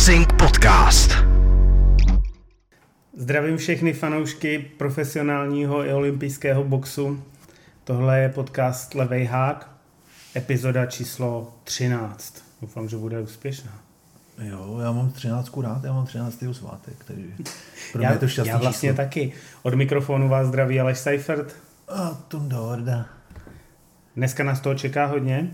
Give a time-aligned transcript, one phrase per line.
[0.00, 1.10] Boxing Podcast.
[3.16, 7.22] Zdravím všechny fanoušky profesionálního i olympijského boxu.
[7.84, 9.70] Tohle je podcast Levej hák,
[10.36, 12.44] epizoda číslo 13.
[12.60, 13.72] Doufám, že bude úspěšná.
[14.38, 16.44] Jo, já mám 13 rád, já mám 13.
[16.52, 17.26] svátek, takže
[17.92, 19.04] pro mě Já, je to šťastný já vlastně číslo.
[19.04, 19.32] taky.
[19.62, 21.56] Od mikrofonu vás zdraví Aleš Seifert.
[21.88, 23.06] A Tunda Horda.
[24.16, 25.50] Dneska nás toho čeká hodně.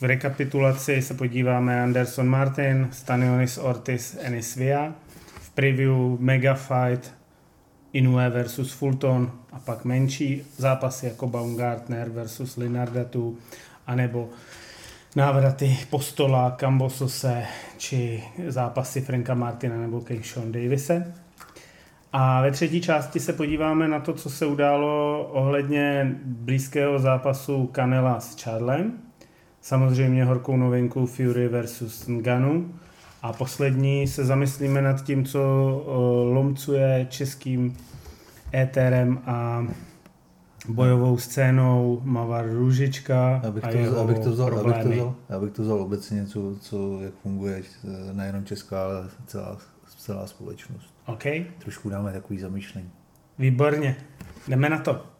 [0.00, 4.92] V rekapitulaci se podíváme Anderson Martin, Stanionis Ortiz, Enis Via.
[5.40, 7.14] V preview Mega Fight,
[7.92, 13.38] Inoue versus Fulton a pak menší zápasy jako Baumgartner versus Linardatu,
[13.86, 14.28] anebo
[15.16, 17.44] návraty Postola, Kambosose
[17.78, 21.14] či zápasy Franka Martina nebo Keishon Davise.
[22.12, 28.20] A ve třetí části se podíváme na to, co se událo ohledně blízkého zápasu Canela
[28.20, 28.92] s Charlem.
[29.64, 32.74] Samozřejmě horkou novinku Fury versus Nganu.
[33.22, 35.40] A poslední se zamyslíme nad tím, co
[36.32, 37.76] lomcuje českým
[38.54, 39.66] éterem a
[40.68, 44.96] bojovou scénou Mavar Růžička Abych a to, jeho abych, to vzal, abych, to problémy.
[44.96, 49.58] vzal, abych to vzal obecně, co, co, jak funguje eh, nejenom česká, ale celá,
[49.98, 50.94] celá společnost.
[51.06, 51.24] OK,
[51.58, 52.90] Trošku dáme takový zamýšlení.
[53.38, 53.96] výborně.
[54.48, 55.13] Jdeme na to.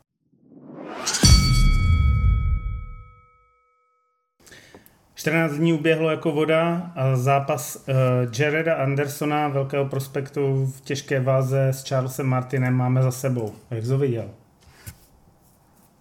[5.25, 7.95] Čtrnáct dní uběhlo jako voda a zápas uh,
[8.39, 13.53] Jareda Andersona, velkého prospektu v těžké váze s Charlesem Martinem máme za sebou.
[13.71, 14.31] Jak to viděl?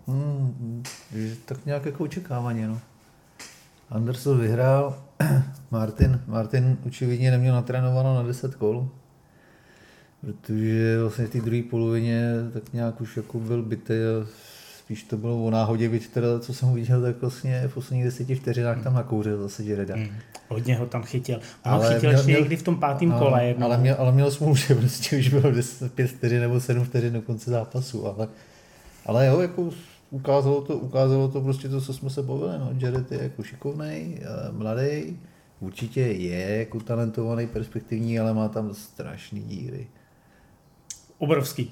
[0.07, 0.83] Hmm,
[1.16, 2.79] že tak nějak jako očekávání, no.
[3.89, 4.97] Anderson vyhrál,
[5.71, 8.89] Martin, Martin očividně neměl natrénováno na 10 kol,
[10.21, 14.27] protože vlastně v té druhé polovině tak nějak už jako byl bytý a
[14.84, 18.36] spíš to bylo o náhodě, byť teda, co jsem viděl, tak vlastně v posledních deseti
[18.36, 19.95] vteřinách tam nakouřil zase Jareda.
[19.95, 20.08] Hmm.
[20.50, 21.36] Hodně ho tam chytil.
[21.66, 23.46] Ho Ale chytil měl- ještě měl- někdy v tom pátém A- kole.
[23.46, 23.66] jednou.
[23.66, 27.13] Ale měl, ale měl smůlu, že prostě už bylo 10, 5 vteřin nebo 7 vteřin
[27.13, 28.28] do konce zápasu, ale,
[29.06, 29.69] ale jo, jako
[30.12, 34.19] ukázalo to, ukázalo to prostě to, co jsme se bavili, no, Jared je jako šikovnej,
[34.22, 35.19] eh, mladý,
[35.59, 39.88] určitě je jako talentovaný, perspektivní, ale má tam strašný díry.
[41.18, 41.72] Obrovský.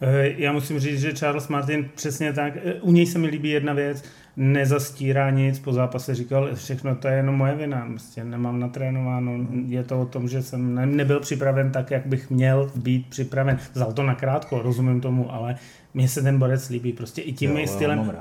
[0.00, 3.50] Eh, Já musím říct, že Charles Martin přesně tak, eh, u něj se mi líbí
[3.50, 4.04] jedna věc,
[4.36, 9.32] nezastírá nic, po zápase říkal, všechno to je jenom moje vina, prostě nemám natrénováno,
[9.66, 13.58] je to o tom, že jsem ne- nebyl připraven tak, jak bych měl být připraven.
[13.74, 15.56] Vzal to nakrátko, rozumím tomu, ale
[15.94, 18.12] mně se ten borec líbí, prostě i tím Jo, stylem,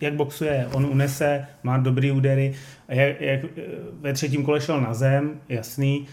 [0.00, 2.52] jak boxuje, on unese, má dobrý údery,
[2.88, 3.62] jak, jak eh,
[4.00, 6.06] ve třetím kole šel na zem, jasný,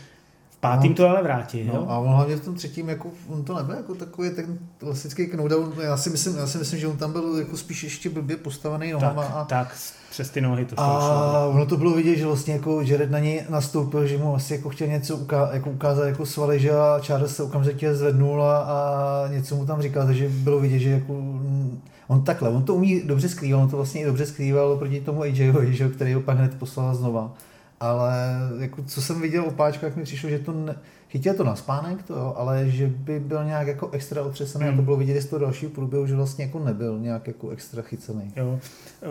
[0.60, 0.96] pátým No.
[0.98, 1.74] to ale vrátí, jo?
[1.74, 5.28] No, a on hlavně v tom třetím, jako, on to nebyl jako takový ten klasický
[5.28, 8.38] knockdown, já si myslím, já si myslím, že on tam byl jako spíš ještě blbě
[8.38, 9.78] postavený nohama tak, a, tak,
[10.10, 10.84] přes ty nohy to šlo.
[10.84, 14.54] A ono to bylo vidět, že vlastně jako Jared na něj nastoupil, že mu asi
[14.54, 18.60] jako chtěl něco uká, jako ukázat jako svaly, že a Charles se okamžitě zvednul a,
[18.60, 22.76] a něco mu tam říkal, takže bylo vidět, že jako mm, on takhle, on to
[22.76, 26.14] umí dobře skrývat, on to vlastně i dobře skrýval proti tomu AJovi, že, jo, který
[26.14, 27.34] ho pak hned poslal znova.
[27.80, 28.14] Ale
[28.60, 30.76] jako, co jsem viděl o páčkách, mi přišlo, že to ne,
[31.10, 34.74] chytil to na spánek, to jo, ale že by byl nějak jako extra otřesený Hmm.
[34.74, 37.82] a to bylo vidět z toho dalšího průběhu, že vlastně jako nebyl nějak jako extra
[37.82, 38.32] chycený.
[38.36, 38.60] Jo.
[39.04, 39.08] eh,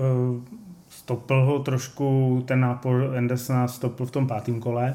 [0.88, 4.94] Stopl ho trošku, ten nápor Andersona stopl v tom pátém kole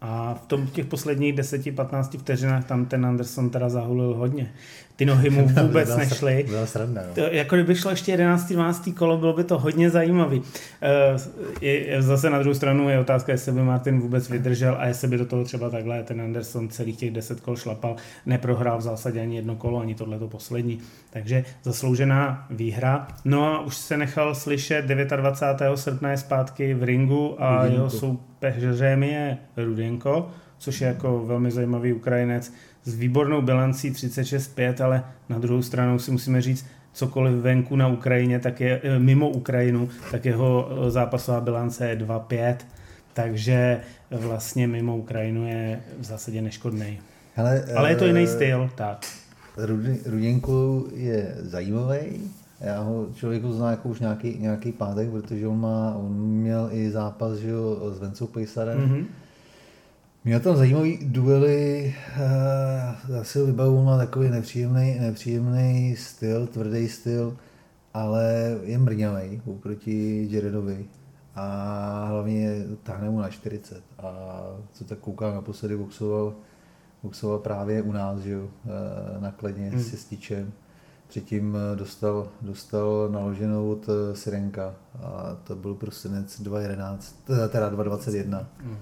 [0.00, 4.52] a v tom těch posledních 10-15 vteřinách tam ten Anderson teda zahulil hodně.
[5.00, 6.44] Ty nohy mu vůbec Byla nešly.
[6.48, 7.14] Byla sranda, no.
[7.14, 8.52] To, jako kdyby šlo ještě 11.
[8.52, 8.88] 12.
[8.98, 10.42] kolo, bylo by to hodně zajímavý.
[11.60, 15.18] Je, zase na druhou stranu je otázka, jestli by Martin vůbec vydržel a jestli by
[15.18, 17.96] do toho třeba takhle ten Anderson celých těch 10 kol šlapal,
[18.26, 20.78] neprohrál v zásadě ani jedno kolo, ani tohleto poslední.
[21.10, 23.08] Takže zasloužená výhra.
[23.24, 25.76] No a už se nechal slyšet 29.
[25.76, 27.74] srpna je zpátky v ringu a Rudenko.
[27.74, 32.52] jeho soupeřem je Rudenko, což je jako velmi zajímavý Ukrajinec
[32.84, 38.38] s výbornou bilancí 36-5, ale na druhou stranu si musíme říct, cokoliv venku na Ukrajině,
[38.38, 42.56] tak je eh, mimo Ukrajinu, tak jeho eh, zápasová bilance je 2-5,
[43.12, 46.98] takže vlastně mimo Ukrajinu je v zásadě neškodný.
[47.34, 49.06] Hele, Ale je to jiný eh, styl, tak.
[49.56, 52.20] Rudi- Ruděnko je zajímavý.
[52.60, 56.90] Já ho člověku zná jako už nějaký, nějaký pátek, protože on, má, on měl i
[56.90, 58.78] zápas že jo, s Vencou Pejsarem.
[58.78, 59.04] Mm-hmm.
[60.24, 66.88] Měl tam zajímavý duely, eh, já si ho vybavu, má takový nepříjemný, nepříjemný styl, tvrdý
[66.88, 67.36] styl,
[67.94, 70.86] ale je mrňavý oproti Jaredovi
[71.34, 74.40] a hlavně táhne mu na 40 a
[74.72, 76.34] co tak koukám, naposledy boxoval,
[77.02, 79.80] boxoval právě u nás, že jo, eh, na Kledně Hmm.
[79.80, 80.52] s Sističem.
[81.08, 87.14] Předtím eh, dostal, dostal naloženou od Sirenka a to byl prosinec 2.11,
[87.48, 88.46] teda 2.21.
[88.58, 88.76] Hmm.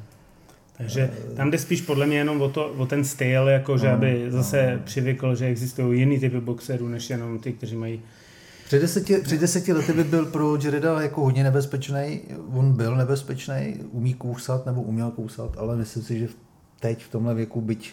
[0.79, 3.93] Takže tam jde spíš podle mě jenom o, to, o ten styl, jako že No,
[3.93, 8.01] aby zase přivykl, že existují jiný typy boxerů, než jenom ty, kteří mají
[8.67, 12.21] Před deseti, před deseti lety by byl pro Jareda jako hodně nebezpečný.
[12.53, 16.29] On byl nebezpečný, umí kousat nebo uměl kousat, ale myslím si, že
[16.81, 17.93] teď v tomhle věku, byť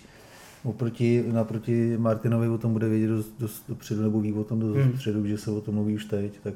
[0.64, 4.78] oproti, naproti Martinovi o tom bude vědět dost, dost dopředu, nebo ví o tom dost
[4.78, 4.92] Hmm.
[4.92, 6.54] dopředu, že se o tom mluví už teď, tak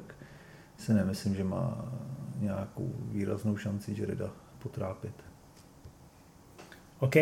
[0.77, 1.91] si nemyslím, že má
[2.39, 4.29] nějakou výraznou šanci Jareda
[4.59, 5.13] potrápit.
[6.99, 7.15] OK.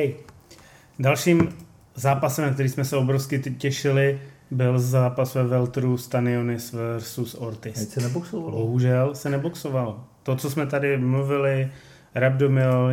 [1.00, 1.50] Dalším
[1.96, 4.20] zápasem, na který jsme se obrovsky těšili,
[4.52, 7.90] byl zápas ve Veltru Stanionis versus Teď Ortiz.
[7.90, 8.52] se neboxovalo.
[8.52, 10.04] Bohužel se neboxovalo.
[10.24, 11.72] To, co jsme tady mluvili,
[12.16, 12.92] Rabdomil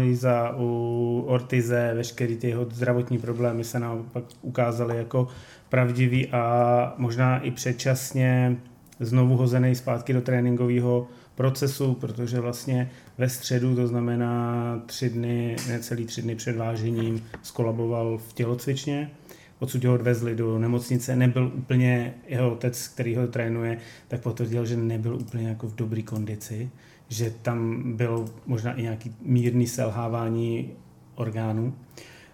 [0.56, 5.28] u Ortize, veškerý ty jeho zdravotní problémy se naopak ukázaly jako
[5.68, 8.56] pravdivý a možná i předčasně
[9.00, 16.06] znovu hozený zpátky do tréninkového procesu, protože vlastně ve středu, to znamená tři dny, necelý
[16.06, 19.10] tři dny před vážením, skolaboval v tělocvičně.
[19.58, 23.78] Odsud ho odvezli do nemocnice, nebyl úplně, jeho otec, který ho trénuje,
[24.08, 26.70] tak potvrdil, že nebyl úplně jako v dobré kondici,
[27.08, 30.70] že tam bylo možná i nějaký mírný selhávání
[31.14, 31.74] orgánů.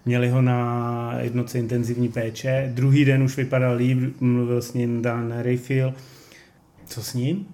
[0.05, 5.33] Měli ho na jednotce intenzivní péče, druhý den už vypadal líp, mluvil s ním Dan
[5.43, 5.95] Rayfield.
[6.87, 7.47] Co s ním?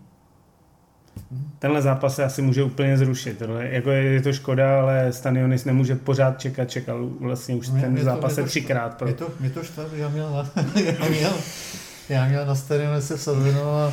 [1.59, 3.39] Tenhle zápas se asi může úplně zrušit.
[3.39, 7.81] Tohle, jako je, je to škoda, ale Stanionis nemůže pořád čekat, čekal vlastně už Mě-
[7.83, 8.95] ten mě to- zápas se to třikrát.
[8.95, 9.07] Pro...
[9.07, 10.63] Mě to, mě to štve, já měl na,
[11.01, 11.33] já měl,
[12.09, 13.93] já měl na stadionu se vsazeno a,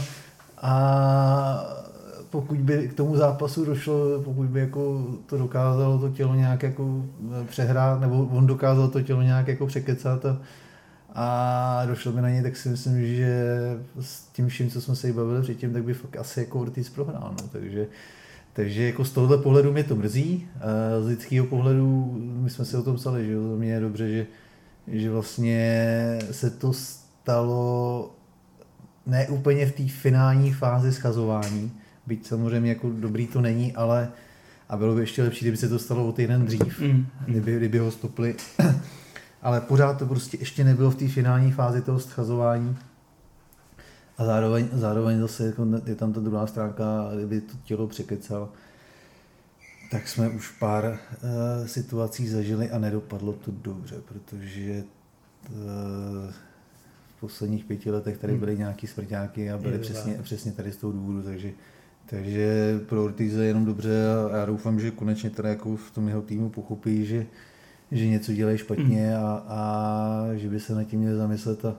[0.62, 1.83] a
[2.30, 7.03] pokud by k tomu zápasu došlo, pokud by jako to dokázalo to tělo nějak jako
[7.50, 10.38] přehrát, nebo on dokázal to tělo nějak jako překecat a,
[11.15, 13.50] a došlo by na něj, tak si myslím, že
[14.01, 16.89] s tím vším, co jsme se jí bavili předtím, tak by fakt asi jako Ortiz
[16.89, 17.36] prohrál.
[17.42, 17.48] No.
[17.51, 17.88] Takže,
[18.54, 20.48] takže jako z tohohle pohledu mě to mrzí.
[21.01, 24.25] Z lidského pohledu, my jsme si o tom psali, že za mě je dobře, že,
[24.88, 28.12] že vlastně se to stalo
[29.06, 31.71] ne úplně v té finální fázi schazování,
[32.07, 34.09] byť samozřejmě jako dobrý to není, ale
[34.69, 37.06] a bylo by ještě lepší, kdyby se to stalo o týden dřív, Mm.
[37.25, 38.36] kdyby, kdyby ho stopli.
[39.44, 42.78] Ale pořád to prostě ještě nebylo v té finální fázi toho schazování.
[44.18, 48.50] A zároveň, zároveň zase jako je tam ta druhá stránka, kdyby to tělo překecal,
[49.92, 54.84] tak jsme už pár uh, situací zažili a nedopadlo to dobře, protože
[55.50, 55.56] uh,
[57.18, 58.40] v posledních pěti letech tady Hmm.
[58.40, 61.51] byly nějaký smrťáky a byly Je přesně, přesně tady z toho důvodu, takže
[62.06, 66.07] takže pro Ortize je jenom dobře a já doufám, že konečně teda jako v tom
[66.07, 67.25] jeho týmu pochopí, že,
[67.94, 69.25] že něco dělají špatně Hmm.
[69.25, 71.75] a, a že by se nad tím měli zamyslet a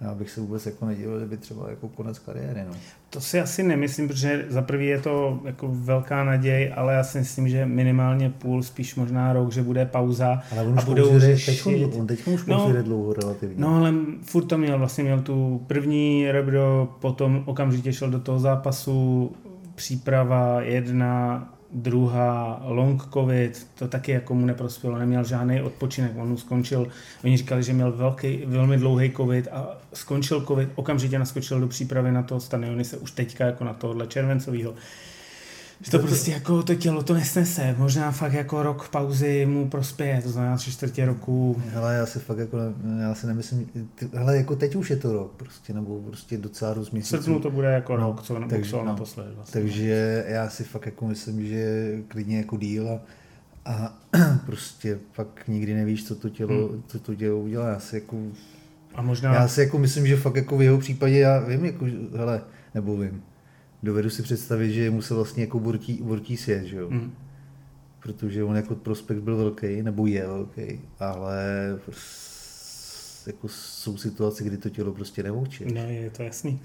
[0.00, 2.64] já bych se vůbec jako nedělal, kdyby třeba jako konec kariéry.
[2.68, 2.74] No.
[3.10, 7.18] To si asi nemyslím, protože za prvý je to jako velká naděj, ale já si
[7.18, 11.18] myslím, že minimálně půl, spíš možná rok, že bude pauza Ale on a už budou
[11.18, 11.64] řešit...
[11.64, 12.72] teď, on teď už No.
[12.82, 13.54] dlouho relativně.
[13.58, 18.38] No ale furt to měl, vlastně měl tu první rebro, potom okamžitě šel do toho
[18.38, 19.32] zápasu,
[19.74, 26.36] příprava jedna, druhá, long covid, to taky jako mu neprospělo, neměl žádný odpočinek, on mu
[26.36, 26.86] skončil,
[27.24, 32.12] oni říkali, že měl velký, velmi dlouhý covid a skončil covid, okamžitě naskočil do přípravy
[32.12, 34.74] na toho stadiony se už teďka jako na tohle červencového.
[35.80, 40.22] Že to prostě jako to tělo to nesnese, možná fakt jako rok pauzy mu prospěje,
[40.22, 44.08] to znamená tři čtvrtě roku, Hele, já si fakt jako, ne- já si nemyslím, ty,
[44.14, 47.16] hele, jako teď už je to rok prostě, nebo prostě docela dost měsíců.
[47.16, 48.92] srpnu to bude jako No, rok, co takže- boxoval no.
[48.92, 49.34] naposled.
[49.36, 49.60] Vlastně.
[49.60, 53.00] Takže já si fakt jako myslím, že klidně jako díl a,
[53.64, 53.98] a
[54.46, 56.82] prostě fakt nikdy nevíš, co to tělo, Hmm.
[56.86, 57.68] co to tělo udělá.
[57.68, 58.16] Já si jako,
[58.94, 59.34] A možná...
[59.34, 62.40] já si jako myslím, že fakt jako v jeho případě, já vím, jako, hele,
[62.74, 63.22] nebo vím,
[63.82, 66.90] dovedu si představit, že mu se vlastně jako bortí, bortí svět, že jo.
[66.90, 67.14] Mm.
[68.02, 71.44] protože on jako prospekt byl velký, nebo je velký, ale
[71.84, 72.27] prostě
[73.28, 75.64] jako jsou situace, kdy to tělo prostě nemůže.
[75.74, 76.60] No, je to jasný.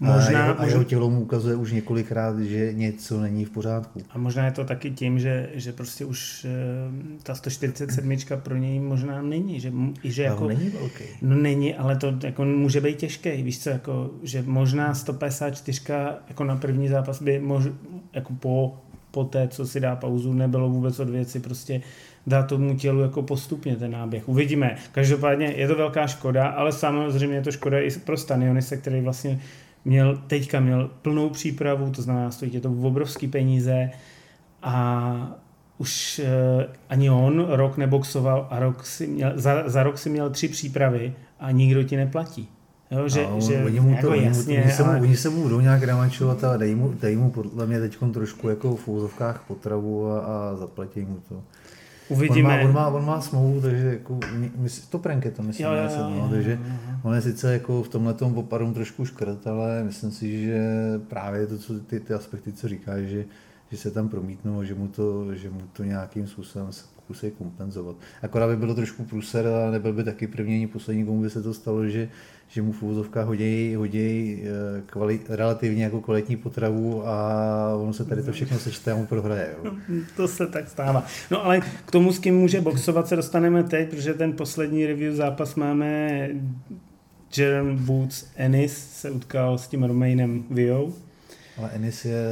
[0.00, 4.02] Možná, a, jeho, a jeho tělo mu ukazuje už několikrát, že něco není v pořádku.
[4.10, 8.80] a možná je to taky tím, že, že prostě už eh, ta 147 pro něj
[8.80, 9.72] možná není, že,
[10.04, 11.04] že Jako, on není velký.
[11.22, 15.80] no není, ale to jako může být těžké, víš co, jako, že možná 154
[16.28, 17.64] jako na první zápas by mož,
[18.12, 18.78] jako po,
[19.10, 21.82] po té, co si dá pauzu, nebylo vůbec od věci, prostě
[22.28, 24.28] dá tomu tělu jako postupně ten náběh.
[24.28, 24.76] Uvidíme.
[24.92, 29.40] Každopádně je to velká škoda, ale samozřejmě je to škoda i pro Stanionise, který vlastně
[29.84, 33.90] měl, teďka měl plnou přípravu, to znamená, stojí tě to obrovský peníze
[34.62, 35.38] a
[35.78, 40.30] už eh, ani on rok neboxoval a rok si měl, za, za rok si měl
[40.30, 42.48] tři přípravy a nikdo ti neplatí.
[42.90, 45.30] Jo, že, no, že oni, mu jako to, jasně, oni, se mu, ale- oni se
[45.30, 48.88] mu budou nějak revančovat a dají mu, dají mu podle mě teď trošku jako v
[48.88, 51.42] úzovkách potravu a, a zaplatí mu to.
[52.08, 52.64] Uvidíme.
[52.64, 54.18] On má, on má, on má smlouvu, takže jako,
[54.90, 56.58] to prank je to, myslím, jo, jo, jo, no, takže
[57.02, 60.60] on je sice jako v tomhle tom opadům trošku škrt, ale myslím si, že
[61.08, 63.24] právě to, co ty, ty aspekty, co říkáš, že,
[63.70, 67.96] že se tam promítnou, že mu to, že mu to nějakým způsobem se pokusí kompenzovat.
[68.22, 71.42] Akorát by bylo trošku průser a nebyl by taky první ani poslední, komu by se
[71.42, 72.08] to stalo, že,
[72.48, 78.22] že mu úvozovkách hodí, hodí eh, kvali, relativně jako kvalitní potravu a ono se tady
[78.22, 79.54] to všechno sečte a mu prohraje.
[79.64, 79.72] Jo.
[80.16, 81.06] To se tak stává.
[81.30, 85.14] No ale k tomu, s kým může boxovat, se dostaneme teď, protože ten poslední review
[85.14, 86.28] zápas máme
[87.36, 90.92] Jerem Woods Ennis se utkal s tím Romainem Vio.
[91.58, 92.22] Ale Ennis je,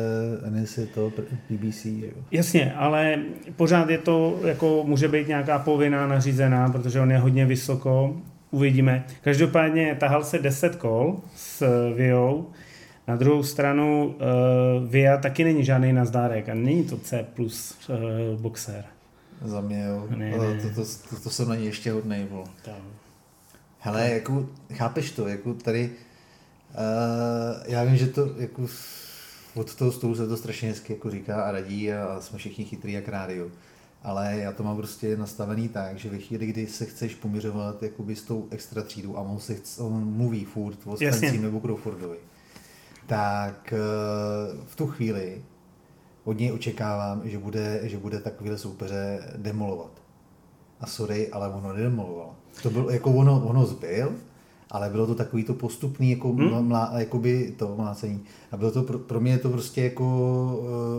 [0.46, 1.12] Ennis je to
[1.50, 2.10] BBC, jo?
[2.30, 3.18] Jasně, ale
[3.56, 8.16] pořád je to, jako může být nějaká povinná nařízená, protože on je hodně vysoko
[8.50, 9.04] uvidíme.
[9.20, 12.50] Každopádně tahal se 10 kol s Viou.
[13.08, 18.40] Na druhou stranu uh, Via taky není žádný nazdárek a není to C plus uh,
[18.40, 18.84] boxer.
[19.44, 20.06] Za mě jo.
[20.16, 20.60] Ne, ne.
[20.62, 22.44] To, to, to, to, jsem na něj ještě hodnej byl.
[23.78, 28.66] Hele, jako, chápeš to, jako tady, uh, já vím, že to jako
[29.56, 32.64] od toho stolu se to strašně hezky jako říká a radí a, a jsme všichni
[32.64, 33.50] chytrý jak rádio
[34.06, 38.16] ale já to mám prostě nastavený tak, že ve chvíli, kdy se chceš poměřovat jakoby
[38.16, 42.16] s tou extra třídou a on, se chce, on mluví furt o Spencer nebo Crawfordovi,
[43.06, 43.78] tak eh,
[44.66, 45.42] v tu chvíli
[46.24, 49.90] od něj očekávám, že bude, že bude takovýhle soupeře demolovat.
[50.80, 52.34] A sorry, ale ono nedemoloval.
[52.62, 54.12] To bylo, jako ono, ono zbyl,
[54.70, 56.68] ale bylo to takový to postupný jako hmm?
[56.68, 58.20] mlá, jakoby to mlácení.
[58.52, 60.04] A bylo to pro, pro mě to prostě jako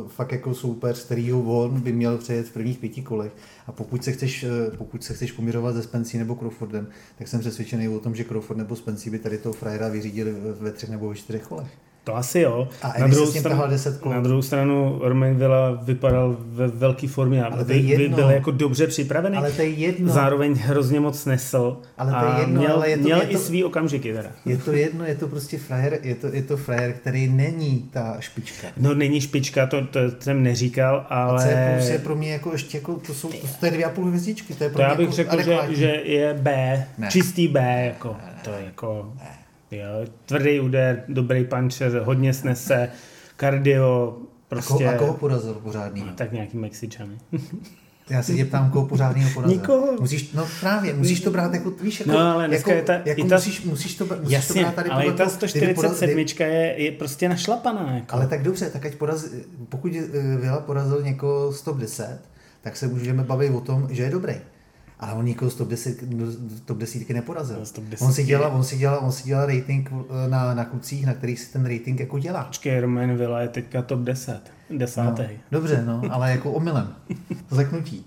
[0.03, 3.31] uh, fakt jako super, z kterýho on by měl přejet v prvních pěti kolech.
[3.67, 7.39] A pokud se chceš, uh, pokud se chceš poměřovat se Spencí nebo Crawfordem, tak jsem
[7.39, 11.09] přesvědčený o tom, že Crawford nebo Spencí by tady toho frajera vyřídili ve třech nebo
[11.09, 11.86] ve čtyřech kolech.
[12.07, 12.67] To asi jo.
[12.81, 13.63] A na druhou, stranu,
[14.05, 18.87] na druhou stranu Romain Villa vypadal ve velké formě a by, by byl jako dobře
[18.87, 19.37] připravený.
[19.37, 20.13] Ale to je jedno.
[20.13, 21.77] Zároveň hrozně moc nesl.
[21.97, 22.61] Ale to je jedno.
[22.61, 24.29] Měl, ale je to, měl je to, i svý okamžiky teda.
[24.45, 28.15] Je to jedno, je to prostě frajer, je to, je to frajer, který není ta
[28.19, 28.67] špička.
[28.77, 31.43] No není špička, to, to jsem neříkal, ale...
[31.43, 33.89] A C plus je pro mě jako ještě jako, to jsou, to je dvě a
[33.89, 34.53] půl hvězdičky.
[34.53, 37.07] To, je pro to já bych jako řekl, že, že, je B, ne.
[37.11, 39.13] čistý B, jako, ne, ne, to je jako...
[39.15, 42.89] Ne Jo, tvrdý úder, dobrý puncher, hodně snese,
[43.35, 44.73] kardio, prostě...
[44.73, 46.01] A koho, a koho porazil pořádný?
[46.01, 47.17] No, tak nějaký Mexičany.
[48.09, 49.57] Já se tě ptám, koho pořádného porazil.
[49.57, 49.97] Nikoho.
[49.99, 53.09] Musíš, no právě, musíš to brát jako, víš, jako, no, ale dneska jako, je ta,
[53.09, 56.91] jako ta, musíš, musíš to, musíš jasně, to brát tady ale ta 147 je, je
[56.91, 57.95] prostě našlapaná.
[57.95, 58.15] Jako.
[58.15, 59.29] Ale tak dobře, tak ať porazil,
[59.69, 62.19] pokud eh, Vila porazil někoho 110,
[62.61, 64.35] tak se můžeme bavit o tom, že je dobrý
[64.99, 66.03] ale on nikoho z top, 10,
[66.65, 67.63] top desítky neporazil.
[67.73, 71.05] Top on si dělal, on si dělal, on si dělal rating eh, na, na klucích,
[71.05, 72.43] na kterých si ten rating jako dělá.
[72.43, 75.21] Počkej, Roman Villa je teďka top 10, desátý.
[75.21, 76.95] No, dobře, no, ale jako omylem,
[77.49, 78.05] zleknutí.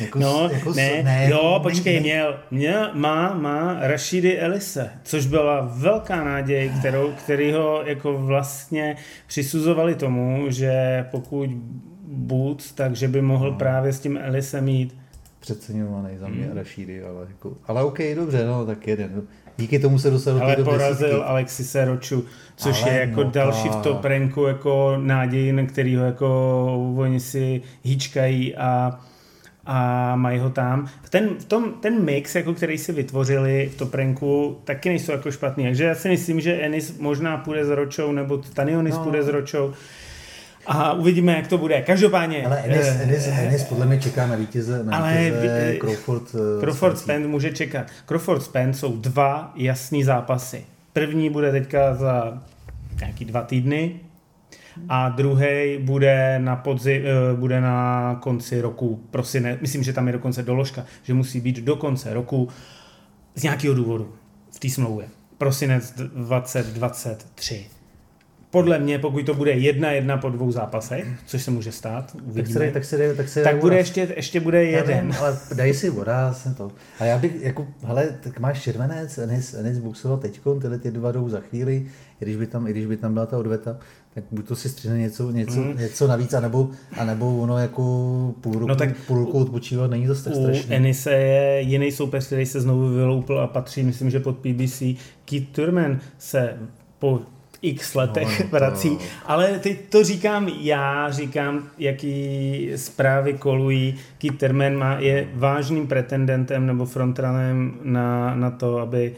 [0.00, 4.90] Jako, no, jako, ne, ne, jo, jako, počkej, ne, měl, měl, má, má Rashidy Elise,
[5.02, 8.96] což byla velká náděj, kterou, který ho jako vlastně
[9.26, 11.50] přisuzovali tomu, že pokud
[12.06, 13.58] Boots, takže by mohl no.
[13.58, 15.03] právě s tím Elisem mít
[15.44, 16.56] přeceňovaný za mě hmm.
[16.56, 19.22] Rashidi, ale, jako, ale OK, dobře, no, tak jeden.
[19.56, 22.24] Díky tomu se dostal do té porazil Alexise Roču,
[22.56, 27.20] což ale je jako no, další v top ranku jako náděj, na kterýho jako oni
[27.20, 29.00] si hýčkají a
[29.66, 30.88] a mají ho tam.
[31.10, 35.30] Ten, v tom, ten mix, jako který si vytvořili v top ranku, taky nejsou jako
[35.30, 35.64] špatný.
[35.64, 39.02] Takže já si myslím, že Enis možná půjde s Ročou, nebo Tanionis no.
[39.02, 39.72] půjde s Ročou.
[40.66, 41.82] A uvidíme, jak to bude.
[41.82, 42.46] Každopádně...
[42.46, 46.34] Ale Ennis, uh, Ennis, Ennis podle mě čeká na vítěze, na ale vítěze uh, Crawford,
[46.34, 47.86] uh, Crawford Spence může čekat.
[48.06, 50.64] Crawford Spence jsou dva jasný zápasy.
[50.92, 52.42] První bude teďka za
[53.00, 54.00] nějaký dva týdny
[54.88, 57.04] a druhý bude na podzi,
[57.36, 59.58] bude na konci roku prosine.
[59.60, 62.48] Myslím, že tam je dokonce doložka, že musí být do konce roku
[63.34, 64.14] z nějakého důvodu
[64.50, 65.06] v té smlouvě.
[65.38, 67.66] Prosinec 2023
[68.54, 72.70] podle mě, pokud to bude jedna jedna po dvou zápasech, což se může stát, uvidíme,
[72.70, 74.96] tak se, tak se, tak se tak bude ještě, ještě bude jeden.
[74.96, 76.72] Nevím, ale dej si voda, to.
[77.00, 81.12] A já bych, jako, hele, tak máš červenec, Enis, Enis buxoval teďko, tyhle ty dva
[81.12, 81.86] jdou za chvíli,
[82.20, 83.76] i když by tam, i když by tam byla ta odveta,
[84.14, 85.78] tak buď to si střihne něco, něco, mm.
[85.78, 87.82] něco navíc, anebo, anebo ono jako
[88.40, 90.76] půl roku, no tak půl roku odpočívat není to tak strašné.
[90.76, 94.82] Enise je jiný soupeř, který se znovu vyloupil a patří, myslím, že pod PBC.
[95.24, 96.56] Keith Turman se
[96.98, 97.20] po
[97.64, 98.96] x letech no, vrací.
[98.96, 99.04] To...
[99.26, 103.94] Ale teď to říkám já, říkám, jaký zprávy kolují.
[104.18, 109.14] Kitterman má, je vážným pretendentem nebo frontranem na, na to, aby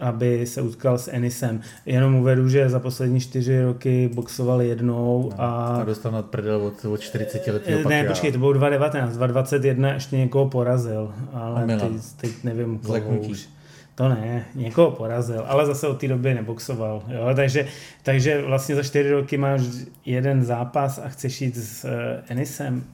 [0.00, 1.60] aby se utkal s Enisem.
[1.86, 5.66] Jenom uvedu, že za poslední čtyři roky boxoval jednou No, a...
[5.66, 10.16] a dostal nad prdel od, od 40 letého Ne, počkej, to bylo 2019, 2021 ještě
[10.16, 13.48] někoho porazil, ale teď, teď nevím koho už.
[13.94, 17.02] To ne, někoho porazil, ale zase od té doby neboxoval.
[17.08, 17.28] Jo?
[17.36, 17.66] Takže,
[18.02, 19.60] takže vlastně za čtyři roky máš
[20.06, 21.90] jeden zápas a chceš jít s uh,
[22.28, 22.84] Enisem.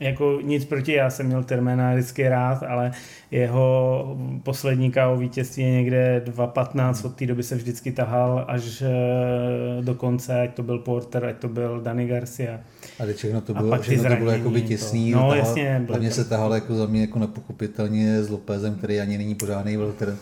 [0.00, 2.90] Jako nic proti, já jsem měl Termena vždycky rád, ale
[3.30, 9.82] jeho poslední KO vítězství je někde 2.15, od té doby se vždycky tahal až eh,
[9.82, 12.60] do konce, ať to byl Porter, ať to byl Dani Garcia.
[13.00, 15.10] A teď všechno to bylo, všechno to bylo zranění, jakoby to- těsný.
[15.10, 19.00] no, tahal- jasně, Hlavně to- se tahal jako za mě jako nepochopitelně s Lopezem, který
[19.00, 20.16] ani není pořádný veltr.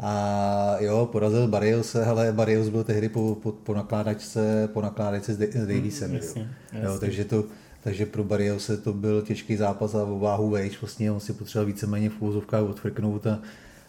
[0.00, 5.38] A jo, porazil Barriose, ale Barrios byl tehdy po, po, po nakládačce, po nakládačce s,
[5.38, 6.10] Da- s Davisem.
[6.10, 6.22] Mm, jo.
[6.22, 6.48] jasně,
[6.82, 7.44] Jo, takže, to,
[7.82, 11.66] takže pro Barriose to byl těžký zápas a o váhu vejš, vlastně on si potřeboval
[11.66, 13.38] víceméně v úvozovkách odfrknout a,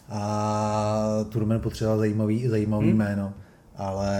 [0.08, 2.98] a Turman potřeboval zajímavý, zajímavý Hmm.
[2.98, 3.32] jméno.
[3.76, 4.18] Ale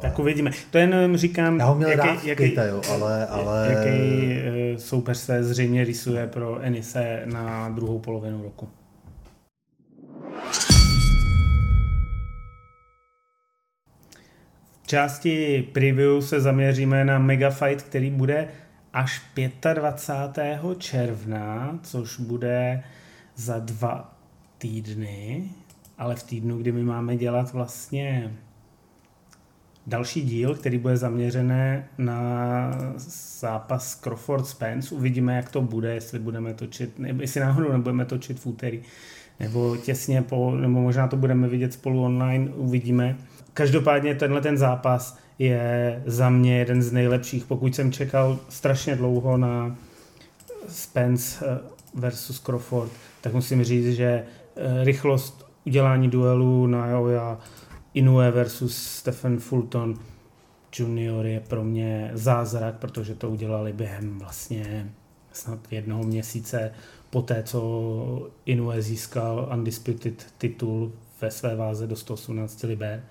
[0.00, 0.50] Tak uvidíme.
[0.70, 4.78] To jenom říkám, já ho měl jaký, rád, jaký, Keita, jo, ale, ale jaký eh,
[4.78, 8.68] soupeř se zřejmě rysuje pro Enise na druhou polovinu roku.
[14.92, 18.48] Části preview se zaměříme na Mega Fight, který bude
[18.92, 19.22] až
[19.74, 20.60] 25.
[20.78, 22.82] června, což bude
[23.36, 24.16] za dva
[24.58, 25.44] týdny,
[25.98, 28.32] ale v týdnu, kdy my máme dělat vlastně
[29.86, 32.70] další díl, který bude zaměřené na
[33.40, 34.94] zápas Crawford Spence.
[34.94, 38.82] Uvidíme, jak to bude, jestli budeme točit, jestli náhodou nebudeme točit v úterý,
[39.40, 43.16] nebo těsně po, nebo možná to budeme vidět spolu online, uvidíme.
[43.54, 49.36] Každopádně tenhle ten zápas je za mě jeden z nejlepších, pokud jsem čekal strašně dlouho
[49.36, 49.76] na
[50.68, 51.58] Spence eh,
[51.94, 57.38] versus Crawford, tak musím říct, že eh, rychlost udělání duelu na Joja
[57.94, 59.98] Inoue versus Stephen Fulton
[60.78, 64.92] Junior je pro mě zázrak, protože to udělali během vlastně
[65.32, 66.72] snad jednoho měsíce
[67.10, 73.02] po té, co Inoue získal undisputed titul ve své váze do 118 liber.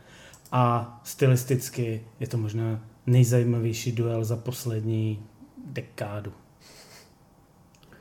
[0.52, 5.26] A stylisticky je to možná nejzajímavější duel za poslední
[5.66, 6.34] dekádu.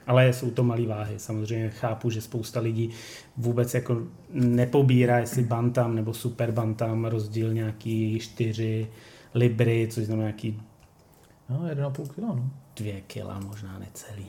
[0.07, 1.19] Ale jsou to malé váhy.
[1.19, 2.91] Samozřejmě chápu, že spousta lidí
[3.37, 8.89] vůbec jako nepobírá, jestli bantam nebo super bantam, rozdíl nějaký 4
[9.35, 10.63] libry, což znamená nějaký
[11.51, 12.51] No, 1,5 kg, no.
[12.77, 14.27] 2 kila, možná necelý.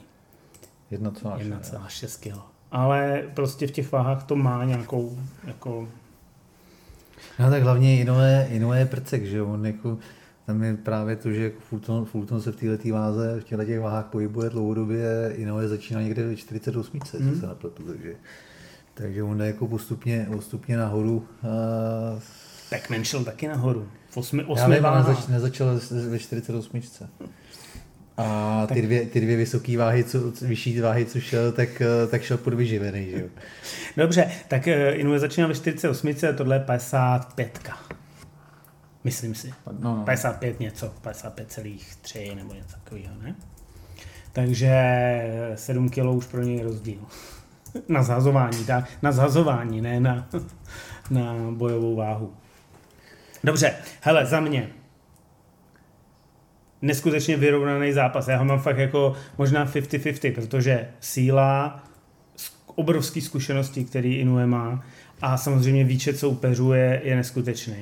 [0.91, 1.37] 1,6.
[1.37, 2.45] 1,6 kilo.
[2.71, 5.87] Ale prostě v těch váhách to má nějakou jako
[7.39, 9.97] No tak hlavně Inoue, Inoue je prcek, že on jako,
[10.45, 13.79] tam je právě to, že jako Fulton, Fulton se v této váze, v těchto těch
[13.79, 17.29] váhách pohybuje dlouhodobě, Inoue začíná někde ve 48, Hmm.
[17.29, 17.39] hmm.
[17.39, 18.15] se nepletu, takže,
[18.93, 21.25] takže on jde jako postupně, postupně nahoru.
[21.43, 22.19] A,
[22.69, 23.87] Pac-Man šel taky nahoru.
[24.09, 25.07] V osmi, já osmi vím, ale váhách.
[25.07, 25.79] nezač, nezačal
[26.09, 26.81] ve 48.
[28.21, 31.81] A ty dvě, ty dvě vysoké váhy, co, vyšší váhy, co šel, tak,
[32.11, 33.27] tak šel podvyživený, že jo.
[33.97, 37.59] Dobře, tak eh, Inoue začíná ve 48, tohle je 55.
[39.03, 39.53] Myslím si.
[39.79, 40.03] No, no.
[40.05, 43.35] 55 něco, 55,3 nebo něco takového, ne?
[44.33, 44.73] Takže
[45.55, 46.99] 7 kg už pro něj rozdíl.
[47.87, 50.27] Na zhazování, tak, na zhazování, ne na,
[51.09, 52.33] na bojovou váhu.
[53.43, 54.80] Dobře, hele, za mě.
[56.81, 58.27] Neskutečně vyrovnaný zápas.
[58.27, 61.83] Já ho mám fakt jako možná 50-50, protože síla,
[62.37, 64.83] sk- obrovský zkušenosti, který Inoue má
[65.21, 67.75] a samozřejmě výčet soupeřů je, je neskutečný.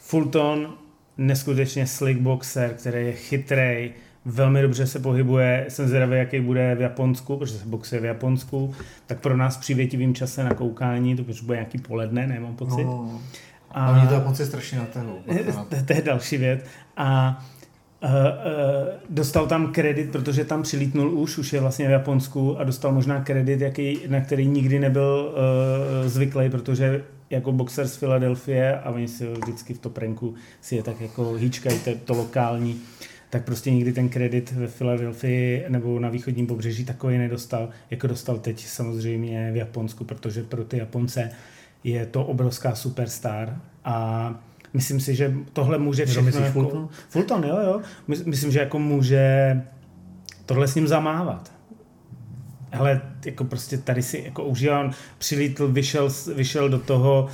[0.00, 0.72] Fulton,
[1.18, 3.92] neskutečně slick boxer, který je chytrej,
[4.24, 8.74] velmi dobře se pohybuje, jsem zvědavý, jaký bude v Japonsku, protože se boxuje v Japonsku,
[9.06, 12.84] tak pro nás přívětivým čase na koukání, to už bude nějaký poledne, nemám pocit.
[12.84, 13.20] No,
[13.70, 15.18] A, a oni to Japonci strašně natahou.
[15.70, 16.60] to, to je další věc.
[16.96, 17.44] A
[18.02, 18.16] uh, uh,
[19.10, 23.20] dostal tam kredit, protože tam přilítnul už, už je vlastně v Japonsku a dostal možná
[23.20, 29.08] kredit, jaký, na který nikdy nebyl uh, zvyklý, protože jako boxer z Filadelfie a oni
[29.08, 32.80] si vždycky v toprenku si je tak jako hýčkají to, to lokální,
[33.30, 38.38] tak prostě nikdy ten kredit ve Filadelfii nebo na východním pobřeží takový nedostal, jako dostal
[38.38, 41.30] teď samozřejmě v Japonsku, protože pro ty Japonce
[41.84, 44.34] je to obrovská superstar a
[44.74, 46.22] myslím si, že tohle může všechno...
[46.22, 46.88] myslíš jako, Fulton?
[47.08, 47.80] Fulton, jo, jo.
[48.08, 49.56] My- Myslím, že jako může
[50.46, 51.52] tohle s ním zamávat.
[52.70, 57.26] Hele, jako prostě tady si jako užívám, přilítl, vyšel, vyšel do toho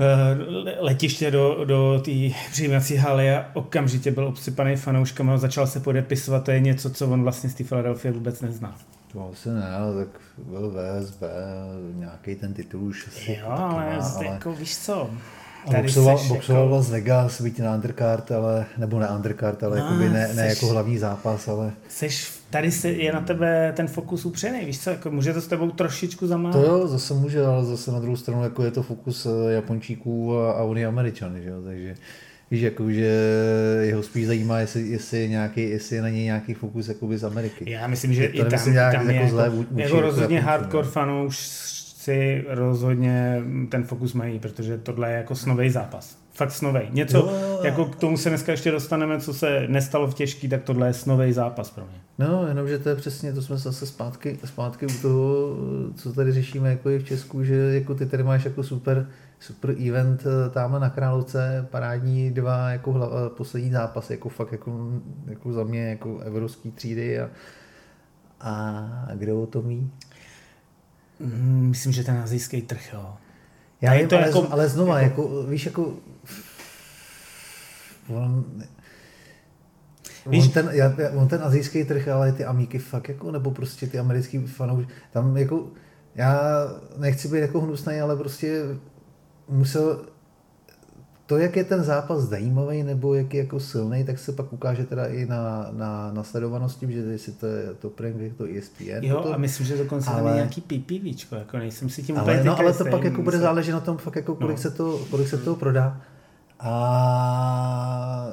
[0.00, 2.10] eh, le- letiště do, do té
[2.50, 7.06] přijímací haly a okamžitě byl obsypaný fanouškama a začal se podepisovat, to je něco, co
[7.08, 8.76] on vlastně z té Filadelfie vůbec nezná.
[9.12, 11.22] To asi ne, ale tak byl VSB,
[11.94, 14.26] nějaký ten titul už asi Jo, ale, má, ale...
[14.26, 15.10] jako víš co,
[15.66, 16.74] Tady boxoval, boxoval jako...
[16.74, 20.66] Las Vegas, byť na undercard, ale, nebo na undercard, ale no, ne, seš, ne jako
[20.66, 21.72] hlavní zápas, ale...
[21.88, 25.46] Seš, tady se, je na tebe ten fokus upřený, víš co, jako může to s
[25.46, 26.62] tebou trošičku zamávat?
[26.62, 30.38] To jo, zase může, ale zase na druhou stranu jako je to fokus eh, Japončíků
[30.38, 31.94] a, a oni Američany, že jo, takže
[32.50, 33.10] víš, jako, že
[33.80, 37.24] jeho spíš zajímá, jestli, jestli, je nějaký, jestli je na něj nějaký fokus jakoby z
[37.24, 37.70] Ameriky.
[37.70, 40.88] Já myslím, že to i tam, tam je jako, zlé, jako, jako rozhodně hardcore
[42.08, 46.18] fanoušci rozhodně ten fokus mají, protože tohle je jako snový zápas.
[46.32, 46.88] Fakt snovej.
[46.90, 50.62] Něco, jo, jako k tomu se dneska ještě dostaneme, co se nestalo v těžký, tak
[50.62, 52.00] tohle je snový zápas pro mě.
[52.18, 55.56] No, jenomže to je přesně, to jsme zase zpátky, zpátky u toho,
[55.94, 59.06] co tady řešíme jako i v Česku, že jako ty tady máš jako super
[59.40, 64.52] super event eh, tam na Královce, parádní dva jako hla, eh, poslední zápasy, jako fakt
[64.52, 64.92] jako,
[65.26, 67.30] jako za mě jako evropský třídy a,
[68.40, 69.90] a kdo o tom ví?
[71.20, 73.14] Mm, myslím, že ten azijský trh, jo.
[73.80, 75.94] Já je to ale, jako, ale znova, jako, jako víš, jako
[78.08, 78.44] on,
[80.26, 83.86] Víš, on ten, já, on ten azijský trh, ale ty amíky fakt jako, nebo prostě
[83.86, 85.68] ty americký fanoušky, tam jako,
[86.14, 86.50] já
[86.96, 88.62] nechci být jako hnusný, ale prostě
[89.48, 90.06] musel
[91.28, 94.84] to, jak je ten zápas zajímavý nebo jak je jako silný, tak se pak ukáže
[94.84, 99.02] teda i na, na, na sledovanosti, že jestli to je to prank, je to ESPN.
[99.02, 102.44] Jo, to, a myslím, že dokonce ale, nějaký PPVčko, jako nejsem si tím ale, úplně
[102.44, 104.62] no, ale to pak jako bude záležet na tom, fakt jako kolik, no.
[104.62, 106.00] se to, kolik se toho prodá.
[106.60, 108.28] A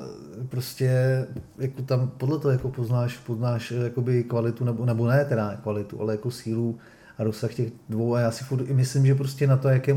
[0.49, 1.25] prostě
[1.57, 6.13] jako tam podle toho jako poznáš, poznáš jakoby kvalitu, nebo, nebo ne teda kvalitu, ale
[6.13, 6.77] jako sílu
[7.17, 9.93] a rozsah těch dvou a já si furt myslím, že prostě na to, jak je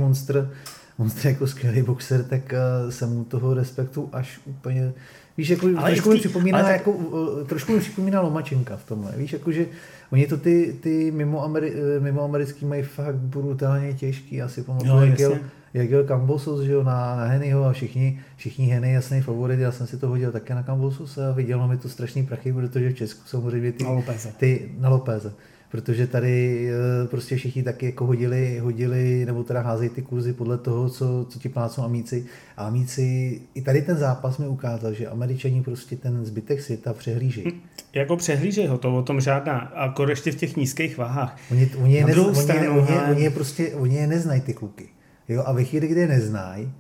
[0.98, 4.92] Monster Monster jako skvělý boxer, tak uh, jsem mu toho respektu až úplně
[5.38, 9.12] Víš, jako ale trošku, mi připomíná, ale jako, uh, trošku mi připomíná Lomačenka v tomhle.
[9.16, 9.66] Víš, jako, že
[10.12, 14.42] oni to ty, ty mimo, Ameri, eh, mimo americký mají fakt brutálně těžký.
[14.42, 15.38] Asi pamatuju, jak, jel,
[15.74, 19.61] jak jel Kambosos, že jo, na, na Hennyho a všichni, všichni Henny jasný favorit.
[19.61, 22.90] Já jsem si to hodil také na Kambosos a vidělo mi to strašný prachy, protože
[22.90, 24.32] v Česku samozřejmě ty, na Lopeze.
[24.37, 25.32] ty na Lopeze
[25.70, 30.59] protože tady eh, prostě všichni taky jako hodili, hodili nebo teda házejí ty kurzy podle
[30.59, 32.26] toho, co, co ti plácnou amíci.
[32.57, 37.44] A amíci, i tady ten zápas mi ukázal, že američani prostě ten zbytek světa přehlíží.
[37.46, 37.61] Hm,
[37.94, 39.59] jako přehlížej ho, to o tom žádná.
[39.59, 41.37] A ještě v těch nízkých váhách.
[41.50, 44.88] Oni, oni, je, nez, oni, oni, oni, je prostě, oni je neznají ty kluky.
[45.28, 46.72] Jo, a ve chvíli, kdy je neznají,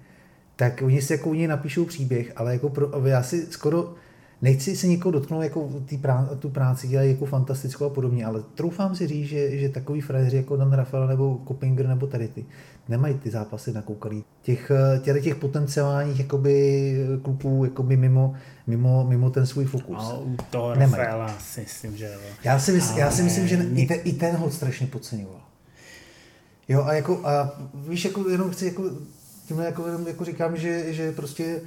[0.56, 3.94] tak oni si jako oni napíšou příběh, ale jako pro, já si skoro,
[4.42, 8.42] nechci se někoho dotknout, jako tý prá, tu práci dělají jako fantastickou a podobně, ale
[8.54, 12.46] troufám si říct, že, že takový frajeři jako Dan Rafael nebo Kopinger nebo tady ty
[12.88, 14.24] nemají ty zápasy nakoukaný.
[14.42, 14.72] Těch,
[15.02, 18.34] těch, těch potenciálních jakoby, kluků jakoby mimo,
[18.66, 19.96] mimo, mimo ten svůj fokus.
[19.98, 22.20] A u toho Rafaela si myslím, že jo.
[22.44, 25.40] Já si, mysl, já si myslím, že i, ten, i ten ho strašně podceňoval.
[26.68, 28.90] Jo a jako, a víš, jako jenom chci, jako,
[29.46, 31.60] tím jako, jako říkám, že, že prostě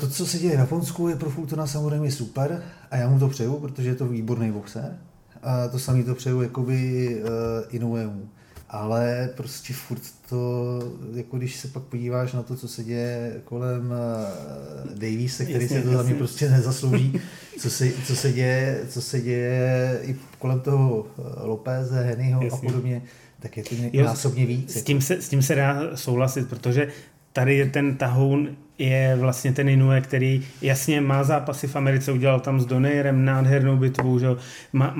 [0.00, 3.28] to, co se děje na Japonsku, je pro Fultona samozřejmě super a já mu to
[3.28, 4.98] přeju, protože je to výborný boxer.
[5.42, 7.28] A to samý to přeju jakoby uh,
[7.70, 8.28] Inouemu.
[8.68, 10.78] Ale prostě furt to,
[11.14, 15.82] jako když se pak podíváš na to, co se děje kolem uh, Daviese, který jasně,
[15.82, 17.20] se to za mě prostě nezaslouží,
[17.58, 21.06] co se, co se děje, co se děje i kolem toho
[21.42, 23.02] Lopéze, Hennyho a podobně,
[23.40, 24.76] tak je to násobně víc.
[24.76, 26.88] S tím, se, s tím se dá souhlasit, protože
[27.32, 32.40] tady je ten tahoun je vlastně ten Inoue, který jasně má zápasy v Americe, udělal
[32.40, 34.26] tam s Donairem nádhernou bitvu, že
[34.72, 34.94] má,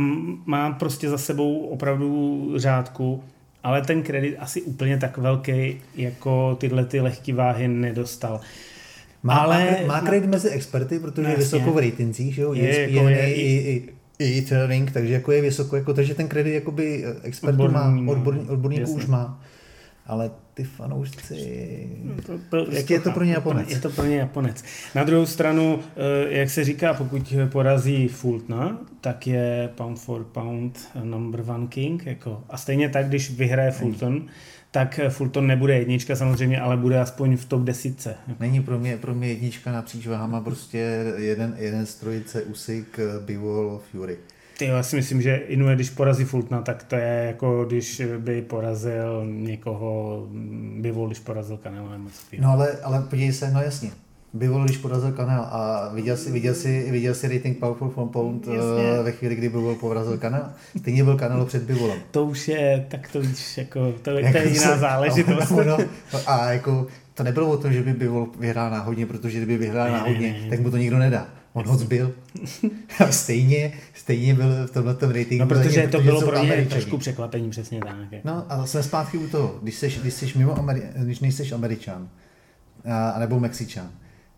[0.47, 3.25] má prostě za sebou opravdu řádku,
[3.63, 8.41] ale ten kredit asi úplně tak velký, jako tyhle ty lehké váhy nedostal.
[9.23, 11.33] Má, ale, má kredit mezi experty, protože jasně.
[11.33, 12.53] je vysoko v ratingcích, že jo?
[12.53, 16.15] Je, je, jako je, i, i, i, i training, takže jako je vysoko, jako, takže
[16.15, 19.41] ten kredit jakoby expertů má, odborníků odborníků už má
[20.07, 21.89] ale ty fanoušci,
[22.27, 23.71] to, to, prostě jako je to pro ně Japonec.
[23.71, 24.65] Je to pro ně Japonec.
[24.95, 30.89] Na druhou stranu, eh, jak se říká, pokud porazí Fultna, tak je pound for pound
[31.05, 32.07] number one king.
[32.07, 32.45] Jako.
[32.51, 34.27] A stejně tak, když vyhraje Fulton,
[34.71, 38.15] tak Fulton nebude jednička samozřejmě, ale bude aspoň v top desítce.
[38.41, 43.81] Není pro mě, pro mě jednička napříč váhama prostě jeden, jeden z trojice Usyk, Bivol,
[43.91, 44.19] Fury.
[44.63, 48.43] Ty já si myslím, že Inoue, když porazí Fultna, tak to je jako když by
[48.43, 50.23] porazil někoho,
[50.81, 51.89] Bivol, když porazil Canelo
[52.39, 53.91] No ale, ale podívej se, no jasně.
[54.33, 58.47] Bivol, když porazil Canelo a viděl si, viděl si, viděl si rating Powerful from Pound
[58.47, 58.55] uh,
[59.03, 60.45] ve chvíli, kdy Bivol porazil Canelo.
[60.79, 61.99] Stejně byl Canelo před Bivolem.
[62.11, 65.51] To už je, tak to víš, jako, to, jako to je jiná záležitost.
[65.67, 65.79] No,
[66.13, 69.87] no, a jako to nebylo o tom, že by Bivol vyhrál náhodně, protože kdyby vyhrál
[69.87, 70.51] ne, náhodně, ne, ne.
[70.51, 71.27] tak mu to nikdo nedá.
[71.53, 72.13] On hoc byl.
[72.99, 75.39] A stejně, stejně byl v tomhle ratingu.
[75.45, 76.67] No, protože země, to bylo pro Američani.
[76.67, 77.97] trošku překvapení, přesně tak.
[78.13, 78.29] jako.
[78.29, 82.09] No a jsme zpátky u toho, když jsi, když jsi mimo Ameri- když nejseš Američan,
[82.91, 83.91] a, anebo Mexičan,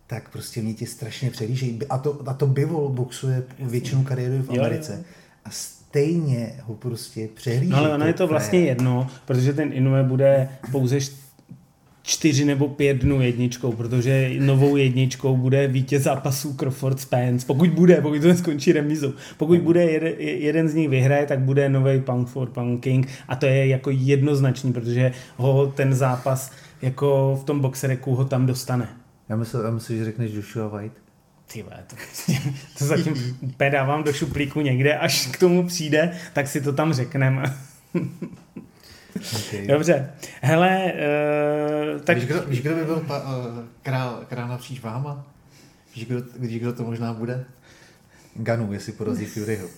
[0.07, 1.79] tak prostě mě tě strašně přelížejí.
[1.91, 4.93] A to, a to Bivol boxuje většinu kariéry v Jo, Americe.
[4.99, 5.05] jo.
[5.45, 7.71] A stejně ho prostě přehlíží.
[7.73, 10.99] No ale ono je to vlastně jedno, protože ten Inoue bude pouze
[12.07, 18.01] čtyři nebo pět dnů jedničkou, protože novou jedničkou bude vítěz zápasů Crawford Spence, pokud bude,
[18.01, 19.13] pokud to skončí remízou.
[19.37, 23.37] Pokud bude jeden, jeden z nich vyhraje, tak bude nový Pound for Pound King a
[23.37, 28.89] to je jako jednoznačný, protože ho ten zápas jako v tom boxereku ho tam dostane.
[29.29, 30.99] Já myslím, já myslím, že řekneš Joshua White.
[31.53, 31.97] Ty vole, to,
[32.79, 36.93] to zatím úplně dávám do šuplíku někde, až k tomu přijde, tak si to tam
[36.93, 37.55] řekneme.
[39.17, 39.67] Okay.
[39.67, 40.93] Dobře, hele,
[41.95, 45.27] uh, tak Víš, kdo, víš, kdo by byl pa, uh, král, král napříč váma?
[45.95, 47.45] Víš kdo, víš, kdo to možná bude?
[48.37, 49.69] Ganu, jestli porazí Furyho.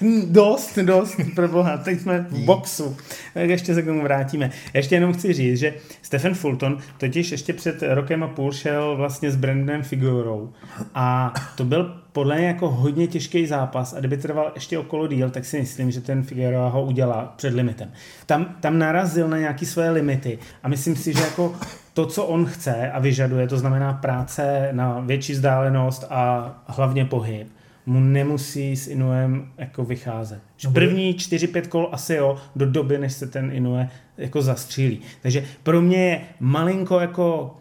[0.26, 2.96] Dost, dost, pro boha, teď jsme v boxu.
[3.34, 4.50] Tak ještě se k tomu vrátíme.
[4.74, 9.30] Ještě jenom chci říct, že Stephen Fulton totiž ještě před rokem a půl šel vlastně
[9.30, 10.52] s Brandonem Figurou
[10.94, 15.30] a to byl podle mě jako hodně těžký zápas a kdyby trval ještě okolo díl,
[15.30, 17.92] tak si myslím, že ten Figueroa ho udělá před limitem.
[18.26, 21.54] Tam, tam narazil na nějaké své limity a myslím si, že jako
[21.94, 27.48] to, co on chce a vyžaduje, to znamená práce na větší vzdálenost a hlavně pohyb,
[27.86, 30.40] mu nemusí s Inuem jako vycházet.
[30.68, 35.00] Bude- První 4-5 kol asi jo, do doby, než se ten Inue jako zastřílí.
[35.22, 37.56] Takže pro mě je malinko jako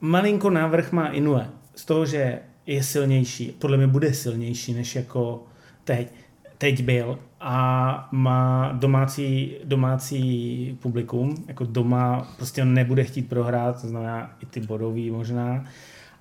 [0.00, 5.44] malinko návrh má Inue z toho, že je silnější, podle mě bude silnější, než jako
[5.84, 6.12] teď,
[6.58, 13.88] teď byl a má domácí, domácí publikum, jako doma prostě on nebude chtít prohrát, to
[13.88, 15.64] znamená i ty bodový možná.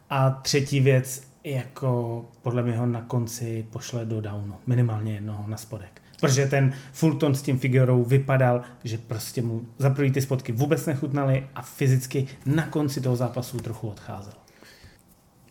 [0.09, 5.58] A třetí věc, jako podle mě ho na konci pošle do downu, minimálně jednoho na
[5.58, 6.02] spodek.
[6.19, 10.86] Protože ten Fulton s tím Figurou vypadal, že prostě mu za první ty spotky vůbec
[10.86, 14.34] nechutnaly a fyzicky na konci toho zápasu trochu odcházel.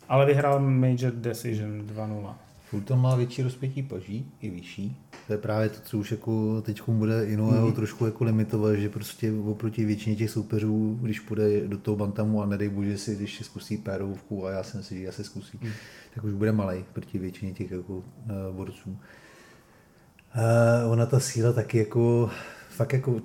[0.08, 2.34] Ale vyhrál Major Decision 2-0.
[2.70, 4.96] Fulton má větší rozpětí paží, i vyšší.
[5.26, 7.72] To je právě to, co už jako teď bude Inoue mm.
[7.72, 12.46] trošku jako limitovat, že prostě oproti většině těch soupeřů, když půjde do toho bantamu a
[12.46, 15.58] nedej bože si, když si zkusí pérovku a já jsem si, že já se zkusí,
[15.62, 15.70] mm.
[16.14, 18.04] tak už bude malej proti většině těch jako uh,
[18.52, 18.90] borců.
[18.90, 22.30] Uh, ona ta síla taky jako,
[22.68, 23.22] fakt jako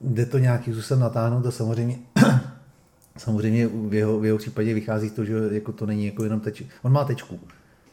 [0.00, 1.98] jde to nějakým způsobem natáhnout a samozřejmě
[3.16, 6.62] samozřejmě v jeho, v jeho případě vychází toho, že jako to není jako jenom teč,
[6.82, 7.40] on má tečku.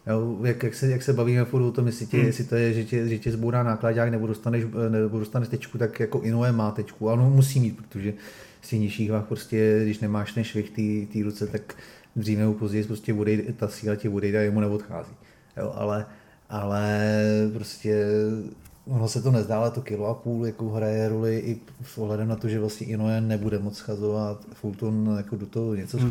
[0.09, 2.25] Jo, jak, jak, se, jak se bavíme furt o tom, jestli, tě, Hmm.
[2.25, 5.99] jestli to je, že tě, že tě zbourá nákladák nebo dostaneš, nebo dostaneš tečku, tak
[5.99, 8.13] jako Inoue má tečku, ale on musí mít, protože
[8.61, 10.69] z těch nižších váh prostě, když nemáš ten švih
[11.13, 11.75] té ruce, tak
[12.15, 15.11] dřív nebo později prostě odejde, ta síla tě odejde a jemu neodchází.
[15.57, 16.05] Jo, ale,
[16.49, 16.99] ale
[17.53, 18.05] prostě
[18.87, 22.27] ono se to nezdá, ale to kilo a půl jako hraje roli i s ohledem
[22.27, 26.09] na to, že vlastně Inoue nebude moc schazovat, Fulton jako do toho něco Hmm.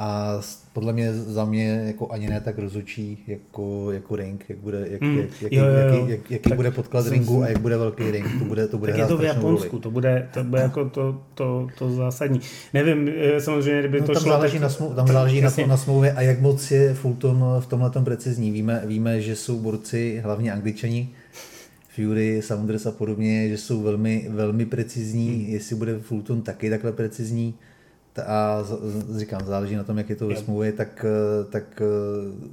[0.00, 0.40] A
[0.72, 5.00] podle mě za mě jako ani ne tak rozhodčí jako, jako ring, jak bude, jak,
[5.00, 5.78] Mm, jak, jaký, jo, jo, jo.
[5.98, 8.68] jaký, jak, jaký Tak bude podklad jsem ringu a jak bude velký ring, to bude,
[8.68, 9.82] to bude Tak je to v Japonsku, roli.
[9.82, 12.40] to bude, to bude jako to, to, to zásadní.
[12.74, 14.32] Nevím, eh, samozřejmě, kdyby No, to tam šlo...
[14.32, 17.66] záleží, tak- na, smlou, tam záleží na, na smlouvě a jak moc je Fulton v
[17.66, 18.50] tomhle tom precizní.
[18.50, 21.08] Víme, víme, že jsou borci, hlavně angličani,
[21.94, 25.46] Fury, Saunders a podobně, že jsou velmi, velmi precizní, Hmm.
[25.46, 27.54] jestli bude Fulton taky takhle precizní.
[28.26, 28.64] A
[29.16, 32.48] říkám, záleží na tom, jak je to ve smlouvě, tak, eh, tak eh,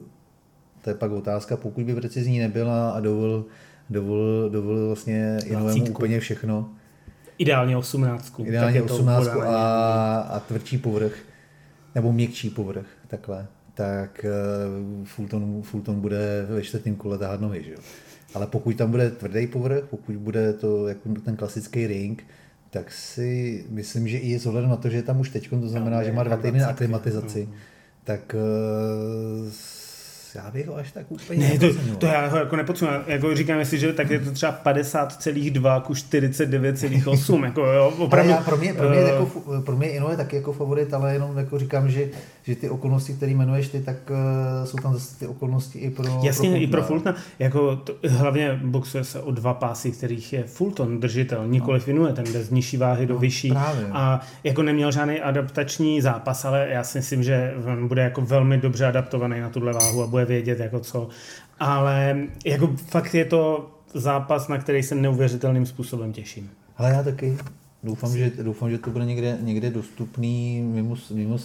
[0.82, 1.58] to je pak otázka.
[1.58, 3.46] Pokud by precizní nebyla a dovolil,
[3.90, 5.92] dovolil, dovolil vlastně Dvacítku.
[5.92, 6.70] úplně všechno,
[7.38, 8.34] Ideálně 18.
[8.46, 9.56] Ideálně tak je to 18 podání.
[9.56, 11.16] a, a tvrdší povrch,
[11.96, 14.26] nebo měkčí povrch, takhle, tak
[15.04, 17.78] Fulton, Fulton bude ve čtvrtém kole tahat nohy, že jo.
[18.34, 22.24] Ale pokud tam bude tvrdý povrch, pokud bude to jako ten klasický ring,
[22.76, 25.72] tak si myslím, že i s ohledem na to, že je tam už teď, to
[25.72, 27.48] znamená, že má dva týdny na aklimatizaci,
[28.04, 29.48] tak uh,
[30.36, 31.68] já bych ho až tak úplně Ne, to,
[31.98, 32.94] to já ho jako nepotřebuji.
[33.08, 37.44] Jako říkám si, že tak je to třeba 50,2 ku 49,8.
[37.46, 38.32] jako jo, opravdu.
[38.32, 39.26] Ale já, pro mě, pro mě, eh, jako,
[39.66, 42.08] pro mě Ino je taky jako favorit, ale jenom jako říkám, že,
[42.44, 46.20] že ty okolnosti, které jmenuješ ty, tak uh, jsou tam zase ty okolnosti i pro
[46.24, 47.16] Jasně, pro i pro Fultona.
[47.40, 52.26] Jako to, hlavně boxuje se o dva pásy, kterých je Fulton držitel, nikoliv Inuje, ten
[52.26, 53.50] jde z nižší váhy do No, vyšší.
[53.50, 53.88] právě.
[53.92, 58.58] A jako neměl žádný adaptační zápas, ale já si myslím, že on bude jako velmi
[58.58, 61.10] dobře adaptovaný na tuhle váhu a bude vědět jako co.
[61.60, 66.50] Ale jako fakt je to zápas, na který se neuvěřitelným způsobem těším.
[66.78, 67.38] Ale já taky.
[67.84, 71.42] Doufám, že, doufám, že to bude někde, někde dostupný mimo, mimo uh,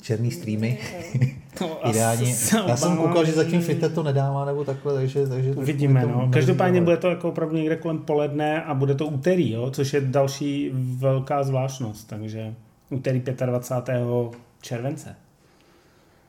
[0.00, 0.78] černý streamy.
[1.90, 2.34] Ideálně.
[2.68, 5.26] Já jsem koukal, že zatím Fite to nedává nebo takhle, takže...
[5.26, 6.28] takže Uvidíme, no.
[6.32, 10.00] Každopádně bude to jako opravdu někde kolem poledne a bude to úterý, jo, což je
[10.00, 12.54] další velká zvláštnost, takže
[12.90, 14.02] úterý 25.
[14.60, 15.16] července.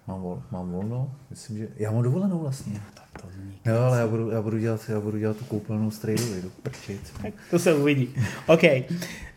[0.10, 1.12] Mám, vol, mám volno?
[1.30, 1.67] Myslím, že...
[1.76, 2.80] Já mám dovolenou vlastně.
[2.93, 3.28] Tak to
[3.69, 7.13] jo, ale já budu, já budu, dělat, já budu dělat tu koupelnou strejdu, jdu prčit.
[7.52, 8.10] To se uvidí.
[8.48, 8.62] OK.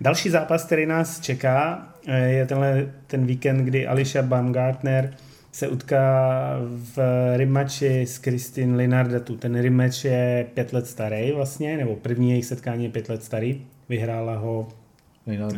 [0.01, 5.15] Další zápas, který nás čeká, eh, je tenhle ten víkend, kdy Alicia Baumgartner
[5.53, 6.99] se utká v
[7.37, 9.37] rematchi s Kristin Linardatu.
[9.37, 13.67] Ten rematch je pět let starý vlastně, nebo první jejich setkání je pět let starý.
[13.89, 14.69] Vyhrála ho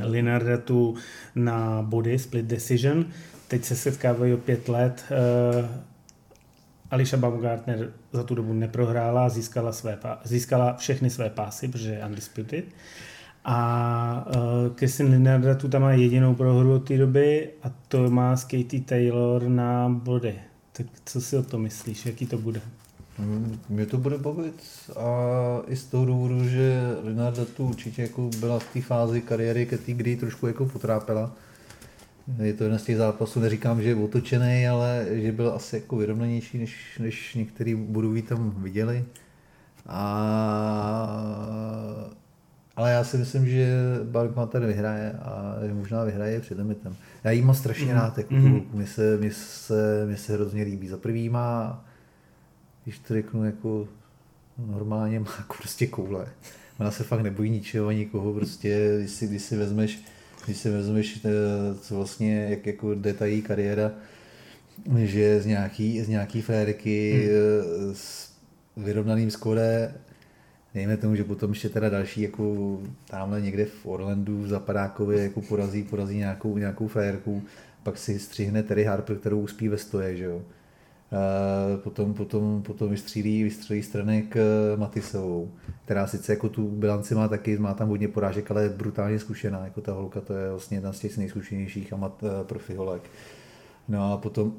[0.02, 0.94] Linardatu
[1.34, 3.06] na body, split decision.
[3.48, 5.04] Teď se setkávají o pět let.
[5.10, 5.66] Uh,
[6.90, 12.64] Alicia Baumgartner za tu dobu neprohrála, získala, své, získala všechny své pásy, protože je undisputed.
[13.44, 18.36] A uh, Kristin Linarda tu tam má jedinou prohru od té doby a to má
[18.36, 20.34] s Katie Taylor na body.
[20.72, 22.60] Tak co si o to myslíš, jaký to bude?
[23.18, 24.54] Mm, mě to bude bavit
[24.96, 25.08] a
[25.66, 30.16] i z toho důvodu, že Linarda tu určitě jako byla v té fázi kariéry, kdy
[30.16, 31.32] trošku jako potrápila
[32.42, 35.96] je to jeden z těch zápasů, neříkám, že je otočený, ale že byl asi jako
[35.96, 39.04] vyrovnanější, než, než některý budoví tam viděli.
[39.86, 40.04] A,
[42.76, 43.68] ale já si myslím, že
[44.50, 46.96] tady vyhraje a že možná vyhraje před limitem.
[47.24, 48.00] Já jí mám strašně mm.
[48.00, 48.70] rád, jako mm.
[48.72, 50.88] Mně se, mě, se, mě se hrozně líbí.
[50.88, 51.84] Za prvý má,
[52.84, 53.88] když to řeknu jako
[54.58, 56.26] normálně, má jako prostě koule.
[56.78, 60.04] Ona se fakt nebojí ničeho, nikoho, prostě, když si, když si vezmeš
[60.44, 61.30] když si vezmeš, eh,
[61.80, 63.92] co vlastně, jak jako jde ta její kariéra,
[64.98, 67.94] že z nějaký, z nějaký férky hmm.
[67.94, 68.30] s
[68.76, 69.94] vyrovnaným skore,
[70.74, 72.78] dejme tomu, že potom ještě teda další, jako
[73.10, 77.42] tamhle někde v Orlandu, v Zapadákově, jako porazí, porazí nějakou, nějakou férku,
[77.82, 80.42] pak si střihne Terry Harper, kterou uspí ve stoje, že jo
[81.76, 85.50] potom, potom, potom vystřílí, vystřílí stranek eh, Matisovou,
[85.84, 89.64] která sice jako tu bilanci má taky, má tam hodně porážek, ale je brutálně zkušená,
[89.64, 93.02] jako ta holka, to je vlastně jedna z těch nejzkušenějších amat eh, profi holek.
[93.88, 94.52] No a potom,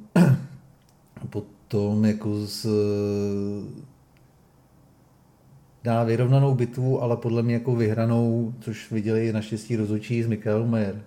[1.30, 2.68] potom jako z,
[5.84, 11.02] dá vyrovnanou bitvu, ale podle mě jako vyhranou, což viděli naštěstí rozhodčí z Michael Mayer,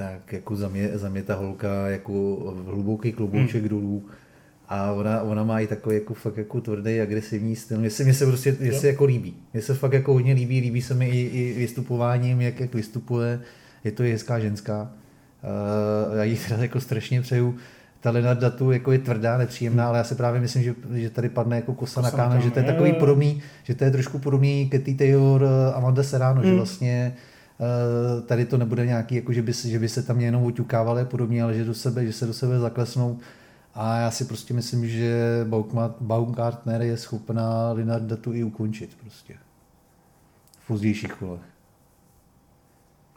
[0.00, 2.12] tak jako za mě, za mě ta holka jako
[2.66, 3.68] hluboký klubouček hmm.
[3.68, 4.04] dolů
[4.68, 7.78] a ona, ona má i takový jako fakt jako tvrdý, agresivní styl.
[7.78, 9.34] Mně se, mně se prostě mně se jako líbí.
[9.52, 13.40] Mně se fakt jako hodně líbí, líbí se mi i, i vystupováním, jak, jak vystupuje.
[13.84, 14.92] Je to i hezká ženská.
[16.12, 17.56] Uh, já jí teda jako strašně přeju.
[18.00, 21.28] Ta Lenarda tu jako je tvrdá, nepříjemná, ale já si právě myslím, že, že tady
[21.28, 24.18] padne jako kosa, kosa na kámen, že to je takový podobný, že to je trošku
[24.18, 26.42] podobný Katy Taylor, eh, Amanda Serrano, mm.
[26.42, 26.56] že hmm.
[26.56, 27.14] vlastně
[28.26, 31.42] tady to nebude nějaký, jako že by, že by se tam jenom uťukávali a podobně,
[31.42, 33.18] ale že, do sebe, že se do sebe zaklesnou.
[33.74, 35.44] A já si prostě myslím, že
[36.00, 39.34] Baumgartner je schopná Linarda tu i ukončit prostě.
[40.60, 41.40] V pozdějších kolech.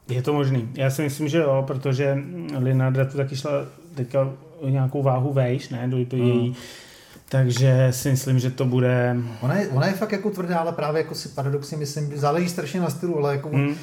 [0.10, 0.70] Je to možný.
[0.74, 2.18] Já si myslím, že jo, protože
[2.58, 3.52] Linarda tu taky šla
[3.96, 6.56] teďka o nějakou váhu vejš, ne, do to její mm.
[7.30, 9.18] Takže si myslím, že to bude...
[9.42, 12.80] Ona je, ona je fakt jako tvrdá, ale právě jako si paradoxně myslím, záleží strašně
[12.80, 13.76] na stylu, ale jako mm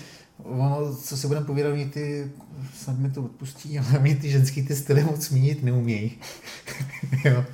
[0.44, 2.30] ono, co si budeme povídat, oni ty,
[2.74, 6.18] snad mi to odpustí, ale oni ty ženský ty styly moc mínit neumějí.
[7.24, 7.44] jo.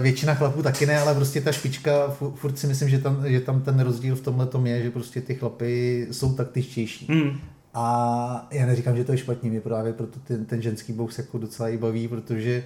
[0.00, 3.62] Většina chlapů taky ne, ale prostě ta špička, furt si myslím, že tam, že tam
[3.62, 7.06] ten rozdíl v tomhle tom je, že prostě ty chlapy jsou taktičtější.
[7.10, 7.38] Mm.
[7.74, 11.38] A já neříkám, že to je špatně, mě právě proto ten, ten ženský box jako
[11.38, 12.64] docela i baví, protože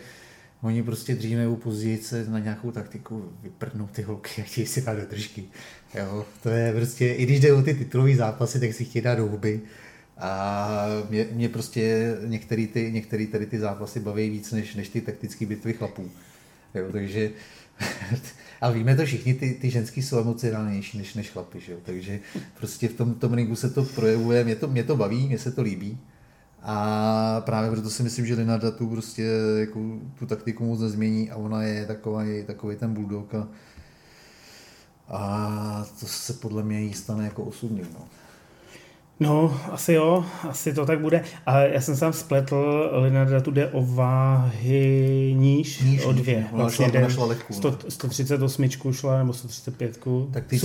[0.63, 4.83] oni prostě dřív nebo později se na nějakou taktiku vyprdnou ty holky a chtějí si
[4.83, 5.45] dát do držky.
[5.95, 9.15] Jo, to je prostě, i když jde o ty titulové zápasy, tak si chtějí dát
[9.15, 9.61] do huby.
[10.19, 15.01] A mě, mě prostě některé ty, některý tady ty zápasy baví víc než, než ty
[15.01, 16.11] taktické bitvy chlapů.
[16.75, 17.31] Jo, takže
[18.61, 21.79] a víme to všichni, ty, ty ženský jsou emocionálnější než, než chlapy, že jo?
[21.83, 22.21] takže
[22.59, 25.53] prostě v tom, tom ringu se to projevuje, mě to, mě to baví, mě se
[25.53, 25.99] to líbí
[26.63, 29.23] a právě proto si myslím, že Linarda tu prostě
[29.59, 29.81] jako,
[30.19, 33.49] tu taktiku moc nezmění a ona je takový, takový ten bulldog a,
[35.09, 37.87] a to se podle mě jí stane jako osudným.
[37.95, 38.09] No.
[39.21, 41.25] No, asi jo, asi to tak bude.
[41.47, 46.47] A já jsem sám spletl, Linarda tu jde o váhy níž, níž o dvě.
[46.53, 47.55] Ona vlastně šla, šla lehkou.
[47.55, 49.99] 100, 138 šla, nebo 135.
[50.33, 50.59] Tak ty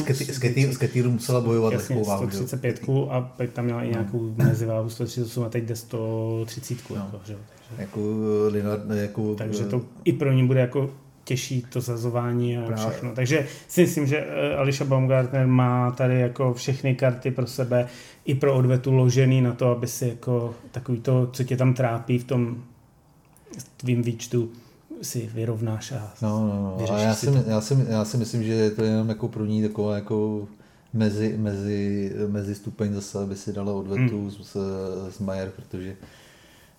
[0.73, 2.29] z Ketýru musela bojovat jasně, lehkou váhu.
[2.29, 4.33] 135 a pak tam měla i nějakou no.
[4.45, 6.77] meziváhu 138 a teď jde 130.
[6.89, 6.95] No.
[6.95, 7.35] Jako, že?
[7.67, 7.99] Takže, jako,
[8.47, 10.89] Linard, jako, takže to i pro ní bude jako
[11.27, 12.85] těší to zazování a Právě.
[12.85, 13.11] všechno.
[13.15, 17.87] Takže si myslím, že eh, Ališa Baumgartner má tady jako všechny karty pro sebe
[18.27, 22.19] i pro odvetu ložený na to, aby si jako takový to, co tě tam trápí
[22.19, 22.63] v tom
[23.77, 24.49] tvým výčtu,
[25.01, 26.93] si vyrovnáš a No, no, no.
[26.93, 29.61] A já si, já, si, já si myslím, že to je jenom jako pro ní
[29.61, 30.47] taková jako
[30.93, 34.31] mezi, mezi, mezi stupeň zase, aby si dala odvetu hmm.
[34.31, 34.57] z,
[35.09, 35.95] z Majer, protože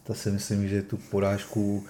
[0.05, 1.85] ta si myslím, že tu porážku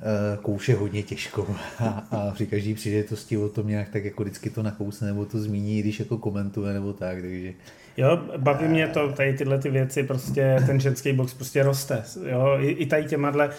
[0.00, 4.50] eh, kouše hodně těžko a, a při každý příležitosti o tom nějak tak jako vždycky
[4.50, 7.52] to nakousne nebo to zmíní, když jako komentuje nebo tak, takže
[7.96, 12.56] Jo, baví mě to, tady tyhle ty věci, prostě ten ženský box prostě roste, jo,
[12.60, 13.50] i, i tady těma dle,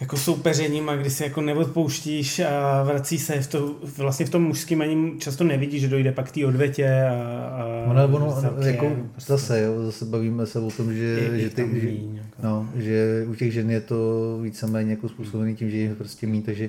[0.00, 4.42] jako soupeřením a kdy si jako neodpouštíš a vrací se v to, vlastně v tom
[4.42, 7.14] mužském ani často nevidíš, že dojde pak k té odvetě a,
[7.62, 9.32] a ono, ono, jako prostě.
[9.32, 12.42] zase, jo, zase bavíme se o tom, že, je, že, ty, že, jako.
[12.42, 16.46] no, že u těch žen je to víceméně jako způsobený tím, že je prostě mít,
[16.46, 16.68] takže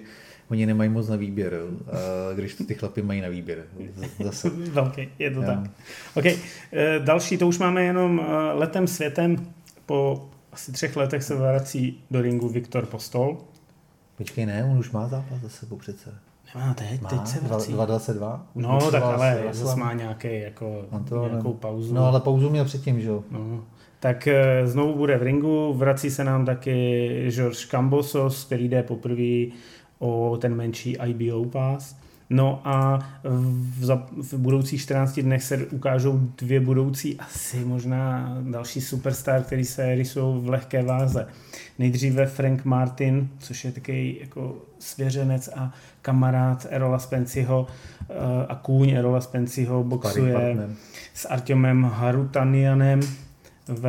[0.52, 1.54] oni nemají moc na výběr,
[2.36, 3.64] když to ty chlapy mají na výběr.
[4.24, 4.50] Zase.
[4.72, 5.46] Velký, je to jo.
[5.46, 5.60] tak.
[6.16, 6.40] OK, eh,
[7.00, 9.48] další, to už máme jenom eh, letem světem
[9.86, 13.38] po asi třech letech se vrací do ringu Viktor Postol.
[14.18, 16.14] Počkej, ne, on už má zápas za sebou přece.
[16.56, 17.74] Nemá teď, má, teď se vrací.
[17.74, 18.42] 2.22?
[18.56, 21.94] No, tak ale zase má nějaký, jako, to, nějakou pauzu.
[21.94, 23.24] No, ale pauzu měl předtím, že jo?
[23.32, 23.64] No.
[24.00, 29.46] Tak eh, znovu bude v ringu, vrací se nám taky George Cambosos, který jde poprvé
[30.02, 31.96] o ten menší IBO pass.
[32.34, 39.44] No a v, v budoucích 14 dnech se ukážou dvě budoucí, asi možná další superstar,
[39.44, 41.28] který se rysují v lehké váze.
[41.80, 47.68] Nejdříve Frank Martin, což je takový jako svěřenec a kamarád Erola Spenciho
[48.00, 48.14] eh,
[48.48, 50.70] a kůň Erola Spenciho boxuje
[51.14, 53.00] s Artemem Harutanianem
[53.68, 53.82] v,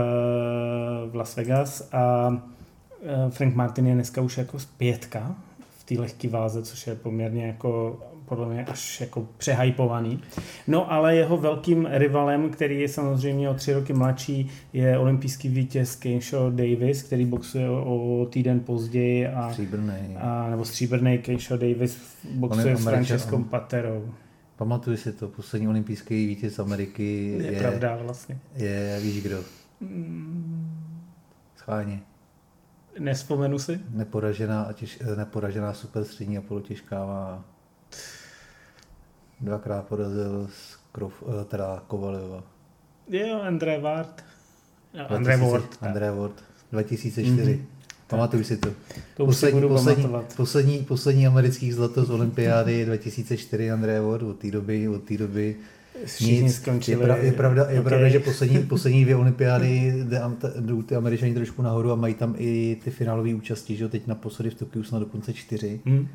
[1.11, 2.37] v Las Vegas a
[3.03, 5.37] eh, Frank Martin je dneska už jako pětka
[5.83, 10.21] v té lehké váze, což je poměrně jako podle mě až jako přehypovaný.
[10.67, 15.97] No ale jeho velkým rivalem, který je samozřejmě o tři roky mladší, je olympijský vítěz
[15.97, 19.27] Kenshaw Davis, který boxuje o týden později.
[19.27, 20.17] A, stříbrný.
[20.17, 21.99] A, nebo stříbrný Kenshaw Davis
[22.35, 24.11] boxuje s Francescom Paterou.
[24.57, 28.39] Pamatuju si to, poslední olympijský vítěz Ameriky je, je pravda vlastně.
[28.57, 29.37] Je, víš kdo?
[31.57, 32.01] Schválně.
[32.99, 33.81] Nespomenu si?
[33.91, 37.05] Neporažená, těž, neporažená super střední a polotěžká
[39.41, 42.43] dvakrát porazil z Krof, eh, teda Kovaljova.
[43.09, 44.25] Jo, André Ward.
[44.95, 45.79] No, André Ward.
[45.81, 46.45] André Ward.
[46.73, 47.55] 2004.
[47.55, 47.65] Mm-hmm.
[48.07, 48.69] Pamatuju si to.
[49.17, 54.23] To poslední, budu poslední, poslední, poslední amerických zlato z olympiády 2004 André Ward.
[54.23, 55.57] Od té doby, od té doby
[56.21, 56.55] nic.
[56.55, 57.01] Skončili.
[57.01, 57.83] Je, pra, je, pravda, je okay.
[57.83, 59.95] pravda, že poslední, poslední dvě olympiády
[60.61, 64.07] jdou ty američani trošku nahoru a mají tam i ty finálové účasti, že jo, teď
[64.07, 65.81] naposledy v Tokiu snad dokonce čtyři.
[65.85, 66.09] Mm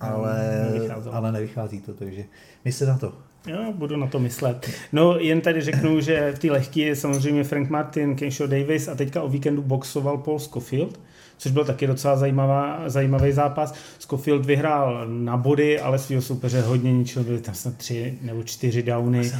[0.00, 0.70] ale,
[1.10, 2.24] ale nevychází to, takže
[2.64, 3.12] mysli na to.
[3.46, 4.70] Jo, budu na to myslet.
[4.92, 8.94] No, jen tady řeknu, že v té lehké je samozřejmě Frank Martin, Kenshaw Davis a
[8.94, 11.00] teďka o víkendu boxoval Paul Scofield
[11.38, 13.74] což byl taky docela zajímavá, zajímavý zápas.
[13.98, 18.82] Scofield vyhrál na body, ale svého soupeře hodně ničil, byly tam snad tři nebo čtyři
[18.82, 19.32] downy.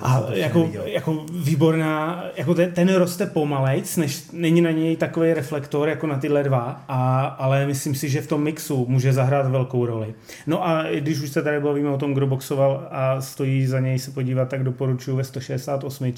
[0.00, 5.88] A jako, jako výborná, jako ten, ten roste pomalejc, než není na něj takový reflektor
[5.88, 9.86] jako na tyhle dva, a, ale myslím si, že v tom mixu může zahrát velkou
[9.86, 10.14] roli.
[10.46, 13.98] No a když už se tady bavíme o tom, kdo boxoval a stojí za něj
[13.98, 16.12] se podívat, tak doporučuji ve 168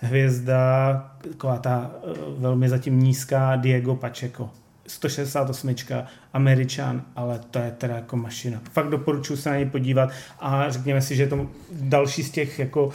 [0.00, 4.50] hvězda, taková ta eh, velmi zatím nízká Diego Pacheco.
[4.86, 5.74] 168.
[6.32, 8.60] Američan, ale to je teda jako mašina.
[8.72, 10.10] Fakt doporučuji se na něj podívat
[10.40, 12.92] a řekněme si, že to další z těch jako uh,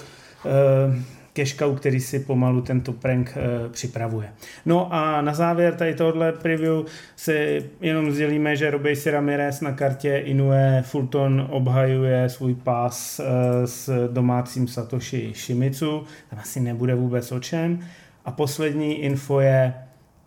[1.33, 4.29] cashcow, který si pomalu tento prank uh, připravuje.
[4.65, 10.17] No a na závěr tady tohle preview si jenom sdělíme, že Robejsi Ramirez na kartě
[10.17, 13.25] Inoue Fulton obhajuje svůj pás uh,
[13.65, 16.03] s domácím Satoshi Shimizu.
[16.29, 17.79] Tam asi nebude vůbec o čem.
[18.27, 19.73] A poslední info je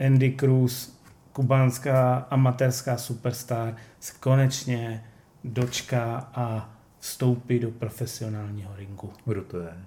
[0.07, 1.01] Andy Cruz,
[1.33, 5.05] kubánská amatérská superstar, se konečně
[5.45, 9.13] dočká a vstoupí do profesionálního ringu.
[9.25, 9.73] Kdo to je?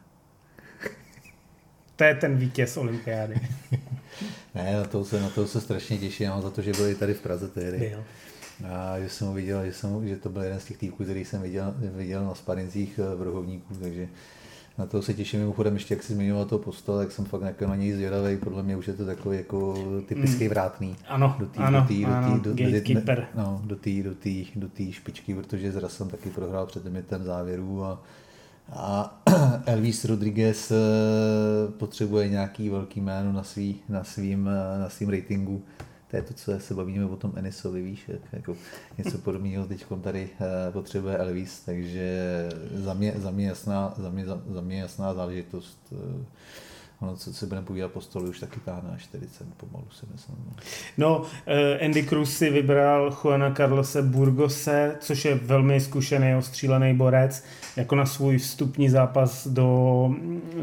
[1.96, 3.36] To je ten vítěz olympiády.
[4.56, 7.14] ne, na to se, na to se strašně těším, za to, že byl i tady
[7.14, 7.78] v Praze tehdy.
[7.78, 8.04] Byl.
[8.68, 11.42] A že jsem viděl, že, jsem, že to byl jeden z těch týpků, který jsem
[11.42, 14.08] viděl, viděl na sparincích v Rohovníku, takže
[14.78, 17.68] na to se těším mimochodem, ještě jak jsi zmiňoval toho postele, jak jsem fakt jako
[17.68, 20.50] na něj zvědavý, podle mě už je to takový jako typický mm.
[20.50, 20.96] vrátný.
[21.08, 23.28] Ano, do tý, ano, do tý, ano, do tý, gatekeeper.
[23.36, 27.24] No, do té do tý, do tý špičky, protože zraz jsem taky prohrál před limitem
[27.24, 28.04] závěru a,
[28.72, 29.22] a
[29.66, 30.76] Elvis Rodriguez eh,
[31.78, 35.62] potřebuje nějaký velký jméno na, svý, na, svým, eh, na svým ratingu,
[36.14, 38.56] to je to, co se bavíme o tom Enisovi, víš, jak, jako
[38.98, 44.26] něco podobného teď tady uh, potřebuje Elvis, takže za mě, za mě, jasná, za mě,
[44.26, 45.80] za, mě jasná záležitost.
[45.92, 46.00] Uh,
[47.00, 50.38] ono, co se budeme povídat po stolu, už taky táhne na 40 pomalu si myslím.
[50.98, 51.26] No, uh,
[51.86, 57.44] Andy Cruz si vybral Juana Carlose Burgose, což je velmi zkušený, ostřílený borec,
[57.78, 60.10] jako na svůj vstupní zápas do,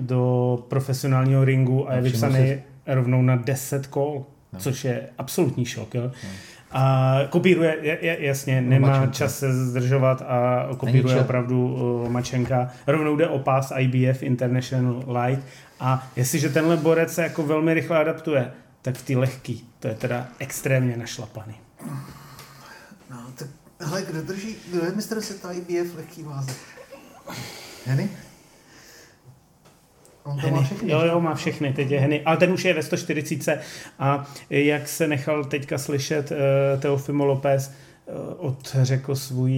[0.01, 4.61] do profesionálního ringu a je vypsaný rovnou na 10 kol, no.
[4.61, 5.95] což je absolutní šok.
[5.95, 6.03] Jo?
[6.03, 6.31] No.
[6.73, 9.13] A kopíruje, jasně, nemá Mačenka.
[9.13, 12.71] čas se zdržovat a kopíruje opravdu uh, Mačenka.
[12.87, 15.47] Rovnou jde o pás IBF International Light
[15.81, 19.95] a jestliže tenhle borec se jako velmi rychle adaptuje, tak v té lehký, to je
[19.95, 21.55] teda extrémně našlapaný.
[23.11, 23.49] No, tak
[23.81, 26.53] hele, kdo drží, kdo je mistr světa IBF lehký váze?
[27.87, 28.11] Henny?
[30.25, 30.57] On to Henny.
[30.57, 30.93] má všechny.
[30.93, 32.21] Jo, jo, má všechny, teď je Henny.
[32.21, 33.61] Ale ten už je ve 140
[33.99, 37.73] a jak se nechal teďka slyšet uh, Teofimo López,
[38.11, 39.53] Eh, odřekl svůj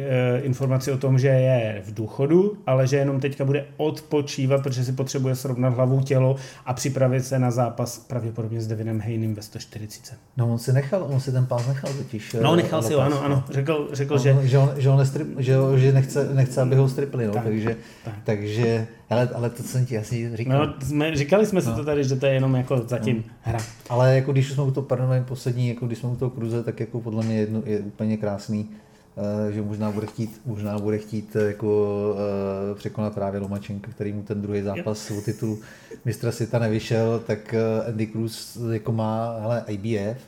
[0.00, 4.84] eh, informaci o tom, že je v důchodu, ale že jenom teďka bude odpočívat, protože
[4.84, 6.36] si potřebuje srovnat hlavu tělo
[6.66, 10.14] a připravit se na zápas pravděpodobně s Devinem Hejnem ve 140.
[10.36, 12.36] No on si nechal, on si ten pás nechal totiž.
[12.42, 13.44] No nechal si ho, ano, ano.
[13.50, 14.36] Řekl, řekl on, že...
[14.42, 17.76] Že, on, že, on nestrip, že, že nechce, nechce, aby ho stripli, no, tak, takže,
[18.04, 18.14] tak.
[18.24, 20.66] takže ale, ale to jsem ti asi říkal.
[20.66, 21.70] No, jsme, říkali jsme no.
[21.70, 23.32] si to tady, že to je jenom jako zatím no.
[23.40, 23.58] hra.
[23.88, 26.80] Ale jako když jsme u toho, pardon, poslední, jako když jsme u toho kruze, tak
[26.80, 28.68] jako podle mě jedno, je úplně krásný,
[29.14, 34.12] uh, že možná bude chtít, možná bude chtít eh, jako uh, překonat právě Lomačenka, který
[34.12, 35.58] mu ten druhý zápas o titul
[36.04, 40.18] mistra světa nevyšel, tak uh, Andy Cruz jako má, hele, IBF,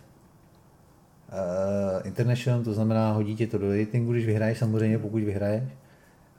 [1.33, 5.65] uh, International, to znamená hodí tě to do ratingu, když vyhraješ, samozřejmě pokud vyhraješ,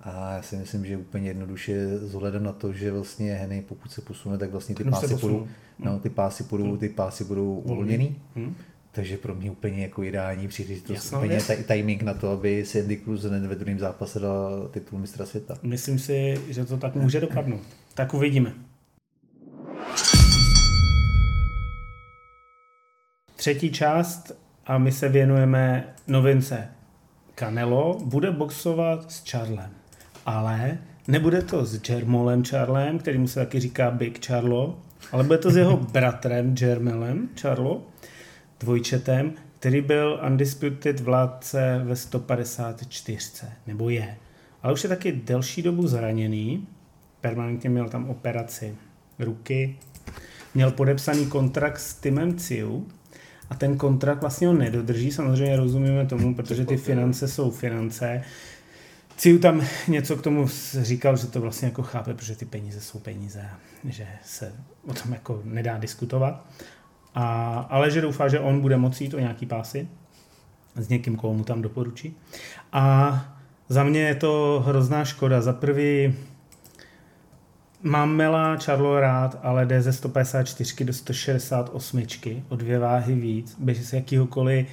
[0.06, 3.91] a já si myslím, že úplně jednoduše s ohledem na to, že vlastně Henny, pokud
[3.91, 5.47] se posune, tak vlastně ty pásy budou,
[5.80, 6.78] no, ty pásy budou, hmm.
[6.78, 8.16] ty pásy budou uvolněný.
[8.36, 8.56] Hmm.
[8.91, 12.97] Takže pro mě úplně jako ideální příležitost, úplně t- timing na to, aby si Andy
[12.97, 15.58] Cruz ve druhém zápase dal titul mistra světa.
[15.64, 17.62] Myslím si, že to tak může dopadnout.
[17.93, 18.54] Tak uvidíme.
[23.36, 24.32] Třetí část
[24.66, 26.68] a my se věnujeme novince.
[27.36, 29.83] Canelo bude boxovat s Charlem
[30.26, 34.80] ale nebude to s Jermolem Charlem, který mu se taky říká Big Charlo,
[35.12, 37.84] ale bude to s jeho bratrem Jermelem Charlo,
[38.60, 44.18] dvojčetem, který byl undisputed vládce ve 154, nebo je.
[44.64, 46.68] Ale už je taky delší dobu zraněný,
[47.22, 48.76] permanentně měl tam operaci
[49.20, 49.76] ruky,
[50.56, 52.88] měl podepsaný kontrakt s Timem Ciu
[53.50, 58.22] a ten kontrakt vlastně ho nedodrží, samozřejmě rozumíme tomu, protože ty finance jsou finance,
[59.24, 60.48] Ciu tam něco k tomu
[60.82, 63.50] říkal, že to vlastně jako chápe, protože ty peníze jsou peníze
[63.84, 64.54] že se
[64.88, 66.46] o tom jako nedá diskutovat.
[67.16, 69.88] A, ale že doufá, že on bude moci jít o nějaký pásy
[70.76, 72.18] s někým, koho mu tam doporučí.
[72.72, 73.36] A
[73.70, 75.42] za mě je to hrozná škoda.
[75.42, 76.16] Za prvý
[77.82, 82.04] mám Mela Charlo rád, ale jde ze 154 do 168
[82.50, 84.68] o dvě váhy víc, bez jakýhokoliv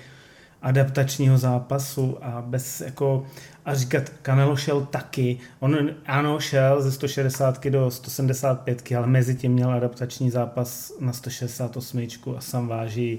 [0.63, 3.27] adaptačního zápasu a bez jako
[3.65, 9.53] a říkat, Canelo šel taky, on ano šel ze 160 do 175, ale mezi tím
[9.53, 12.07] měl adaptační zápas na 168
[12.37, 13.19] a sam váží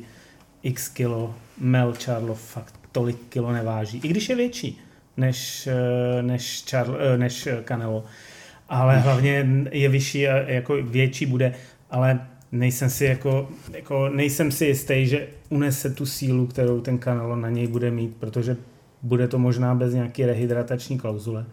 [0.63, 4.81] x kilo, Mel Charlo fakt tolik kilo neváží, i když je větší
[5.17, 8.03] než, eh, než, Charlo, eh, než Canelo,
[8.69, 11.53] ale hlavně je vyšší a jako větší bude,
[11.89, 17.35] ale nejsem si jako, jako nejsem si jistý, že unese tu sílu, kterou ten Canelo
[17.35, 18.57] na něj bude mít, protože
[19.03, 21.45] bude to možná bez nějaké rehydratační klauzule.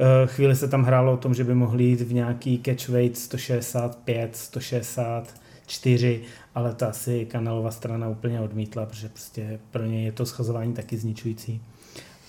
[0.00, 3.18] Eh, chvíli se tam hrálo o tom, že by mohli jít v nějaký catch weight
[3.18, 6.20] 165, 164,
[6.54, 10.96] ale ta asi Canelova strana úplně odmítla, protože prostě pro ně je to schazování taky
[10.96, 11.62] zničující.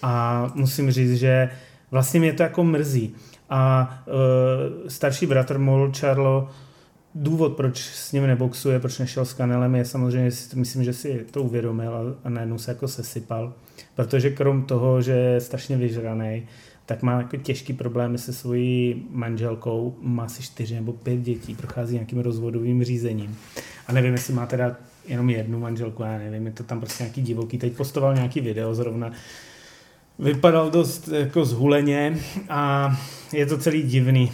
[0.02, 1.50] A musím říct, že
[1.92, 3.16] vlastně mě to jako mrzí.
[3.50, 6.50] A uh, starší bratr Mol Charlo
[7.16, 11.44] důvod, proč s ním neboxuje, proč nešel s Kanelem, je samozřejmě, myslím, že si to
[11.44, 13.54] uvědomil a najednou se jako sesypal.
[13.96, 16.44] Protože krom toho, že je strašně vyžraný,
[16.86, 21.94] tak má jako těžký problémy se svojí manželkou, má si čtyři nebo pět dětí, prochází
[21.94, 23.38] nějakým rozvodovým řízením.
[23.88, 24.76] A nevím, jestli má teda
[25.08, 27.58] jenom jednu manželku, já nevím, je to tam prostě nějaký divoký.
[27.58, 29.12] Teď postoval nějaký video zrovna,
[30.20, 32.20] vypadal dost jako zhuleně
[32.50, 32.92] a
[33.34, 34.32] je to celý divný.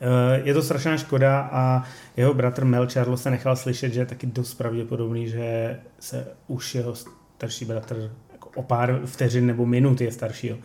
[0.00, 1.84] Eh, je to strašná škoda a
[2.16, 6.74] jeho bratr Mel Charlo se nechal slyšet, že je taky dost pravděpodobný, že se už
[6.74, 6.94] jeho
[7.40, 10.46] starší bratr jako o pár vteřin nebo minut je starší.
[10.46, 10.58] Jo.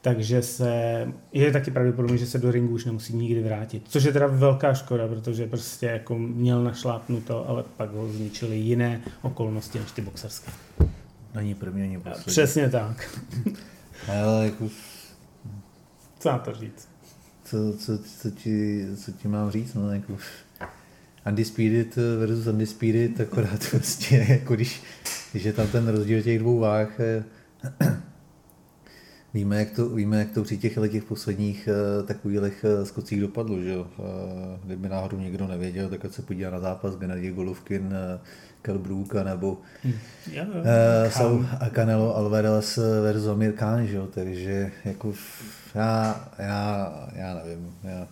[0.00, 3.82] Takže se, je taky pravděpodobné, že se do ringu už nemusí nikdy vrátit.
[3.88, 9.00] Což je teda velká škoda, protože prostě jako měl našlápnuto, ale pak ho zničili jiné
[9.22, 10.52] okolnosti než ty boxerské.
[11.34, 12.24] Není první, ani poslední.
[12.24, 13.18] Přesně tak.
[14.08, 14.68] Ale jako...
[16.18, 16.88] Co na to říct?
[17.44, 19.74] Co, co, co, ti, co ti mám říct?
[19.74, 20.16] No, jako...
[21.26, 24.82] Undisputed versus Undisputed, akorát prostě, jako když,
[25.34, 27.24] je tam ten rozdíl těch dvou váh, eh,
[29.34, 33.60] Víme, jak to, víme, jak to při těch, těch posledních uh, takových uh, skocích dopadlo,
[33.60, 33.86] že jo.
[33.98, 34.04] Uh,
[34.64, 38.20] kdyby náhodou někdo nevěděl, tak se podívá na zápas Gennady Golovkin, uh,
[38.62, 39.94] Kel Brooka nebo hmm.
[40.36, 44.08] uh, Saul a Canelo Alvarez versus Amir Khan, že jo.
[44.14, 45.12] Takže jako
[45.74, 48.08] já, já, já nevím, já,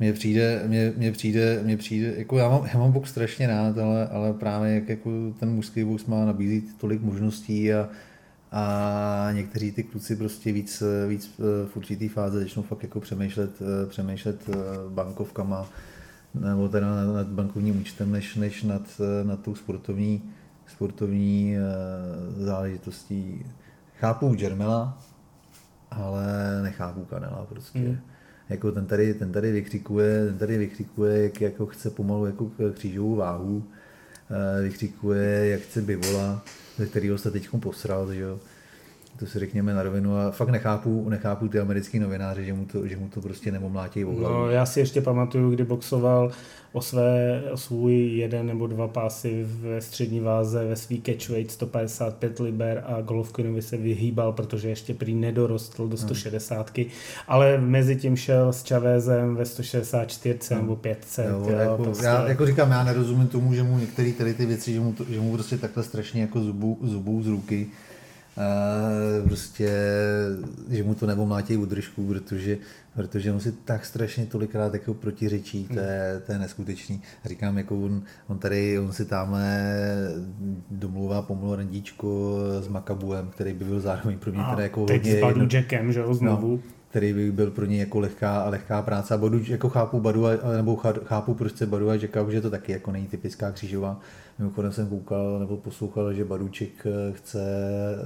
[0.00, 3.78] mně přijde, mně, mně přijde, mně přijde, jako já mám, já mám box strašně rád,
[3.78, 7.88] ale, ale právě jak jako ten mužský box má nabízet tolik možností a,
[8.52, 13.50] a někteří ty kluci prostě víc, víc eh, v určitý fáze začnou fakt jako přemýšlet,
[13.62, 14.54] eh, přemýšlet eh,
[14.88, 15.68] bankovkama
[16.34, 20.22] nebo teda nad bankovním účtem, než, než nad, nad tou sportovní,
[20.66, 21.56] sportovní
[22.36, 23.46] záležitostí.
[23.98, 24.98] Chápu Jermela,
[25.90, 26.26] ale
[26.62, 27.78] nechápu Kanela prostě.
[27.78, 27.98] Mm.
[28.48, 33.14] Jako ten tady, ten tady vykřikuje, ten tady vykřikuje, jak jako chce pomalu jako křížovou
[33.14, 33.64] váhu,
[34.62, 36.44] vykřikuje, jak chce bivola
[36.78, 38.40] ze kterého se teď posral, že jo.
[39.18, 42.86] To si řekněme na rovinu a fakt nechápu, nechápu ty americký novináři, že mu to,
[42.86, 44.20] že mu to prostě nemomlátí hlavu.
[44.20, 46.30] No, já si ještě pamatuju, kdy boxoval
[46.72, 52.40] o, své, o svůj jeden nebo dva pásy ve střední váze ve svý catchweight 155
[52.40, 56.86] liber a Golovkinovi se vyhýbal, protože ještě prý nedorostl do 160, hmm.
[57.28, 60.62] ale mezi tím šel s Chavezem ve 164 hmm.
[60.62, 61.26] nebo 500.
[61.26, 62.06] Jo, jo, jako, prostě.
[62.06, 65.04] Já jako říkám, já nerozumím tomu, že mu některé tady ty věci, že mu, to,
[65.08, 67.66] že mu prostě takhle strašně jako zubů, zubů z ruky
[69.24, 69.70] prostě,
[70.70, 72.58] že mu to nebo mlátí udržku, protože,
[72.94, 77.02] protože on si tak strašně tolikrát jako protiřečí, to je, to je neskutečný.
[77.24, 79.76] Říkám, jako on, on tady, on si tamhle
[80.70, 85.20] domluvá pomalu randíčko s Makabuem, který by byl zároveň pro mě teda jako teď hodně...
[85.20, 86.56] Teď s Jackem, že jo, znovu.
[86.56, 89.14] No, který by byl pro ně jako lehká, lehká práce.
[89.14, 90.24] A Bodu, jako chápu Badu,
[90.56, 94.00] nebo chápu, proč se Badu a Jacka, že to taky jako není typická křížová.
[94.38, 97.40] Mimochodem jsem koukal nebo poslouchal, že Baduček eh, chce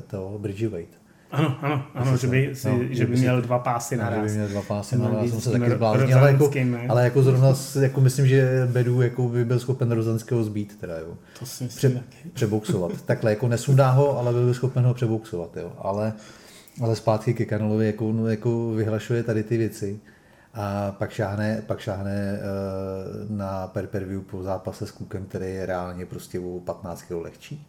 [0.07, 1.01] to Bridgeweight.
[1.31, 4.31] Ano, ano, ano, že by, si, no, že by měl dva pásy na Že by
[4.31, 6.51] měl dva pásy na já jsem se taky zbláznil, ale, jako,
[6.89, 11.16] ale jako zrovna jako myslím, že Bedu jako by byl schopen Rozanského zbít, teda jo.
[11.39, 12.28] To si myslím Pře, taky.
[12.33, 13.03] Přeboxovat.
[13.03, 15.72] Takhle jako nesundá ho, ale byl by schopen ho přeboxovat, jo.
[15.78, 16.12] Ale,
[16.83, 20.01] ale zpátky ke Kanelovi jako, no, jako vyhlašuje tady ty věci
[20.61, 25.54] a pak šáhne, pak šáhne uh, na per, per view po zápase s Klukem, který
[25.54, 27.66] je reálně prostě o 15 kg lehčí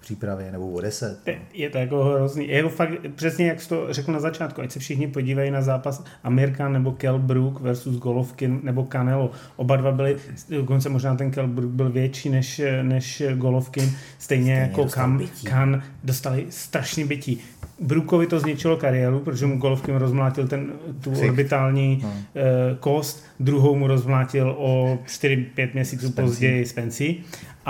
[0.00, 1.20] přípravě nebo o 10.
[1.26, 1.32] No.
[1.52, 2.48] Je to jako hrozný.
[2.48, 5.62] Je to fakt přesně jak jsi to řekl na začátku, ať se všichni podívají na
[5.62, 9.30] zápas Amerika nebo Kell Brook versus Golovkin nebo Canelo.
[9.56, 10.16] Oba dva byli,
[10.48, 15.82] dokonce možná ten Kell Brook byl větší než, než Golovkin, stejně, stejně jako Kan, Kan
[16.04, 17.42] dostali strašný bytí.
[17.80, 21.28] Brookovi to zničilo kariéru, protože mu Golovkin rozmlátil ten, tu Přich.
[21.28, 22.08] orbitální no.
[22.08, 22.14] uh,
[22.80, 26.22] kost, druhou mu rozmlátil o 4-5 měsíců Spency.
[26.22, 27.16] později Spency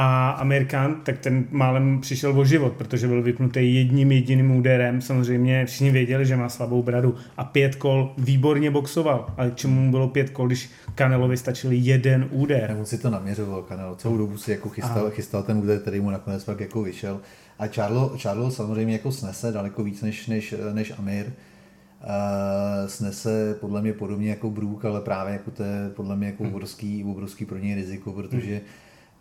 [0.00, 5.00] a Amerikán, tak ten málem přišel o život, protože byl vypnutý jedním jediným úderem.
[5.00, 7.14] Samozřejmě všichni věděli, že má slabou bradu.
[7.36, 9.26] A pět kol výborně boxoval.
[9.36, 12.76] Ale čemu mu bylo pět kol, když Kanelovi stačil jeden úder?
[12.78, 13.94] On si to naměřoval, Kanelo.
[13.94, 17.20] Celou dobu si jako chystal, chystal ten úder, který mu nakonec pak jako vyšel.
[17.58, 21.26] A Charlo, Charlo samozřejmě jako snese daleko víc než, než, než Amir.
[21.26, 26.44] Uh, snese podle mě podobně jako Brook, ale právě jako to je podle mě jako
[26.44, 26.54] hmm.
[26.54, 28.64] obrovský, obrovský pro něj riziko, protože hmm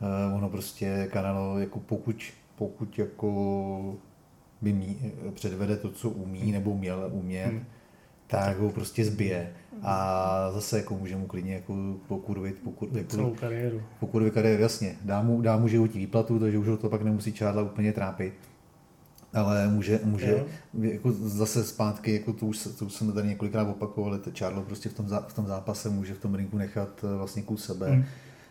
[0.01, 2.23] Uh, ono prostě Canelo, jako pokud,
[2.55, 3.95] pokud jako
[4.61, 4.97] by mí,
[5.33, 7.63] předvede to, co umí nebo měl umět, hmm.
[8.27, 9.51] Tak ho prostě zbije.
[9.83, 11.75] A zase jako může mu klidně jako
[12.07, 13.81] pokurvit, pokur, jako, celou kariéru.
[13.99, 14.95] Pokurvit kariéru, jasně.
[15.01, 18.33] Dá mu, dá mu životní výplatu, takže už ho to pak nemusí čádla úplně trápit.
[19.33, 20.45] Ale může, může
[20.81, 24.93] jako zase zpátky, jako to už, to už jsme tady několikrát opakovali, Charlo prostě v
[24.93, 27.89] tom, v tom zápase může v tom ringu nechat eh, vlastně kus sebe.
[27.89, 28.05] Hmm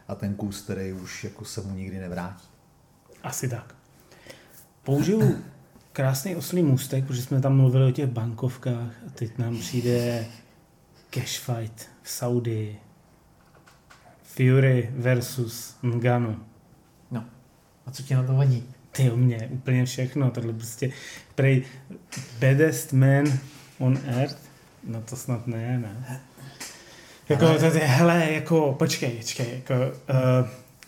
[0.09, 2.49] a ten kus, který už jako se mu nikdy nevrátí.
[3.23, 3.75] Asi tak.
[4.83, 5.39] Použiju
[5.93, 10.27] krásný oslý můstek, protože jsme tam mluvili o těch bankovkách teď nám přijde
[11.11, 12.79] cash fight v Saudii.
[14.23, 16.37] Fury versus Ngano.
[17.11, 17.25] No,
[17.87, 18.65] a co ti na to vadí?
[18.93, 20.31] Ty o mě, úplně všechno.
[20.31, 20.93] Tohle prostě
[21.35, 21.65] prej
[22.41, 23.25] baddest man
[23.79, 24.39] on earth.
[24.85, 26.21] No to snad ne, ne.
[27.29, 27.59] Jako, ale...
[27.59, 29.75] tady, hele, jako, počkej, počkej, jako,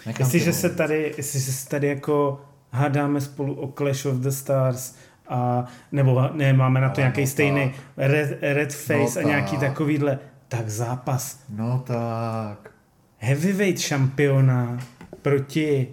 [0.06, 4.94] uh, jestliže se tady, jestliže se tady jako hádáme spolu o Clash of the Stars
[5.28, 9.50] a nebo ne, máme na to nějaký no stejný red, red face No a nějaký
[9.56, 9.60] tak.
[9.60, 10.18] takovýhle,
[10.48, 12.70] tak zápas No tak.
[13.18, 14.78] heavyweight šampiona
[15.22, 15.88] proti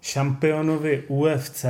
[0.00, 1.64] šampionovi UFC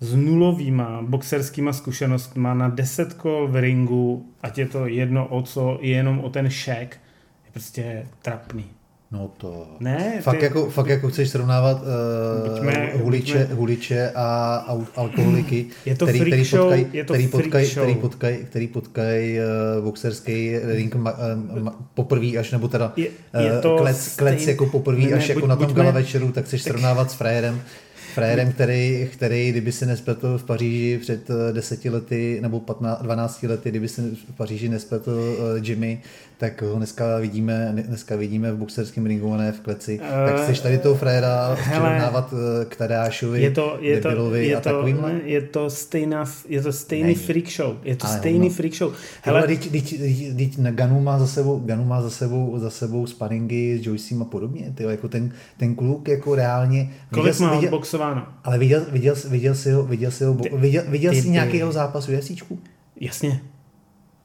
[0.00, 5.78] s nulovýma boxerskýma zkušenostma na 10 kol v ringu, ať je to jedno o co,
[5.80, 7.00] jenom o ten šek,
[7.44, 8.64] je prostě trapný.
[9.12, 9.66] No to...
[9.80, 14.86] Ne, Fakt, ty- jako, fakt jako chceš srovnávat uh, Buďme- huliče, buďme- huliče a au-
[14.96, 17.84] alkoholiky, Je to který, který show, potkaj, je to který potkaj, show.
[17.84, 19.38] který potkaj, který potkaj
[19.78, 21.12] uh, boxerský ring ma,
[21.56, 25.00] uh, ma, poprvé až, nebo teda Je- eh, je to klec, klec stejn- jako poprvé
[25.00, 27.62] Ne, ne, až jako buď- na tom buďme- gala večeru, tak chceš srovnávat s frajerem,
[28.10, 33.42] frajerem, který, který, kdyby se nespletl v Paříži před eh, deseti lety nebo 15, 12
[33.42, 36.02] lety, kdyby se v Paříži nespletl uh, Jimmy,
[36.40, 40.00] tak ho dneska vidíme, dneska vidíme v boxerském ringu a ne v kleci.
[40.02, 44.34] Eh, tak chceš tady toho frajera hele, přirovnávat eh, k Tadášovi, je to, je to,
[44.34, 45.20] je a to, takovýmhle?
[45.24, 47.14] je to stejná, je to stejný Není.
[47.14, 47.76] freak show.
[47.82, 48.56] Je to Ale stejný hovno.
[48.56, 48.92] freak show.
[49.22, 52.70] Hele, teď, teď, teď, teď na Ganu má za sebou, Ganu má za sebou, za
[52.70, 54.72] sebou sparingy s Joycem a podobně.
[54.74, 56.90] Tyjo, jako ten, ten kluk jako reálně...
[57.10, 57.70] kolik má viděl,
[58.00, 58.26] boxováno?
[58.44, 61.72] ale viděl, viděl, jsi- viděl jsi ho, viděl jsi ho, viděl, viděl jsi nějaký jeho
[61.72, 62.58] zápas u jasíčku?
[63.00, 63.40] Jasně.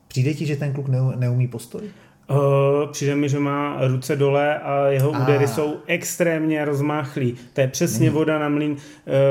[0.08, 1.82] Přijde ti, že ten kluk ne, neumí postoj?
[2.30, 5.20] Uh, přijde mi, že má ruce dole a jeho A.
[5.20, 7.36] údery jsou extrémně rozmáchlý.
[7.54, 8.78] To je přesně voda na mlín uh,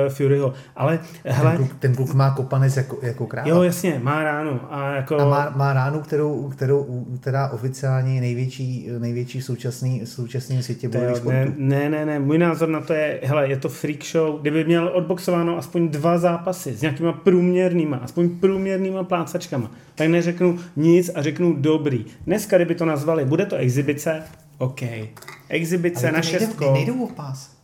[0.08, 0.52] Furyho.
[0.76, 3.48] Ale Ten hele, kluk, ten kluk má kopanec jako, jako kráva.
[3.48, 4.60] jo jasně, má ránu.
[4.70, 5.18] A jako...
[5.18, 10.88] A má, má ránu, kterou, kterou která oficiálně je největší, největší v současný, současném světě
[10.88, 11.52] bojových jo, sportů.
[11.56, 14.64] ne, ne, ne, ne, můj názor na to je, hele, je to freak show, kdyby
[14.64, 21.22] měl odboxováno aspoň dva zápasy s nějakýma průměrnýma, aspoň průměrnýma plácačkama, tak neřeknu nic a
[21.22, 22.04] řeknu dobrý.
[22.26, 24.22] Dneska, kdyby to nazvali, bude to exibice,
[24.58, 24.82] OK.
[25.48, 26.72] Exibice na šestko.
[26.72, 27.54] nejdou o pás.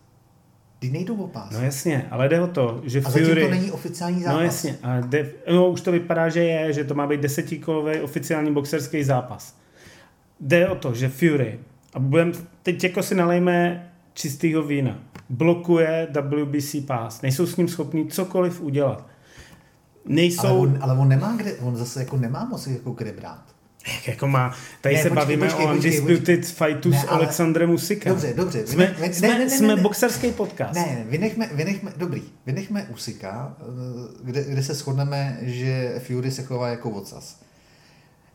[0.79, 1.51] Ty nejdou o pás.
[1.51, 3.45] No jasně, ale jde o to, že a Fury...
[3.45, 4.39] to není oficiální zápas.
[4.39, 8.01] No jasně, a de, no, už to vypadá, že je, že to má být desetikolový
[8.01, 9.57] oficiální boxerský zápas.
[10.41, 11.59] Jde o to, že Fury,
[11.95, 14.99] a budem, teď jako si nalejme čistýho vína,
[15.29, 19.07] blokuje WBC pass, nejsou s ním schopní cokoliv udělat.
[20.05, 23.49] Nejsou, Ale on, ale on nemá kde, on zase jako nemá moc jako kde brát.
[23.87, 27.03] Jak jako má, tady Ne, se počkej, bavíme počkej, o počkej, Undisputed fightu Ne, s
[27.09, 28.12] ale- Alexandrem Usykem.
[28.12, 28.66] Dobře, dobře.
[28.66, 29.83] Jsme, Ne, ne, jsme, ne, ne, ne, jsme ne.
[29.83, 30.74] boxerský podcast.
[30.74, 33.64] Ne, vynechme, vynechme, dobrý, vynechme Usika, eh,
[34.24, 37.37] kde, kde se shodneme, že Fury se chová jako vocas.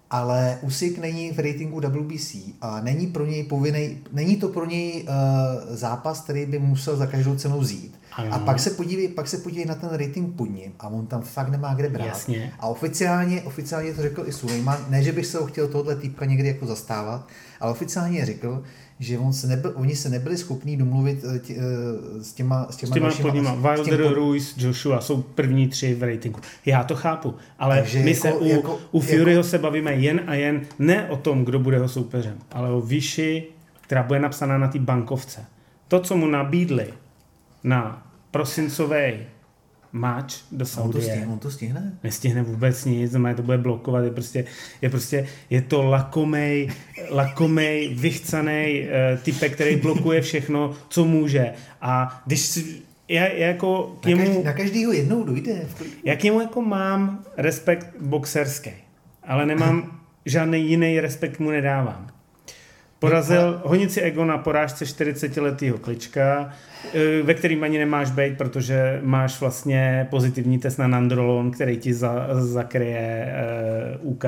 [0.09, 5.03] Ale Usyk není v ratingu WBC a není pro něj povinný, není to pro něj
[5.03, 7.99] uh, zápas, který by musel za každou cenu vzít.
[8.17, 8.33] Ano.
[8.33, 11.21] A pak se podívej, pak se podívej na ten rating pod ním a on tam
[11.21, 12.05] fakt nemá kde brát.
[12.05, 12.53] Jasně.
[12.59, 16.25] A oficiálně, oficiálně to řekl i Sulejman, ne, že bych se ho chtěl tohle týpka
[16.25, 17.27] někdy jako zastávat,
[17.59, 18.63] ale oficiálně řekl,
[18.99, 22.75] že on se nebyl, oni se nebyli schopní domluvit eh, tě, eh, s těma, s
[22.75, 23.49] těma, S těma dalšíma- podníma.
[23.51, 26.39] s těm Wilder, pod- Ruiz, Joshua jsou první tři v ratingu.
[26.65, 30.21] Já to chápu, ale Takže my jako- se u, jako- u Furyho se bavíme jen
[30.27, 33.43] a jen ne o tom, kdo bude jeho soupeřem, ale o výši,
[33.81, 35.45] která bude napsaná na té bankovce.
[35.87, 36.93] To, co mu nabídli
[37.63, 38.04] na
[38.35, 39.13] prosincový
[39.91, 41.97] match do A on to, Saudie, stihne, on to stihne?
[42.03, 44.45] nestihne vůbec nic, to bude blokovat, je prostě,
[44.81, 46.69] je prostě, je to lakomej,
[47.09, 51.53] lakomej, vychcanej uh, typek, který blokuje všechno, co může.
[51.81, 55.67] A když si, já, já jako k Na, němu, každý, na každýho jednou dojde.
[56.03, 58.71] já k němu jako mám respekt boxerský,
[59.23, 62.14] ale nemám žádný jiný respekt mu nedávám.
[63.09, 66.49] Porazil honici ego na porážce 40-letého klička,
[66.93, 71.93] eh, ve kterým ani nemáš být, protože máš vlastně pozitivní test na nandrolon, který ti
[71.93, 73.33] za, zakryje
[74.03, 74.25] uh, UK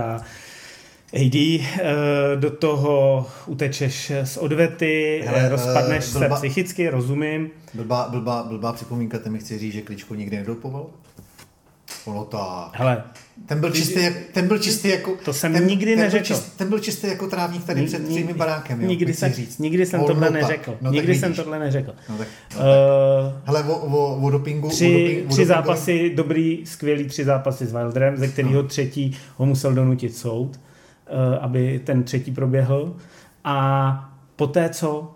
[1.14, 7.50] AD, uh, do toho utečeš z odvety, Hele, rozpadneš eh, se blba- psychicky, rozumím.
[7.74, 10.86] Blbá, blbá, blbá připomínka, ty mi chci říct, že Kličko nikdy nedopoval?
[12.08, 12.70] Ono tak.
[12.74, 13.04] Hele,
[13.46, 15.12] Ten byl čistý, jak, ten byl čistý jako...
[15.26, 16.28] To jsem ten, nikdy ten neřekl.
[16.28, 18.82] Byl čistý, ten byl čistý jako trávník tady před ni- třemi barákem.
[18.82, 19.60] Jo, nikdy, jsem, říct.
[19.60, 20.42] nikdy jsem Ono tohle tak.
[20.42, 20.72] neřekl.
[20.72, 21.44] No, tak nikdy jsem vidíš.
[21.44, 21.94] tohle neřekl.
[22.10, 22.62] No, tak, Uh,
[23.46, 24.68] Hele, o, o, o dopingu...
[24.68, 28.64] o tři, dopingu, o tři dopingu- zápasy, dobrý, skvělý tři zápasy s Wilderem, ze kterého
[28.64, 30.60] třetí ho musel donutit soud,
[31.10, 32.96] uh, aby ten třetí proběhl.
[33.44, 35.14] A poté co?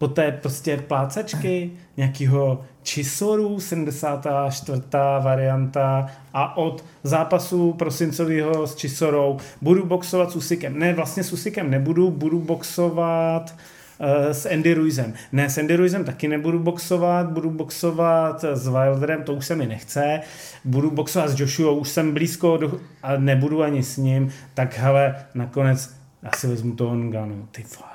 [0.00, 4.82] Poté prostě plácačky nějakého Chisoru, 74.
[5.22, 10.78] varianta a od zápasu prosincového s Chisorou budu boxovat s Usykem.
[10.78, 13.54] Ne, vlastně s Usykem nebudu, budu boxovat
[14.00, 15.14] eh, s Andy Ruizem.
[15.32, 19.66] Ne, s Andy Ruizem taky nebudu boxovat, budu boxovat s Wilderem, to už se mi
[19.66, 20.20] nechce,
[20.64, 25.14] budu boxovat s Joshua, už jsem blízko do, a nebudu ani s ním, tak hele,
[25.34, 25.90] nakonec
[26.22, 27.89] já si vezmu toho Nganu, ty sorry.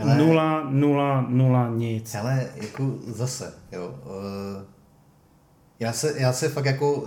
[0.00, 0.16] Hele.
[0.16, 2.14] Nula, nula, nula, nic.
[2.14, 3.94] Hele, jako zase, jo.
[4.04, 4.62] Uh,
[5.80, 7.06] já se, já se fakt jako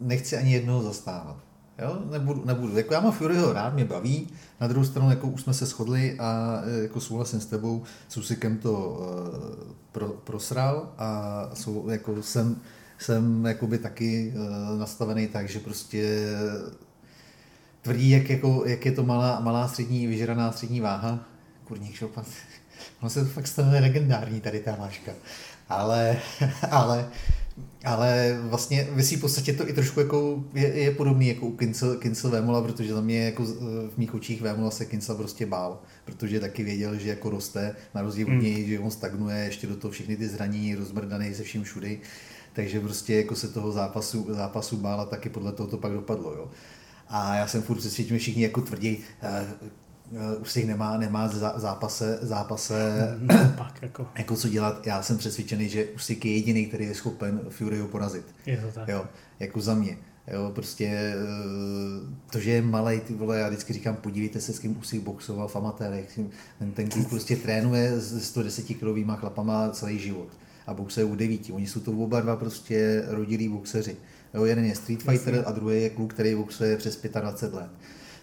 [0.00, 1.36] nechci ani jednoho zastávat.
[1.78, 2.76] Jo, nebudu, nebudu.
[2.76, 4.28] Jako já mám Furyho rád, mě baví.
[4.60, 8.16] Na druhou stranu jako už jsme se shodli a e, jako souhlasím s tebou, s
[8.16, 12.56] Usikem to uh, pro, prosral a jsou, jako jsem,
[12.98, 16.28] jsem jakoby taky uh, nastavený tak, že prostě
[17.82, 21.31] tvrdí, jak, jako, jak je to malá, malá střední, vyžraná střední váha.
[21.72, 22.26] Kurník šopat.
[23.00, 25.12] Ono se to fakt stane legendární tady ta váška.
[25.68, 26.16] Ale,
[26.70, 27.08] ale
[27.84, 31.96] ale vlastně ve v podstatě to i trošku jako je, je podobný jako u Kincel,
[31.96, 33.44] Kincel Vémola, protože za mě jako
[33.88, 38.02] v mých očích Vémola se Kincel prostě bál, protože taky věděl, že jako roste, na
[38.02, 38.42] rozdíl od hmm.
[38.42, 42.00] něj, že on stagnuje, ještě do toho všechny ty zranění, rozmrdaný se vším všudy,
[42.52, 46.32] takže prostě jako se toho zápasu, zápasu bál a taky podle toho to pak dopadlo.
[46.32, 46.50] Jo.
[47.08, 48.98] A já jsem furt přesvědčen, že všichni jako tvrdí,
[50.14, 52.92] eh, Eh, už si nemá, nemá zápase, zápase
[53.56, 54.06] pak, jako.
[54.14, 54.86] jako co dělat.
[54.86, 58.24] Já jsem přesvědčený, že už si je jediný, který je schopen Furyho porazit.
[58.46, 58.88] Je to tak.
[58.88, 59.04] Jo,
[59.40, 59.96] jako za mě.
[60.32, 61.16] Jo, prostě eh,
[62.32, 65.48] to, že je malý, ty vole, já vždycky říkám, podívejte se, s kým si boxoval
[65.48, 66.20] v amatérech.
[66.58, 70.28] Ten, ten kluk prostě trénuje s 110 kilovýma chlapama celý život
[70.66, 71.52] a boxuje u devíti.
[71.52, 73.96] Oni jsou to oba dva prostě rodilí boxeři.
[74.34, 77.70] Jo, jeden je street fighter a druhý je kluk, který boxuje přes 25 let.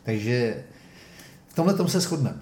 [0.03, 0.63] Takže
[1.49, 2.41] v tomhle tom se shodneme.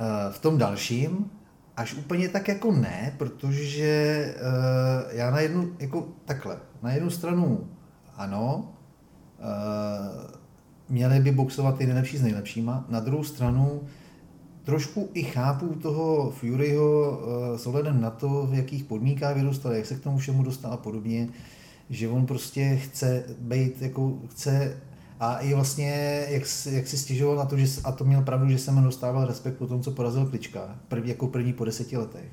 [0.00, 1.30] Eh, v tom dalším
[1.76, 7.68] až úplně tak jako ne, protože eh, já na jednu, jako takhle, na jednu stranu
[8.16, 8.72] ano,
[9.38, 10.36] eh,
[10.88, 13.82] měli by boxovat ty nejlepší s nejlepšíma, na druhou stranu
[14.64, 17.20] trošku i chápu toho Furyho
[17.56, 20.76] s ohledem na to, v jakých podmínkách vyrůstal, jak se k tomu všemu dostal a
[20.76, 21.28] podobně,
[21.90, 24.76] že on prostě chce být, jako chce
[25.20, 28.58] a i vlastně, jak, jak si stěžoval na to, že, a to měl pravdu, že
[28.58, 32.24] jsem dostával respekt po tom, co porazil Klička, první, jako první po deseti letech,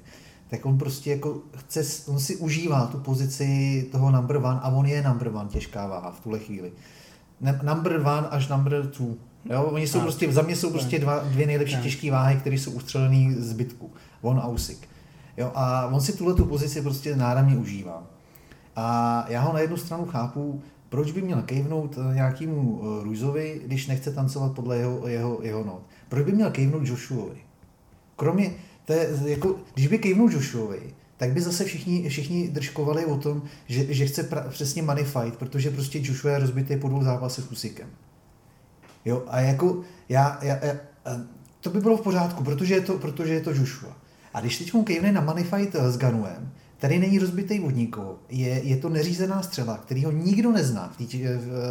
[0.50, 4.86] tak on prostě jako chce, on si užívá tu pozici toho number one a on
[4.86, 6.72] je number one těžká váha v tuhle chvíli.
[7.62, 9.16] Number one až number two.
[9.46, 12.72] Jo, oni jsou prostě, za mě jsou prostě dva, dvě nejlepší těžké váhy, které jsou
[12.72, 13.92] ustřelený z zbytku.
[14.22, 14.88] On a Usyk.
[15.38, 18.04] Jo, a on si tuhle tu pozici prostě náramně užívá.
[18.76, 23.62] A já ho na jednu stranu chápu, proč by měl kejvnout eh, nějakému eh, Ruizovi,
[23.66, 25.82] když nechce tancovat podle jeho, jeho, jeho not?
[26.10, 27.38] Proč by měl kejvnout Joshuovi?
[28.16, 28.54] Kromě,
[28.86, 30.82] to je, jako, když by kejvnul Joshuovi,
[31.18, 35.38] tak by zase všichni, všichni držkovali o tom, že, že chce pra, přesně money fight,
[35.40, 37.90] protože prostě Joshua je rozbitý po dvou zápasech s Usykem.
[39.06, 40.76] Jo, a jako, já, já, já,
[41.62, 43.98] to by bylo v pořádku, protože je to, protože je to Joshua.
[44.34, 48.48] A když teď kejvne na money fight eh, s Ganuem, Tady není rozbitý vodníko, je,
[48.48, 51.18] je to neřízená střela, který ho nikdo nezná v té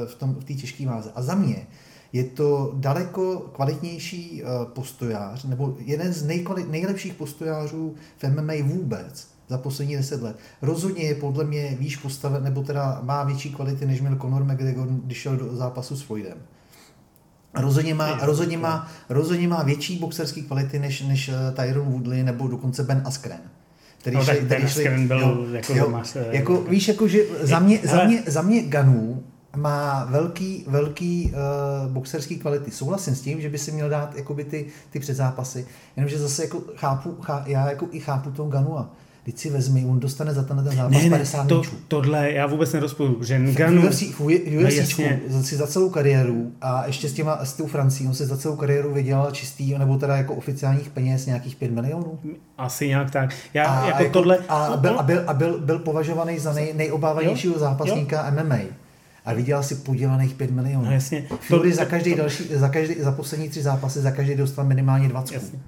[0.06, 1.10] v tom, v těžké váze.
[1.14, 1.66] A za mě
[2.12, 9.28] je to daleko kvalitnější eh, postojář, nebo jeden z nejkvalit, nejlepších postojářů v MMA vůbec
[9.48, 10.36] za poslední deset let.
[10.62, 14.88] Rozhodně je podle mě výš postaven, nebo teda má větší kvality, než měl Conor McGregor,
[14.88, 16.38] když šel do zápasu s Floydem.
[17.54, 22.48] Rozhodně má, rozhodně má, rozhodně má větší boxerské kvality než, než eh, Tyron Woodley nebo
[22.48, 23.40] dokonce Ben Askren
[24.06, 27.58] který no, šli, který šli, byl jo, jako, jo, máš, jako víš, jako, že za
[27.58, 29.22] mě, za mě, za mě Ganu
[29.56, 32.70] má velký, velký uh, boxerský kvality.
[32.70, 36.62] Souhlasím s tím, že by si měl dát jakoby ty, ty předzápasy, jenomže zase jako
[36.76, 38.90] chápu, chá, já jako i chápu toho Ganua
[39.26, 42.72] Teď si vezmi, on dostane za ten zápas ne, ne, 50 to, Tohle já vůbec
[42.72, 43.82] nerozpoju, že Nganu...
[43.82, 48.08] V UFC, v no, si za celou kariéru a ještě s, těma, s tou Francií,
[48.08, 52.18] on se za celou kariéru vydělal čistý, nebo teda jako oficiálních peněz nějakých 5 milionů?
[52.58, 53.34] Asi nějak tak.
[53.54, 54.38] Já, a, jako, jako tohle...
[54.48, 57.60] A byl, a byl, a byl, byl považovaný za nej, nejobávanějšího jo?
[57.60, 58.44] zápasníka jo?
[58.44, 58.58] MMA
[59.24, 60.84] a vydělal si podělaných 5 milionů.
[60.84, 61.26] No jasně.
[61.40, 65.08] Fury to, za každý další, za, každý, za poslední tři zápasy, za každý dostal minimálně
[65.08, 65.34] 20.
[65.34, 65.58] Jasně.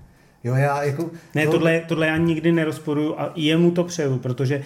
[0.44, 1.10] Jo, já jako...
[1.34, 1.52] Ne, to...
[1.52, 4.62] tohle, tohle já nikdy nerozporuju a jemu to přeju, protože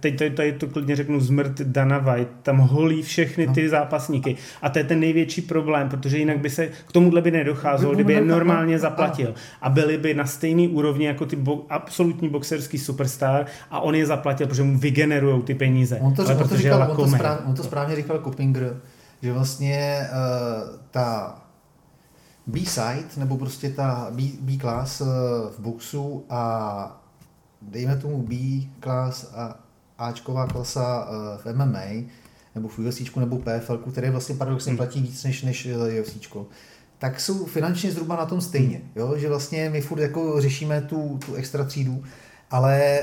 [0.00, 3.68] teď tady, tady to klidně řeknu zmrt Dana White, tam holí všechny ty no.
[3.68, 7.94] zápasníky a to je ten největší problém, protože jinak by se k tomuhle by nedocházelo,
[7.94, 12.78] kdyby je normálně zaplatil a byli by na stejný úrovni jako ty bo, absolutní boxerský
[12.78, 15.98] superstar a on je zaplatil, protože mu vygenerujou ty peníze.
[16.00, 18.76] On to, on to, říkal, on to, správně, on to správně říkal Kopinger,
[19.22, 21.41] že vlastně uh, ta
[22.52, 25.04] B-side, nebo prostě ta B, B-class eh,
[25.56, 27.02] v boxu a
[27.62, 29.58] dejme tomu B-class a
[29.98, 32.08] Ačková klasa eh, v MMA,
[32.54, 34.76] nebo v UFC, nebo PFL, které vlastně paradoxně hmm.
[34.76, 36.36] platí víc než, než eh, UFC,
[36.98, 38.80] tak jsou finančně zhruba na tom stejně.
[38.96, 39.14] Jo?
[39.16, 42.02] Že vlastně my furt jako řešíme tu, tu extra třídu,
[42.50, 43.00] ale...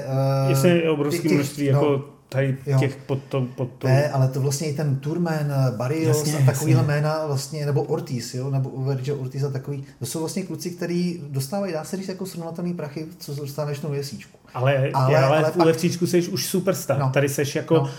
[0.61, 3.87] Uh, je obrovské množství no, jako tady těch pod to, pod to.
[3.87, 6.93] Ne, ale to vlastně i ten Turman, Barrios jasně, a takovýhle jasně.
[6.93, 11.21] jména vlastně, nebo Ortiz, jo, nebo Virgil Ortiz a takový, to jsou vlastně kluci, kteří
[11.29, 14.37] dostávají, dá se říct, jako srovnatelný prachy, co dostaneš na věsíčku.
[14.53, 17.89] Ale, ale, ale, ale v UFC jsi už superstar, no, tady seš jako no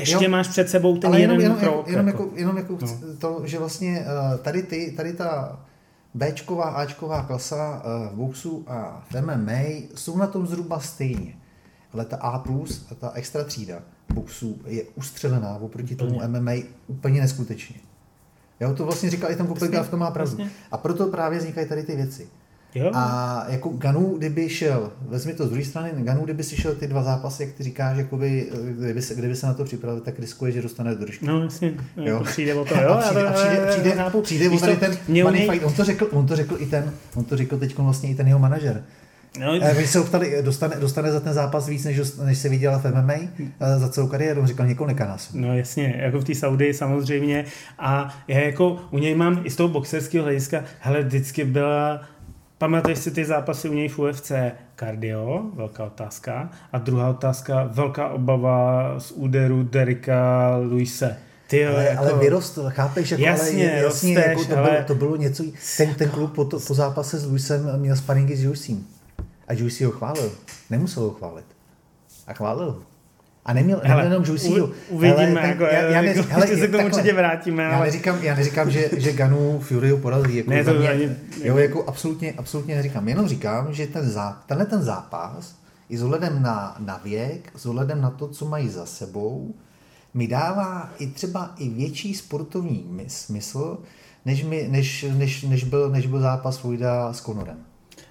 [0.00, 1.76] ještě jo, máš před sebou ten ale jeden jenom, krok.
[1.76, 2.88] Jako, jenom, jako, jenom jako no.
[3.18, 5.60] to, že vlastně uh, tady, ty, tady ta
[6.14, 11.34] Bčková, Ačková klasa uh, v boxu a v MMA jsou na tom zhruba stejně.
[11.92, 12.44] Ale ta A+,
[12.90, 13.82] a ta extra třída
[14.14, 16.52] boxu je ustřelená oproti tomu MMA
[16.86, 17.76] úplně neskutečně.
[18.60, 20.36] Jo, to vlastně říkal i ten Kopelka, v tom má pravdu.
[20.36, 20.56] Vlastně.
[20.72, 22.28] A proto právě vznikají tady ty věci.
[22.74, 22.90] Jo.
[22.94, 26.86] A jako Ganu, kdyby šel, vezmi to z druhé strany, Ganu, kdyby si šel ty
[26.86, 30.52] dva zápasy, jak ty říkáš, jakoby, kdyby, se, kdyby se na to připravil, tak riskuje,
[30.52, 31.26] že dostane do držky.
[31.26, 32.04] No jasně, jo.
[32.04, 32.90] Jako přijde o to, jo.
[32.92, 36.26] A přijde, a přijde, přijde, přijde, přijde o tady ten fight, on to řekl, on
[36.26, 38.84] to řekl i ten, on to řekl teď vlastně i ten jeho manažer.
[39.38, 42.84] No, Když se optali, dostane, dostane za ten zápas víc, než, než se viděla v
[42.84, 46.74] MMA eh, za celou kariéru, on říkal někoho neká No jasně, jako v té Saudii
[46.74, 47.44] samozřejmě.
[47.78, 52.00] A já jako u něj mám i z toho boxerského hlediska, hele, vždycky byla
[52.58, 54.32] Pamatuješ si ty zápasy u něj v UFC?
[54.76, 56.50] Kardio, velká otázka.
[56.72, 61.16] A druhá otázka, velká obava z úderu Derika Luise.
[61.48, 61.98] Ty jo, ale, jako...
[61.98, 63.10] ale vyrostl, chápeš?
[63.10, 64.70] Jako, jasně, ale, jasně rosteš, jako to, ale...
[64.70, 65.44] bylo, to bylo něco,
[65.76, 68.86] ten, ten klub po, to, po zápase s Luisem měl sparingy s Jusím.
[69.48, 70.32] A Juicy ho chválil.
[70.70, 71.46] Nemusel ho chválit.
[72.26, 72.82] A chválil ho.
[73.46, 74.70] A neměl, hele, neměl jenom Juicyho.
[74.88, 77.62] Uvidíme, hele, jako, já, já neři, hele, se k tomu určitě vrátíme.
[77.62, 77.86] Já ale...
[77.86, 80.36] neříkám, já neříkám že, že Ganu Fury porazí.
[80.36, 81.16] Jako ne, to mě, ani...
[81.42, 83.08] Jo, jako absolutně, absolutně neříkám.
[83.08, 85.56] Jenom říkám, že ten zá, tenhle ten zápas
[85.88, 89.54] i s ohledem na, na věk, s ohledem na to, co mají za sebou,
[90.14, 93.78] mi dává i třeba i větší sportovní smysl,
[94.24, 97.58] než, mi, než, než, než, byl, než byl zápas Vojda s Konorem.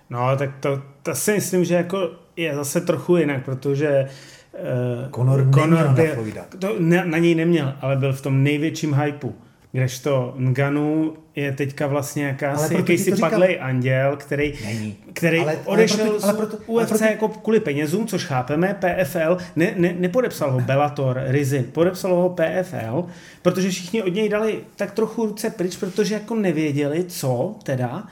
[0.09, 4.09] No, tak to, to si myslím, že jako je zase trochu jinak, protože
[4.53, 6.15] uh, Conor, Conor byl,
[6.59, 9.35] to na, na něj neměl, ale byl v tom největším hypeu.
[9.71, 14.97] Kdežto Nganu je teďka vlastně jakási, jakýsi padlej anděl, který, Není.
[15.13, 19.37] který ale, odešel ale proto, ale proto, UFC proto, jako kvůli penězům, což chápeme, PFL,
[19.55, 23.05] ne, ne, nepodepsal ho Bellator, Rizin, podepsal ho PFL,
[23.41, 28.03] protože všichni od něj dali tak trochu ruce pryč, protože jako nevěděli, co teda.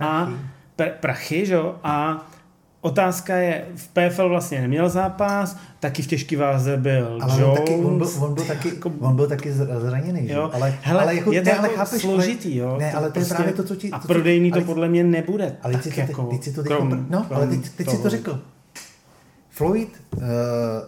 [0.00, 0.32] A
[1.00, 1.74] prachy, že jo?
[1.84, 2.26] A
[2.82, 7.58] Otázka je, v PFL vlastně neměl zápas, taky v těžký váze byl ale Jones.
[7.58, 10.50] On, taky, on, byl, on, byl taky, jako, on byl taky zraněný, jo?
[10.52, 12.76] Ale, Hele, ale jako, je to ne, ale jako chápeš, složitý, jo?
[12.78, 13.90] Ne, ale to, to je prostě, právě to, co ti...
[13.90, 15.56] A to, prodejný to podle mě nebude.
[15.62, 18.40] Ale ty, jako, ty, si to teď, krom, no, ale teď, teď si to řekl.
[19.50, 20.22] Floyd, uh,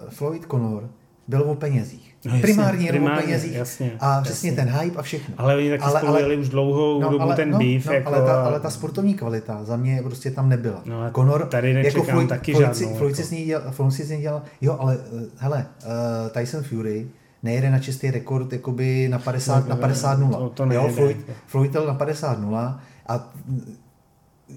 [0.09, 0.89] Floyd Connor
[1.29, 2.14] byl o penězích.
[2.25, 4.65] No jasně, primárně, primárně penězích jasně, a přesně jasně.
[4.65, 5.35] ten hype a všechno.
[5.39, 7.87] Ale oni taky ale, spolu ale, už dlouhou no, dobu ale, ten no, beef.
[7.87, 8.09] No, jako...
[8.09, 10.83] ale, ta, ale ta sportovní kvalita za mě prostě tam nebyla.
[10.85, 12.97] No, Conor, tady jako Floyd, taky Floyd, žádnou.
[12.97, 13.29] Floyd, jako.
[13.29, 17.07] si dělal, Floyd si dělal, jo, ale uh, hele, uh, Tyson Fury
[17.43, 20.39] nejede na čistý rekord jakoby na 50, no, na 50 0.
[20.39, 21.17] To, to nejde, jo, Floyd,
[21.47, 23.33] Floyd na 50 0 a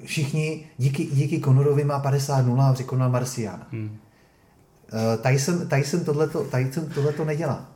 [0.06, 3.68] všichni díky, díky Conorovi má 50 0 a překonal Marciana.
[3.72, 3.98] Hmm.
[5.22, 7.72] Tyson, Tyson, tohleto, Tyson tohleto nedělá.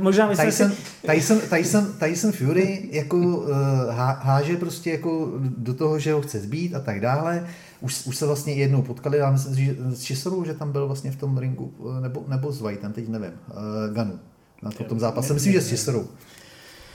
[0.00, 1.06] Možná myslím Tyson, si...
[1.06, 3.50] Tyson, Tyson, Tyson Fury jako uh,
[3.90, 7.46] há, háže prostě jako do toho, že ho chce zbít a tak dále.
[7.80, 11.10] Už, už se vlastně jednou potkali, já myslím, že s Chisorou, že tam byl vlastně
[11.10, 14.18] v tom ringu, nebo, nebo s Whiteem, teď nevím, uh, Ganu
[14.62, 15.34] na to, tom zápase.
[15.34, 16.06] Myslím, že s Chisorou.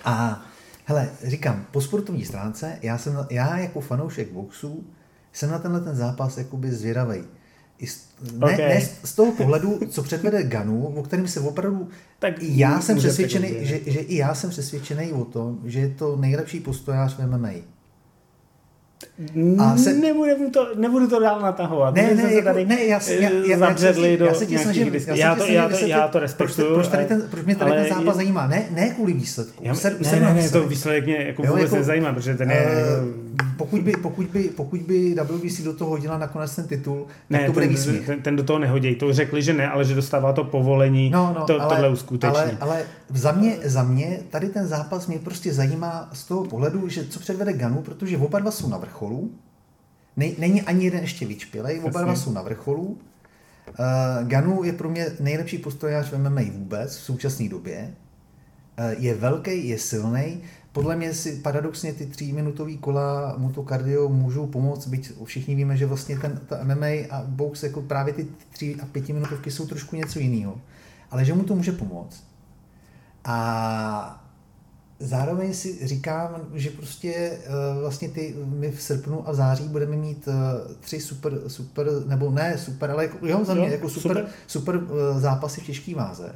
[0.06, 0.46] A
[0.86, 4.84] hele, říkám, po sportovní stránce, já, jsem, já jako fanoušek boxu
[5.34, 7.24] jsem na tenhle ten zápas jakoby zvědavej
[7.80, 8.58] i z, ne, okay.
[8.58, 11.90] ne z toho pohledu, co předvede Ganu, o kterém se opravdu...
[12.20, 16.16] Tak já jsem přesvědčený, že, že i já jsem přesvědčený o tom, že je to
[16.16, 17.77] nejlepší postojář v MMA.
[19.60, 19.94] A se...
[19.94, 21.96] nebudu, to, nebudu to dál natahovat.
[21.96, 25.16] Ne, ne, jako, tady ne, já, já, já, zabředli do já se ti snažím, já,
[25.16, 26.68] já, to, já, to, já to respektuju.
[26.68, 28.14] Proč, proč, tady ten, proč mě tady ten zápas je...
[28.14, 28.48] zajímá?
[28.48, 29.64] Ne, ne kvůli výsledku.
[29.64, 32.68] Já, ne, ne, ne, to výsledek mě jako vůbec jako, nezajímá, protože ten je...
[33.02, 37.46] Uh, pokud by, pokud by, pokud by WBC do toho hodila nakonec ten titul, ne,
[37.46, 38.96] to bude ten, ten, ten, do toho nehodí.
[38.96, 42.38] To řekli, že ne, ale že dostává to povolení no, no, to, ale, tohle uskutečnit.
[42.38, 46.90] Ale, ale za, mě, za mě tady ten zápas mě prostě zajímá z toho pohledu,
[46.90, 49.32] že co předvede Ganu, protože oba dva jsou na vrcholu,
[50.18, 52.98] není ani jeden ještě vyčpělej, oba dva jsou na vrcholu.
[53.68, 57.94] Uh, Ganu je pro mě nejlepší postojář v MMA vůbec v současné době.
[58.80, 60.42] Uh, je velký, je silný.
[60.72, 65.78] Podle mě si paradoxně ty tříminutový kola mu to kardio můžou pomoct, byť všichni víme,
[65.78, 69.96] že vlastně ten ta MMA a box, jako právě ty tři a pětiminutovky jsou trošku
[69.96, 70.62] něco jiného.
[71.12, 72.27] Ale že mu to může pomoct.
[73.30, 74.24] A
[75.00, 80.28] zároveň si říkám, že prostě uh, vlastně ty, my v srpnu a září budeme mít
[80.28, 80.34] uh,
[80.80, 84.28] tři super, super, nebo ne super, ale jako, jo, za mě jo, jako super, super,
[84.48, 86.36] super uh, zápasy v těžký váze.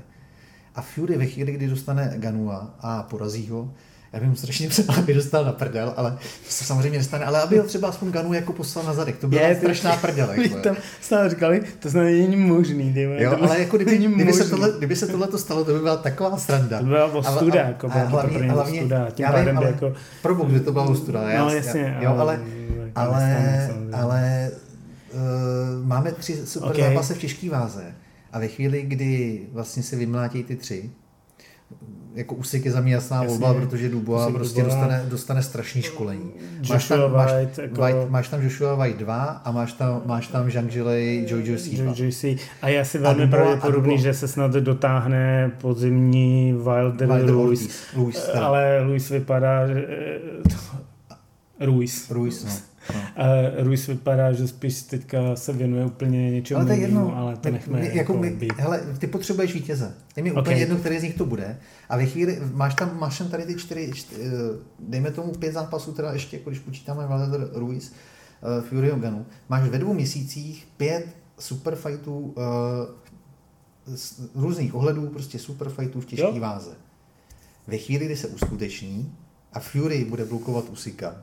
[0.76, 3.74] A Fury ve chvíli, kdy dostane Ganua a porazí ho,
[4.14, 6.12] já bych mu strašně přál, aby dostal na prdel, ale
[6.46, 9.28] to se samozřejmě nestane, ale aby ho třeba aspoň Ganu jako poslal na zadek, to
[9.28, 10.32] byla je, strašná prdel.
[10.32, 12.94] Jako, tam snad říkali, to snad není možný.
[12.94, 15.80] Tyhle, jo, ale jako kdyby, kdyby, se tohle, kdyby se tohle to stalo, to by
[15.80, 16.80] byla taková sranda.
[16.80, 19.10] To byla ostuda, jako byla hlavně, to hlavně, ostuda.
[19.12, 19.94] Tím já vím, ale, jako...
[20.22, 21.22] Pro že to byla ostuda.
[21.38, 22.40] No jasně, jo, ale,
[22.96, 24.52] ale, ale
[25.14, 26.84] uh, máme tři super okay.
[26.84, 27.84] zápasy v těžké váze
[28.32, 30.90] a ve chvíli, kdy vlastně se vymlátí ty tři,
[32.14, 35.82] jako Usyk je za mě jasná Jasně, volba, protože Dubois prostě Dubois, dostane, dostane strašný
[35.82, 36.32] školení.
[36.70, 37.82] Máš tam, máš, White, jako...
[37.82, 41.58] White, máš tam Joshua White 2 a máš tam, máš tam Zhang Zhilei, Jojo
[42.12, 42.36] C.
[42.62, 47.84] A já si velmi pravděpodobný, že se snad dotáhne podzimní Wilder, Wilder Luis.
[47.96, 49.60] Luis ale Luis vypadá...
[51.60, 52.12] Ruiz.
[52.12, 52.71] Ruiz, no.
[53.16, 53.24] A
[53.58, 57.52] Ruiz vypadá, že spíš teďka se věnuje úplně něčemu ale to je jedno, ale to
[57.52, 58.54] nechme my, jako, jako my, být.
[58.58, 59.94] Hele, ty potřebuješ vítěze.
[60.16, 60.42] Je mi okay.
[60.42, 61.60] úplně jedno, který z nich to bude.
[61.90, 64.22] A ve chvíli, máš tam, máš tam tady ty čtyři, čtyři
[64.80, 69.70] dejme tomu pět zápasů, teda ještě, jako když počítáme Valder Ruiz, uh, Fury Hoganu, máš
[69.70, 71.08] ve dvou měsících pět
[71.40, 72.34] super fightů uh,
[73.96, 76.72] z různých ohledů, prostě super fightů v těžké váze.
[77.68, 79.16] Ve chvíli, kdy se uskuteční
[79.54, 81.16] a Fury bude blokovat Usika,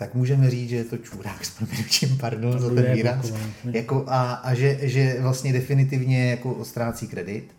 [0.00, 3.32] tak můžeme říct, že je to čurák s proměnčím, pardon to za ten výraz,
[3.64, 7.54] jako a, a že, že vlastně definitivně jako ztrácí kredit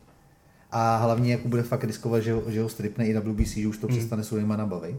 [0.71, 3.77] a hlavně jako bude fakt riskovat, že ho, že ho stripne i WBC, že už
[3.77, 3.97] to hmm.
[3.97, 4.97] přestane Sulejmana bavit.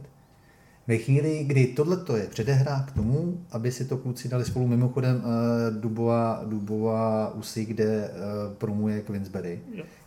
[0.86, 5.16] Ve chvíli, kdy tohle je předehra k tomu, aby si to kluci dali spolu mimochodem
[5.16, 9.60] uh, Dubova, Dubova Usy, kde uh, promuje Queensberry,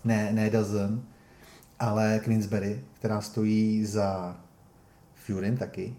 [0.04, 1.02] ne, ne Dazen,
[1.80, 4.38] ale Queensberry, která stojí za
[5.16, 5.96] Furym taky,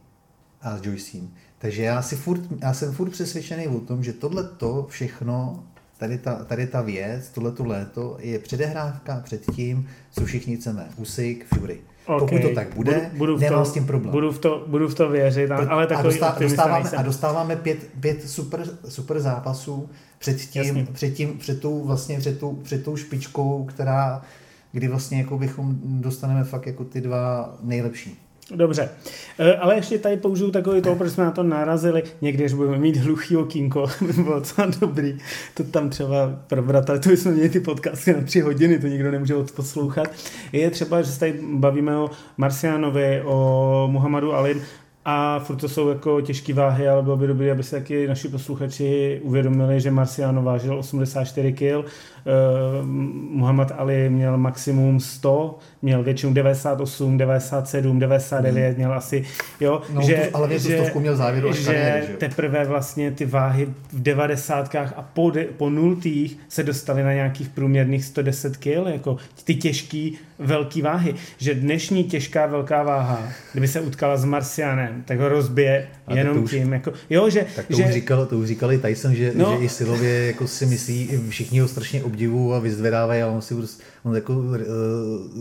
[0.67, 1.31] a s Joycem.
[1.59, 5.65] Takže já, si furt, já jsem furt přesvědčený o tom, že tohle to všechno,
[5.99, 10.89] tady ta, tady ta věc, tohle to léto, je předehrávka před tím, co všichni chceme.
[10.97, 11.79] Usyk, Fury.
[12.07, 12.19] Okay.
[12.19, 14.13] Pokud to tak bude, budu, budu nemám to, s tím problém.
[14.13, 17.79] Budu v to, budu v to věřit, ale takový a, dostá, dostáváme, a dostáváme pět,
[18.01, 19.89] pět super, super zápasů
[20.19, 24.23] před tím, před, tím před, tou, vlastně před, tou, před tou špičkou, která,
[24.73, 28.26] kdy vlastně jako bychom dostaneme fakt jako ty dva nejlepší.
[28.55, 28.89] Dobře,
[29.39, 32.03] e, ale ještě tady použiju takový to, proč jsme na to narazili.
[32.21, 35.19] Někdy, když budeme mít hluchý okýnko, by bylo docela dobrý
[35.55, 39.11] to tam třeba probrat, ale to jsme měli ty podcasty na tři hodiny, to nikdo
[39.11, 40.09] nemůže poslouchat.
[40.53, 44.63] Je třeba, že se tady bavíme o Marcianovi, o Muhammadu Alim,
[45.09, 48.29] a furt to jsou jako těžké váhy, ale bylo by dobré, aby se taky naši
[48.29, 51.85] posluchači uvědomili, že Marciano vážil 84 kg, uh,
[53.31, 58.77] Muhammad Ali měl maximum 100, měl většinu 98, 97, 99, hmm.
[58.77, 59.25] měl asi,
[59.61, 63.67] jo, no, že, to, ale že, měl závěru že, kariéry, že teprve vlastně ty váhy
[63.93, 64.75] v 90.
[64.75, 70.19] a po, de, po nultých se dostaly na nějakých průměrných 110 kg, jako ty těžký
[70.39, 75.89] velký váhy, že dnešní těžká velká váha, kdyby se utkala s Marcianem, tak ho rozbije
[76.07, 76.73] a jenom už, tím.
[76.73, 79.65] Jako, jo, že, tak to, že, už říkal, to už říkali Tyson, že, no, že
[79.65, 83.55] i silově jako si myslí, všichni ho strašně obdivují a vyzvedávají a on si
[84.07, 84.59] on jako uh,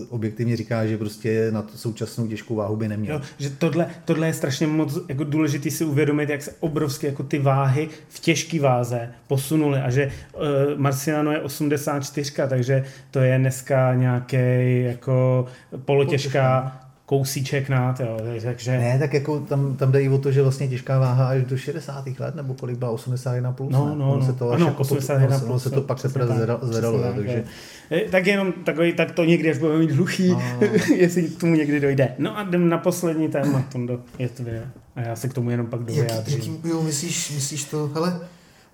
[0.09, 3.15] objektivně říká, že prostě na tu současnou těžkou váhu by neměl.
[3.15, 7.23] Jo, že tohle, tohle je strašně moc jako důležité si uvědomit, jak se obrovské jako
[7.23, 10.41] ty váhy v těžké váze posunuly a že uh,
[10.75, 14.37] Marciano je 84, takže to je dneska nějaký
[14.83, 15.45] jako
[15.85, 18.71] polotěžká kousíček nad, jo, takže...
[18.71, 21.57] Ne, tak jako tam, tam jde i o to, že vlastně těžká váha až do
[21.57, 22.05] 60.
[22.19, 23.95] let, nebo kolik byla 81 plus, no, ne?
[23.95, 24.25] no, no.
[24.25, 27.43] se to ano, jako 81 plus, se to pak se zvedalo, takže...
[27.91, 30.41] Eh, tak jenom takový, tak to někdy, až budeme mít hluchý, no.
[30.95, 32.15] jestli k tomu někdy dojde.
[32.17, 34.43] No a jdem na poslední téma, Tondo, je to
[34.95, 36.37] A já se k tomu jenom pak dovyjádřím.
[36.37, 38.19] Jak, jaký, jo, myslíš, myslíš to, hele,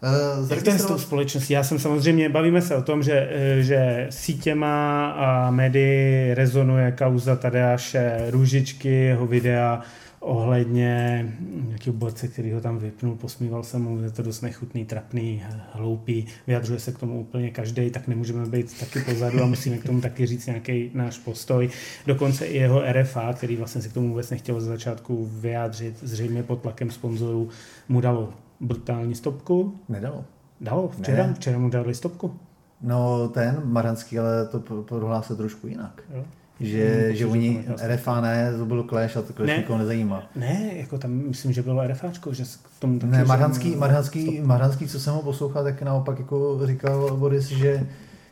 [0.04, 1.54] Uh, Jak to je s tou společností?
[1.54, 7.36] Já jsem samozřejmě, bavíme se o tom, že, eh, že sítěma a médii rezonuje kauza
[7.36, 9.82] Tadeáše Růžičky, jeho videa
[10.20, 11.26] ohledně
[11.68, 15.44] nějakého borce, který ho tam vypnul, posmíval se mu, je to dost nechutný, trapný,
[15.74, 19.84] hloupý, vyjadřuje se k tomu úplně každý, tak nemůžeme být taky pozadu a musíme k
[19.84, 21.70] tomu taky říct nějaký náš postoj.
[22.06, 26.44] Dokonce i jeho RFA, který vlastně se k tomu vůbec nechtěl z začátku vyjádřit, zřejmě
[26.44, 27.50] pod tlakem sponzorů,
[27.90, 29.80] mu dalo brutální stopku.
[29.90, 30.26] Nedalo.
[30.62, 31.34] Dalo, včera, ne.
[31.34, 32.40] včera mu dali stopku.
[32.82, 36.04] No ten Maranský, ale to prohlásil trošku jinak.
[36.16, 36.24] Jo.
[36.60, 40.24] Že, hmm, že oni RFA ne, to byl Clash a to Clash ne, nikoho nezajímá.
[40.36, 43.12] Ne, jako tam myslím, že bylo RFAčko, že k tomu taky...
[43.12, 47.88] Ne, Marhanský, Marhanský, Marhanský, co jsem ho poslouchal, tak naopak jako říkal Boris, že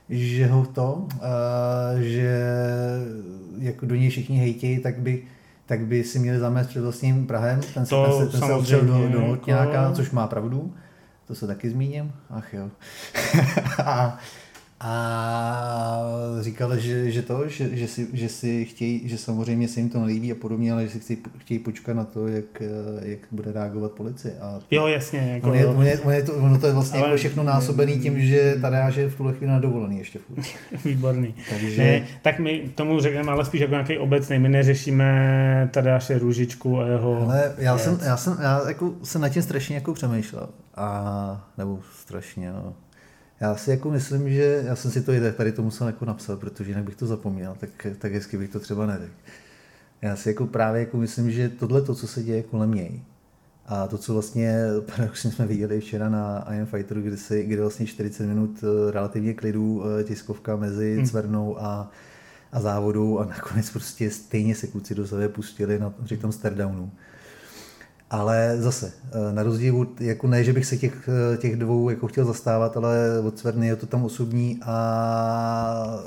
[0.09, 2.41] že ho to, uh, že
[3.57, 5.23] jako do něj všichni hejtějí, tak by
[5.69, 7.61] tak by si měli zamést před vlastním Prahem.
[7.73, 9.93] Ten se, to ten se, ten se do, do jako...
[9.93, 10.73] což má pravdu.
[11.27, 12.11] To se taky zmíním.
[12.29, 12.69] Ach jo.
[13.85, 14.17] a,
[14.81, 16.01] a
[16.41, 19.99] říkali, že, že to, že, že, si, že si chtějí, že samozřejmě se jim to
[19.99, 22.63] nelíbí a podobně, ale že si chtějí, chtějí počkat na to, jak,
[23.01, 24.39] jak bude reagovat policie.
[24.41, 25.19] A jo, jasně.
[25.19, 27.43] Jako, on je, on je, on je to, ono to je vlastně ale, jako všechno
[27.43, 30.45] násobený tím, že Tadeáš je v tuhle chvíli na dovolený ještě furt.
[30.85, 31.35] Výborný.
[31.49, 31.83] Takže...
[31.83, 34.39] Ne, tak my tomu řekneme ale spíš jako nějaký obecný.
[34.39, 37.21] My neřešíme Tadeáše Růžičku a jeho...
[37.21, 40.49] Ale já jsem, já jsem, já jako jsem nad tím strašně jako přemýšlel.
[40.75, 42.73] A, nebo strašně, no
[43.41, 46.39] já si jako myslím, že já jsem si to i tady to musel jako napsat,
[46.39, 49.13] protože jinak bych to zapomněl, tak, tak hezky bych to třeba neřekl.
[50.01, 53.01] Já si jako právě jako myslím, že tohle to, co se děje kolem něj,
[53.65, 54.55] a to, co vlastně
[54.95, 59.33] paradoxně jsme viděli včera na Am Fighter, kde, se, kde vlastně 40 minut eh, relativně
[59.33, 61.05] klidu eh, tiskovka mezi hmm.
[61.05, 61.91] Cvernou a,
[62.51, 66.91] a závodu a nakonec prostě stejně se kluci do sebe pustili na, při tom stardownu.
[68.09, 72.07] Ale zase, eh, na rozdíl jako ne, že bych se těch, eh, těch dvou jako
[72.07, 75.99] chtěl zastávat, ale od Cverny je to tam osobní a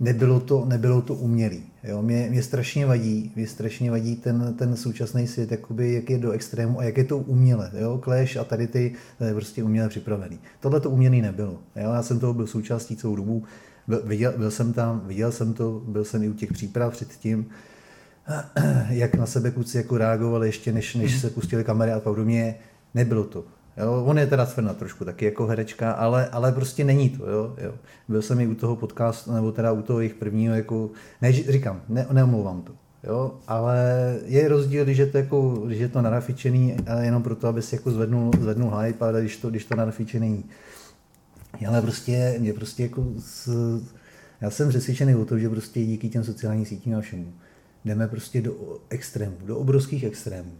[0.00, 1.62] nebylo to, nebylo to umělý.
[1.84, 2.02] Jo?
[2.02, 6.30] Mě, mě, strašně vadí, mě strašně vadí ten, ten současný svět, jakoby, jak je do
[6.30, 7.70] extrému a jak je to uměle.
[7.80, 8.00] Jo?
[8.04, 8.92] Clash a tady ty,
[9.26, 10.38] je prostě uměle připravený.
[10.60, 11.58] Tohle to umělý nebylo.
[11.76, 11.92] Jo?
[11.92, 13.44] Já jsem toho byl součástí celou dobu,
[13.88, 17.46] byl, viděl, byl jsem tam, viděl jsem to, byl jsem i u těch příprav předtím,
[18.88, 22.54] jak na sebe kluci jako reagovali ještě, než, než se pustili kamery a podobně,
[22.94, 23.44] nebylo to.
[23.76, 27.30] Jo, on je teda Svrna trošku taky jako herečka, ale, ale prostě není to.
[27.30, 27.74] Jo, jo.
[28.08, 30.90] Byl jsem i u toho podcastu, nebo teda u toho jejich prvního, jako,
[31.22, 32.72] ne, říkám, ne, neomlouvám to.
[33.04, 37.62] Jo, ale je rozdíl, když je to, jako, když je to narafičený jenom proto, aby
[37.62, 40.44] si jako zvednul, zvednul hype, ale když to, když to narafičený
[41.66, 43.48] ale prostě, mě prostě jako, s,
[44.40, 47.32] já jsem přesvědčený o tom, že prostě díky těm sociálním sítím a všemu,
[47.84, 50.52] jdeme prostě do extrémů, do obrovských extrémů,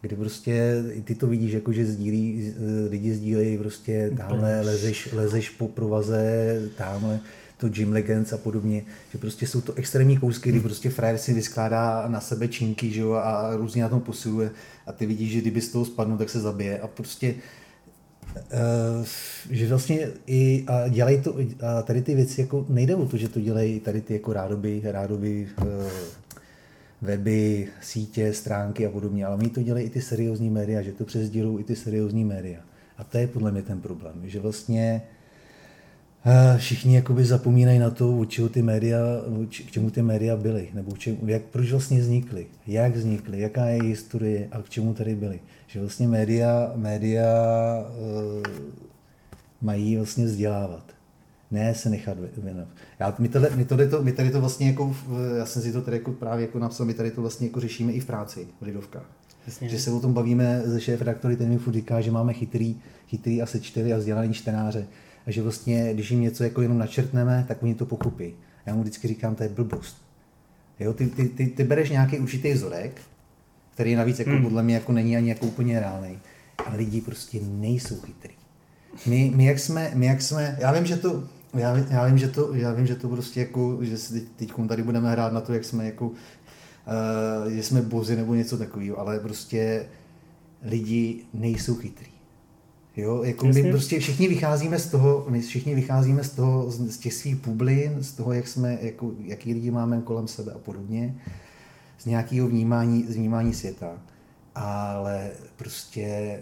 [0.00, 2.54] kdy prostě ty to vidíš, jako že sdílí,
[2.88, 7.20] lidi sdílejí prostě tamhle lezeš, lezeš po provaze, tamhle
[7.60, 8.82] to Gym Legends a podobně,
[9.12, 13.00] že prostě jsou to extrémní kousky, kdy prostě frajer si vyskládá na sebe činky že
[13.00, 14.50] jo, a různě na tom posiluje
[14.86, 17.34] a ty vidíš, že kdyby z toho spadnul, tak se zabije a prostě
[18.34, 19.06] Uh,
[19.50, 23.28] že vlastně i a dělají to, a tady ty věci jako nejde o to, že
[23.28, 25.66] to dělají tady ty jako rádoby, rádoby uh,
[27.02, 31.04] weby, sítě, stránky a podobně, ale oni to dělají i ty seriózní média, že to
[31.04, 32.60] přesdělují i ty seriózní média.
[32.98, 35.02] A to je podle mě ten problém, že vlastně
[36.26, 38.98] eh, všichni jakoby zapomínají na to, u čeho ty média,
[39.48, 43.82] k čemu ty média byly, nebo čemu, jak, proč vlastně vznikly, jak vznikly, jaká je
[43.82, 45.40] historie a k čemu tady byly.
[45.66, 47.26] Že vlastně média, média
[47.88, 48.42] uh,
[49.62, 50.99] mají vlastně vzdělávat
[51.50, 52.68] ne se nechat věnovat.
[53.00, 54.96] Já, my, tady, my, tady to, my tady to vlastně jako,
[55.38, 57.92] já jsem si to tady jako právě jako napsal, my tady to vlastně jako řešíme
[57.92, 59.06] i v práci, v Lidovkách.
[59.46, 59.68] Jasně.
[59.68, 62.76] Že se o tom bavíme ze šéf redaktory, ten mi furt říká, že máme chytrý,
[63.08, 64.86] chytrý a sečtělý a vzdělaný čtenáře.
[65.26, 68.34] A že vlastně, když jim něco jako jenom načrtneme, tak oni to pochopí.
[68.66, 69.96] Já mu vždycky říkám, to je blbost.
[70.80, 73.00] Jo, ty, ty, ty, ty bereš nějaký určitý vzorek,
[73.74, 74.42] který navíc jako hmm.
[74.42, 76.18] podle mě jako není ani jako úplně reálný.
[76.66, 78.34] Ale lidi prostě nejsou chytrý.
[79.06, 81.24] My, my, jak jsme, my jak jsme, já vím, že to,
[81.54, 84.82] já, já, vím, že to, já vím, že to prostě jako, že si teď tady
[84.82, 86.14] budeme hrát na to, jak jsme jako, uh,
[87.48, 89.86] že jsme bozy nebo něco takového, ale prostě
[90.62, 92.10] lidi nejsou chytrý.
[92.96, 97.14] Jo, jako my prostě všichni vycházíme z toho, my všichni vycházíme z toho, z těch
[97.14, 101.16] svých bublin, z toho, jak jsme, jako, jaký lidi máme kolem sebe a podobně,
[101.98, 103.98] z nějakého vnímání, z vnímání světa.
[104.54, 106.38] Ale prostě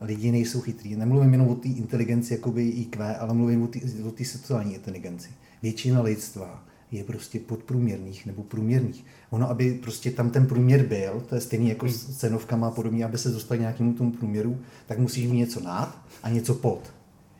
[0.00, 0.96] lidi nejsou chytrý.
[0.96, 3.62] Nemluvím jenom o té inteligenci jakoby IQ, ale mluvím
[4.06, 5.28] o té sociální inteligenci.
[5.62, 9.04] Většina lidstva je prostě podprůměrných nebo průměrných.
[9.30, 13.04] Ono, aby prostě tam ten průměr byl, to je stejný jako s cenovkama a podobně,
[13.04, 16.92] aby se dostal k nějakému tomu průměru, tak musíš mít něco nad a něco pod.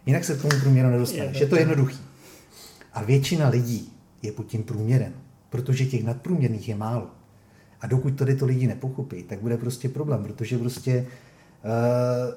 [0.07, 1.41] Jinak se k tomu průměru nedostaneš.
[1.41, 1.99] Je to jednoduchý.
[2.93, 3.93] A většina lidí
[4.23, 5.13] je pod tím průměrem,
[5.51, 7.11] protože těch nadprůměrných je málo.
[7.81, 11.07] A dokud tady to lidi nepochopí, tak bude prostě problém, protože prostě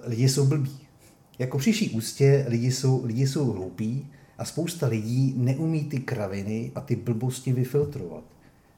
[0.04, 0.80] lidi jsou blbí.
[1.40, 4.08] Jako příští ústě lidi jsou, lidi jsou hloupí
[4.38, 8.24] a spousta lidí neumí ty kraviny a ty blbosti vyfiltrovat.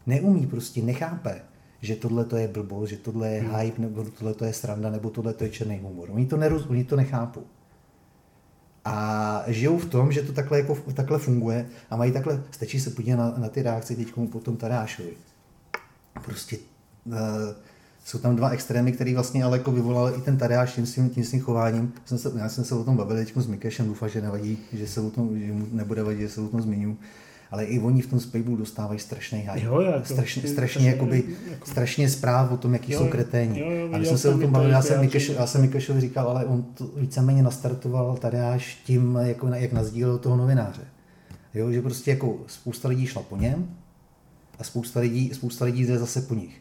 [0.08, 1.42] Neumí prostě, nechápe,
[1.82, 3.56] že tohle to je blbost, že tohle je hmm.
[3.56, 6.10] hype, nebo tohle to je sranda, nebo tohle to je černý humor.
[6.12, 7.44] Oni to, neroz, oni to nechápou.
[8.86, 12.90] A žijou v tom, že to takhle, jako, takhle funguje a mají takhle, stačí se
[12.90, 15.14] podívat na, na ty reakce teď po tom Tadášovi.
[16.26, 16.58] Prostě
[17.06, 17.14] uh,
[18.06, 21.24] jsou tam dva extrémy, které vlastně ale jako vyvolal i ten Tadeáš tím svým, tím
[21.24, 21.94] svým chováním.
[22.06, 24.88] Jsem se, já jsem se o tom bavil teď s Mikešem, doufám, že nevadí, že
[24.88, 26.98] se o tom, že mu nebude vadit, že se o tom zmiňu.
[27.52, 29.66] Ale i oni v tom Spejbu dostávají strašný hype.
[29.66, 31.66] Jo, jako, strašně, strašně, jakoby, jako...
[31.66, 33.60] strašně zpráv o tom, jaký jo, jsou kreténi.
[33.60, 36.02] Jo, jo, a když jsem se o tom bavil, já jsem, Mikeš, já jsem Mikešovi
[36.02, 40.82] říkal, ale on to víceméně nastartoval Tadeáš tím, jako, jak nazdílel toho novináře.
[41.54, 43.70] Jo, že prostě jako spousta lidí šla po něm
[44.60, 46.61] a spousta lidí, spousta lidí jde zase po nich.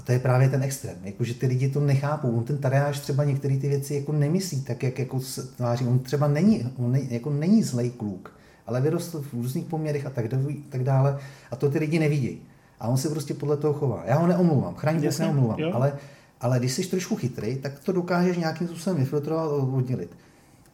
[0.00, 2.30] A to je právě ten extrém, jako, že ty lidi to nechápou.
[2.30, 5.86] On ten Tadeáš třeba některé ty věci jako nemyslí tak, jak jako se tváří.
[5.86, 8.32] On třeba není, on ne, jako není zlej kluk,
[8.66, 10.24] ale vyrostl v různých poměrech a tak,
[10.68, 11.18] tak dále.
[11.50, 12.42] A to ty lidi nevidí.
[12.80, 14.02] A on se prostě podle toho chová.
[14.06, 15.92] Já ho neomlouvám, chraň Bůh neomlouvám, ale,
[16.40, 20.16] ale když jsi trošku chytrý, tak to dokážeš nějakým způsobem vyfiltrovat a oddělit.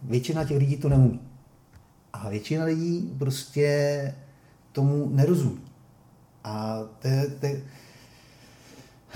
[0.02, 1.20] Většina těch lidí to neumí.
[2.12, 4.14] A většina lidí prostě
[4.72, 5.60] tomu nerozumí.
[6.44, 7.62] A to je, to je,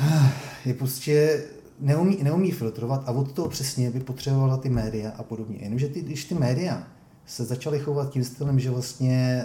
[0.65, 1.45] je prostě
[1.81, 5.59] neumí, neumí filtrovat a od toho přesně by potřebovala ty média a podobně.
[5.63, 6.89] Jenomže ty, když ty média
[7.27, 9.45] se začaly chovat tím stylem, že vlastně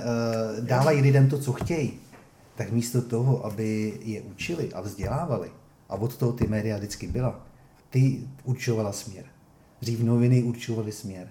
[0.59, 1.93] uh, dávají lidem to, co chtějí,
[2.55, 5.51] tak místo toho, aby je učili a vzdělávali,
[5.89, 7.45] a od toho ty média vždycky byla,
[7.89, 9.25] ty určovala směr.
[9.81, 11.27] Dřív noviny určovaly směr.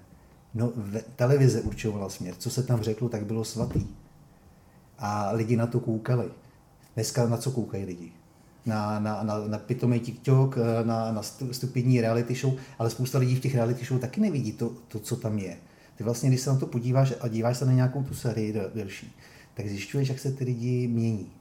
[0.55, 0.73] No,
[1.17, 2.35] televize určovala směr.
[2.39, 3.87] Co se tam řeklo, tak bylo svatý.
[4.99, 6.31] A lidi na to koukali.
[6.95, 8.13] Dneska na co koukají lidi?
[8.66, 11.23] Na, na, na, na pitomý TikTok, na, na
[11.53, 15.16] stupidní reality show, ale spousta lidí v těch reality show taky nevidí to, to, co
[15.16, 15.57] tam je.
[15.97, 19.16] Ty vlastně, když se na to podíváš a díváš se na nějakou tu sérii delší,
[19.55, 21.32] tak zjišťuješ, jak se ty lidi mění.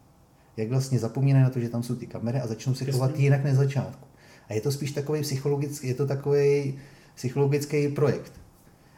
[0.57, 3.43] Jak vlastně zapomínají na to, že tam jsou ty kamery a začnou se chovat jinak
[3.43, 4.07] než začátku.
[4.49, 6.79] A je to spíš takový psychologický, je to takový
[7.15, 8.31] psychologický projekt.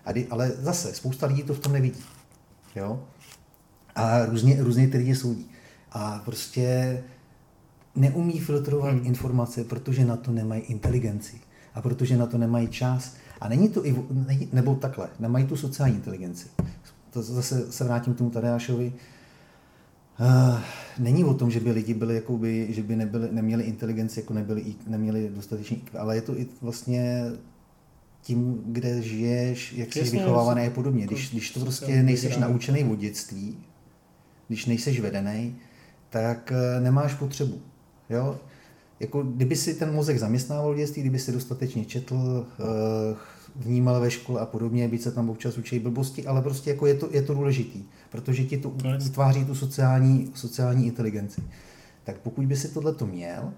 [0.05, 2.03] A kdy, ale zase, spousta lidí to v tom nevidí.
[2.75, 3.03] Jo?
[3.95, 5.51] A různě, různě ty lidi soudí.
[5.91, 7.03] A prostě
[7.95, 9.05] neumí filtrovat hmm.
[9.05, 11.35] informace, protože na to nemají inteligenci.
[11.73, 13.15] A protože na to nemají čas.
[13.41, 13.95] A není to i,
[14.53, 16.47] nebo takhle, nemají tu sociální inteligenci.
[17.09, 18.93] To zase se vrátím k tomu Tadeášovi.
[20.19, 20.59] Uh,
[20.99, 24.75] není o tom, že by lidi byli, jakoby, že by nebyli, neměli inteligenci, jako nebyli,
[24.87, 27.31] neměli dostatečný, ale je to i vlastně
[28.21, 31.05] tím, kde žiješ, jak jsi vychovávaný a podobně.
[31.05, 33.57] Když, když to prostě nejseš naučený v dětství,
[34.47, 35.55] když nejseš vedený,
[36.09, 37.61] tak eh, nemáš potřebu.
[38.09, 38.37] Jo?
[38.99, 43.15] Jako, kdyby si ten mozek zaměstnával v dětství, kdyby si dostatečně četl, eh,
[43.55, 46.93] vnímal ve škole a podobně, byť se tam občas učí blbosti, ale prostě jako je
[46.93, 48.73] to, je to důležitý, protože ti to
[49.07, 51.43] utváří tu sociální, sociální inteligenci.
[52.03, 53.53] Tak pokud by si tohle to měl,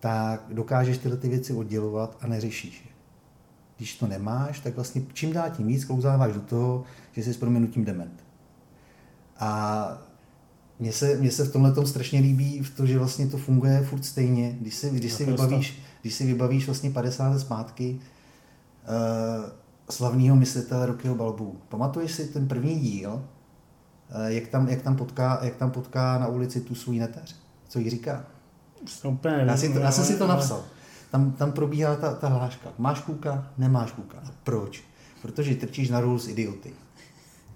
[0.00, 2.90] tak dokážeš tyhle ty věci oddělovat a neřešíš je.
[3.76, 7.36] Když to nemáš, tak vlastně čím dál tím víc klouzáváš do toho, že jsi s
[7.36, 8.24] proměnutím dement.
[9.38, 10.07] A
[10.78, 13.82] mně se, mně se v tomhle tom strašně líbí v to, že vlastně to funguje
[13.82, 14.56] furt stejně.
[14.60, 18.00] Když si, když si, vybavíš, když si vybavíš vlastně 50 let zpátky
[18.88, 19.50] uh,
[19.90, 21.60] slavného myslitele Rokyho Balbu.
[21.68, 26.26] Pamatuješ si ten první díl, uh, jak, tam, jak, tam potká, jak tam potká na
[26.26, 27.36] ulici tu svůj neteř?
[27.68, 28.24] Co jí říká?
[28.86, 30.64] Super, já, si to, já jsem si to napsal.
[31.10, 32.68] Tam, tam probíhá ta, ta hláška.
[32.78, 34.18] Máš kůka, nemáš kůka.
[34.18, 34.82] A proč?
[35.22, 36.72] Protože trčíš na růl s idioty.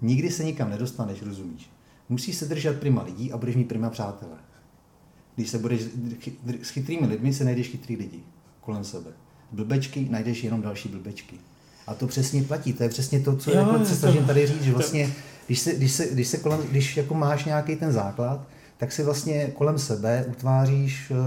[0.01, 1.72] Nikdy se nikam nedostaneš, rozumíš?
[2.09, 4.37] Musíš se držet prima lidí a budeš mít prima přátelé.
[5.35, 5.81] Když se budeš
[6.61, 8.19] s chytrými lidmi, se najdeš chytrý lidi
[8.61, 9.11] kolem sebe.
[9.51, 11.35] Blbečky, najdeš jenom další blbečky.
[11.87, 14.63] A to přesně platí, to je přesně to, co jo, jako se snažím tady říct,
[14.63, 15.13] že vlastně,
[15.47, 18.47] když, se, když, se, když, se kolem, když jako máš nějaký ten základ,
[18.77, 21.17] tak si vlastně kolem sebe utváříš uh,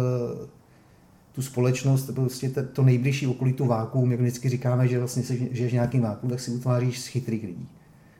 [1.32, 5.36] tu společnost, prostě to, to nejbližší okolí, tu vákuum, jak vždycky říkáme, že vlastně se,
[5.36, 7.68] žiješ nějaký vákuum, tak si utváříš z chytrých lidí.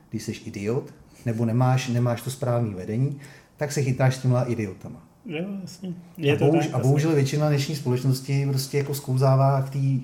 [0.09, 0.93] Když jsi idiot,
[1.25, 3.17] nebo nemáš, nemáš to správné vedení,
[3.57, 5.03] tak se chytáš s těma idiotama.
[5.25, 5.93] Jo, jasně.
[6.17, 9.99] Je a, to bohuž, tak, a bohužel většina dnešní společnosti prostě jako sklouzává k, tý,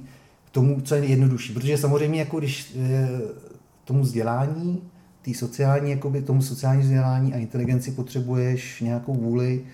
[0.45, 1.53] k tomu, co je jednodušší.
[1.53, 3.09] Protože samozřejmě jako když e,
[3.85, 4.81] tomu vzdělání,
[5.21, 9.65] tý sociální, jakoby tomu sociální vzdělání a inteligenci potřebuješ nějakou vůli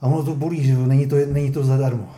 [0.00, 2.10] a ono to bolí, že není to, není to zadarmo.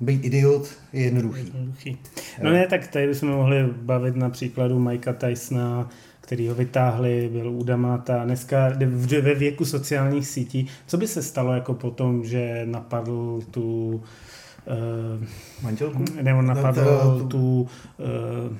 [0.00, 1.44] Být idiot je jednoduchý.
[1.44, 1.98] jednoduchý.
[2.42, 5.90] No ne, tak tady bychom mohli bavit na příkladu Mikea Tysona,
[6.30, 8.72] který ho vytáhli, byl u Damata, dneska
[9.20, 10.66] ve věku sociálních sítí.
[10.86, 15.24] Co by se stalo jako potom, že napadl tu uh,
[15.62, 16.04] manželku?
[16.22, 18.56] Nebo napadl no, tu uh,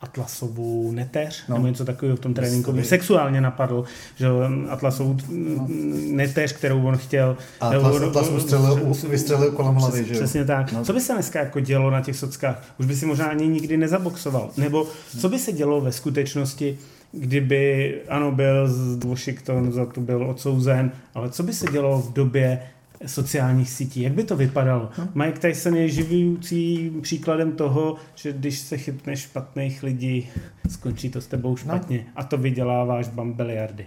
[0.00, 1.54] Atlasovou neteř, no.
[1.54, 2.82] nebo něco takového v tom tréninku.
[2.82, 3.84] Sexuálně napadl,
[4.16, 4.26] že
[4.68, 5.66] Atlasovou no.
[6.10, 7.36] neteř, kterou on chtěl.
[7.60, 10.20] A Atlas, on, Atlas vystřelil, vystřelil kolem hlavy, že jo?
[10.20, 10.72] Přesně tak.
[10.72, 10.84] No.
[10.84, 12.74] Co by se dneska jako dělo na těch sockách?
[12.78, 14.50] Už by si možná ani nikdy nezaboxoval.
[14.56, 14.86] Nebo
[15.18, 16.78] co by se dělo ve skutečnosti,
[17.12, 22.12] kdyby, ano, byl z Washington, za to byl odsouzen, ale co by se dělo v
[22.12, 22.62] době,
[23.06, 24.00] sociálních sítí.
[24.00, 24.90] Jak by to vypadalo?
[24.92, 25.08] Hmm.
[25.14, 30.28] Mike Tyson je živující příkladem toho, že když se chytneš špatných lidí,
[30.68, 32.12] skončí to s tebou špatně no.
[32.16, 33.86] a to vyděláváš bambeliardy.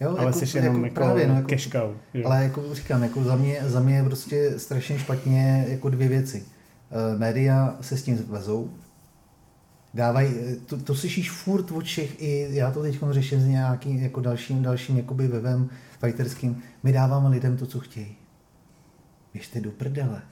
[0.00, 3.02] Jo, ale jako, jsi jenom jako, jako právě, no, jako, cash cow, Ale jako říkám,
[3.02, 6.42] jako za mě, za mě je prostě strašně špatně jako dvě věci.
[6.42, 8.70] Uh, média se s tím vezou,
[9.94, 10.34] Dávaj,
[10.66, 14.62] to, to slyšíš furt od všech, i já to teď řeším s nějakým jako dalším,
[14.62, 15.70] dalším jakoby webem
[16.00, 16.62] fighterským.
[16.82, 18.16] My dáváme lidem to, co chtějí.
[19.34, 20.22] Běžte do prdele.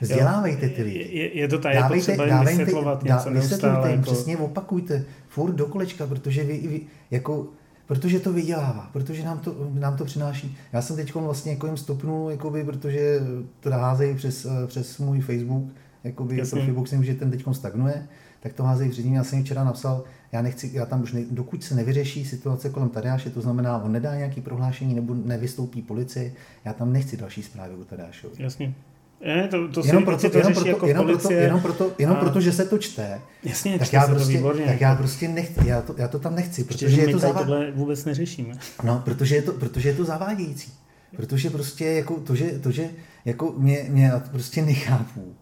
[0.00, 0.98] Vzdělávejte ty lidi.
[0.98, 3.90] Je, je to tady, dávejte, potřeba dávejte, vysvětlovat něco dá, neustále.
[3.90, 4.12] Jim, jako...
[4.12, 6.80] Přesně opakujte, furt do kolečka, protože vy, vy
[7.10, 7.46] jako,
[7.86, 10.56] protože to vydělává, protože nám to, nám to přináší.
[10.72, 13.20] Já jsem teď vlastně jako jim stopnul, jakoby, protože
[13.60, 15.64] to házejí přes, přes můj Facebook,
[16.04, 16.60] jakoby Jasně.
[16.60, 18.06] Facebook si že ten teď stagnuje,
[18.42, 19.14] tak to házejí před ním.
[19.14, 22.88] Já jsem včera napsal, já nechci, já tam už ne, dokud se nevyřeší situace kolem
[22.88, 26.32] Tadeáše, to znamená, on nedá nějaký prohlášení nebo nevystoupí policie,
[26.64, 28.34] já tam nechci další zprávy o Tadeášovi.
[28.38, 28.74] Jasně.
[29.20, 32.20] Je, to, to jenom proto, to jenom, proto, jako jenom, proto, jenom, proto, jenom a...
[32.20, 35.82] proto, že se to čte, Jasně, tak, já prostě, výborně, tak já prostě nechci, já
[35.82, 37.40] to, já to tam nechci, protože Ještě, je to zavá...
[37.40, 38.54] tohle vůbec neřešíme.
[38.84, 40.72] No, protože je to, protože je to zavádějící.
[41.16, 42.90] Protože prostě jako to, že, to, že
[43.24, 45.34] jako mě, mě prostě nechápu,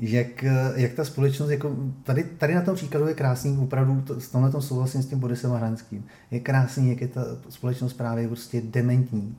[0.00, 0.44] jak,
[0.76, 4.50] jak ta společnost, jako tady, tady na tom příkladu je krásný, opravdu to, s tomhle
[4.50, 9.38] tom souhlasím s tím Borisem Hranským, je krásný, jak je ta společnost právě prostě dementní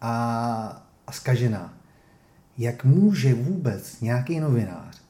[0.00, 1.82] a, a skažená
[2.58, 5.02] jak může vůbec nějaký novinář,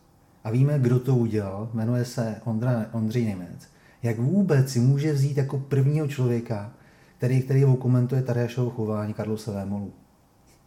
[0.45, 3.69] a víme, kdo to udělal, jmenuje se Ondra, Ondřej Němec,
[4.03, 6.73] jak vůbec si může vzít jako prvního člověka,
[7.19, 9.93] který, který komentuje Tadeášovo chování Karlose Vémolu.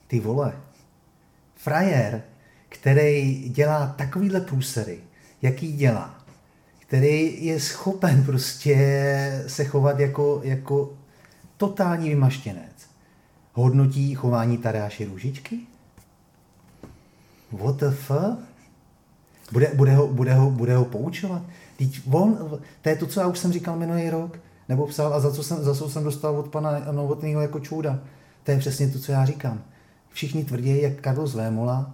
[0.08, 0.54] Ty vole,
[1.56, 2.24] frajer,
[2.70, 5.00] který dělá takovýhle průsery,
[5.42, 6.26] jaký dělá,
[6.80, 10.94] který je schopen prostě se chovat jako, jako
[11.58, 12.90] totální vymaštěnec,
[13.54, 15.60] hodnotí chování Tadeáše Růžičky?
[17.52, 18.40] What the fuck?
[19.52, 21.42] Bude, bude, ho, bude, ho, bude ho poučovat?
[21.78, 24.40] Teď on, to je to, co já už jsem říkal minulý rok,
[24.70, 28.00] nebo psal a za co jsem, za co jsem dostal od pana Novotného jako čůda.
[28.44, 29.64] To je přesně to, co já říkám.
[30.10, 31.94] Všichni tvrdí, jak Carlos Vémola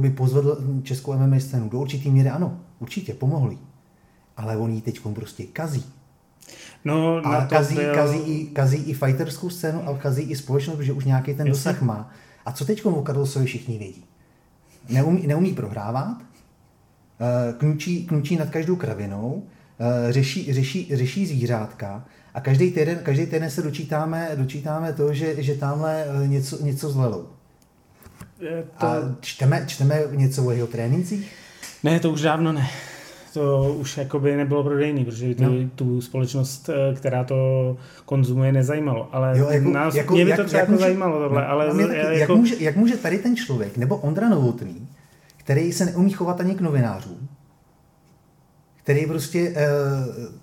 [0.00, 1.68] by pozvedl českou MMA scénu.
[1.68, 3.58] Do určitý míry ano, určitě, pomohli.
[4.36, 5.84] Ale on ji teď prostě kazí.
[6.84, 7.94] No, a kazí, byl...
[7.94, 11.50] kazí, i, kazí i fighterskou scénu a kazí i společnost, protože už nějaký ten Jasně.
[11.50, 12.10] dosah má.
[12.44, 14.04] A co teď o Carlosovi všichni vědí?
[14.88, 16.16] neumí, neumí prohrávat,
[17.20, 19.42] eh, knučí, knučí nad každou kravinou,
[19.80, 22.04] eh, řeší, řeší, řeší zvířátka
[22.34, 26.90] a každý týden, každý týden se dočítáme, dočítáme to, že, že tamhle eh, něco, něco
[26.90, 27.26] zlelou.
[28.78, 28.86] To...
[28.86, 31.32] A čteme, čteme něco o jeho trénincích?
[31.82, 32.68] Ne, to už dávno ne.
[33.34, 35.50] To už jakoby nebylo prodejný, protože ty, no.
[35.74, 37.36] tu společnost, která to
[38.04, 39.08] konzumuje, nezajímalo.
[39.12, 41.42] Ale jo, jako, nás, jako, mě by to třeba jak může, zajímalo tohle.
[41.42, 42.12] No, ale taky, jako...
[42.12, 44.88] jak, může, jak může tady ten člověk, nebo Ondra Novotný,
[45.36, 47.28] který se neumí chovat ani k novinářům,
[48.82, 49.68] který prostě, eh,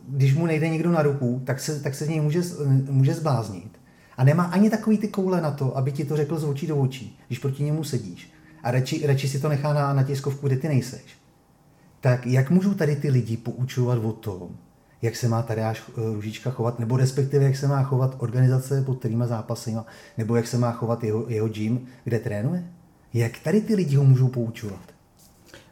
[0.08, 2.42] když mu nejde někdo na ruku, tak se, tak se z něj může,
[2.90, 3.79] může zbláznit.
[4.20, 6.78] A nemá ani takový ty koule na to, aby ti to řekl z očí do
[6.78, 8.32] očí, když proti němu sedíš.
[8.64, 11.02] A radši, radši si to nechá na, na tiskovku, kde ty nejseš.
[12.02, 14.50] Tak jak můžou tady ty lidi poučovat o tom,
[15.02, 19.00] jak se má Tadeáš eh, Růžička chovat, nebo respektive jak se má chovat organizace pod
[19.00, 19.76] kterýma zápasy,
[20.18, 22.68] nebo jak se má chovat jeho, jeho gym, kde trénuje?
[23.14, 24.99] Jak tady ty lidi ho můžou poučovat?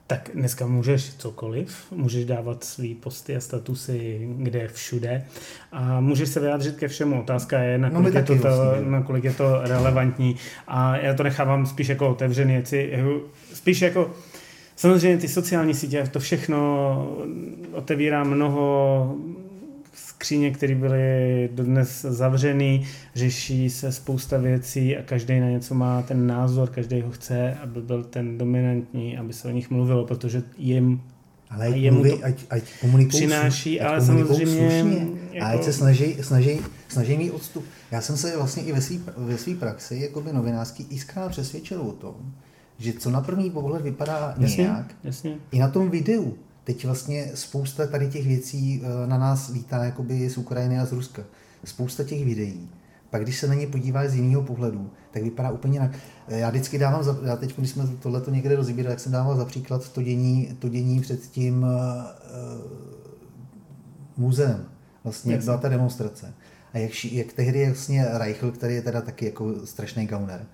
[0.08, 5.26] Tak dneska můžeš cokoliv, můžeš dávat svý posty a statusy kde všude
[5.72, 7.22] a můžeš se vyjádřit ke všemu.
[7.22, 8.90] Otázka je, nakolik, no je, to, to, vlastně.
[8.90, 10.36] nakolik je to relevantní
[10.68, 12.64] a já to nechávám spíš jako otevřený,
[13.54, 14.12] spíš jako
[14.76, 17.18] samozřejmě ty sociální sítě, to všechno
[17.72, 19.16] otevírá mnoho
[20.18, 26.28] skříně, které byly dodnes zavřený, řeší se spousta věcí a každý na něco má ten
[26.28, 31.02] názor, každý ho chce, aby byl ten dominantní, aby se o nich mluvilo, protože jim
[31.50, 35.08] ale ať, jemu mluví, to ať, ať komunikují přináší, ať ale samozřejmě...
[35.32, 35.46] Jako...
[35.46, 37.66] A ať se snaží, snaží, snaží mít odstup.
[37.92, 41.82] Já jsem se vlastně i ve své ve svý praxi jako by novinářský iskrát přesvědčil
[41.82, 42.16] o tom,
[42.80, 45.36] že co na první pohled vypadá jasně, nějak, jasně.
[45.52, 46.38] i na tom videu,
[46.68, 50.92] teď vlastně spousta tady těch věcí eh, na nás vítá jakoby z Ukrajiny a z
[50.92, 51.24] Ruska.
[51.64, 52.70] Spousta těch videí.
[53.10, 55.92] Pak když se na ně podíváš z jiného pohledu, tak vypadá úplně jinak.
[56.28, 59.38] Eh, já vždycky dávám, za, já teď, když jsme tohleto někde rozbírali, tak jsem dával
[59.38, 61.70] za příklad to dění, to dění před tím uh,
[64.18, 64.66] muzeem,
[65.04, 66.34] vlastně, jak byla ta demonstrace.
[66.74, 70.46] A jak, jak tehdy vlastně Reichl, který je teda taky jako strašný gauner,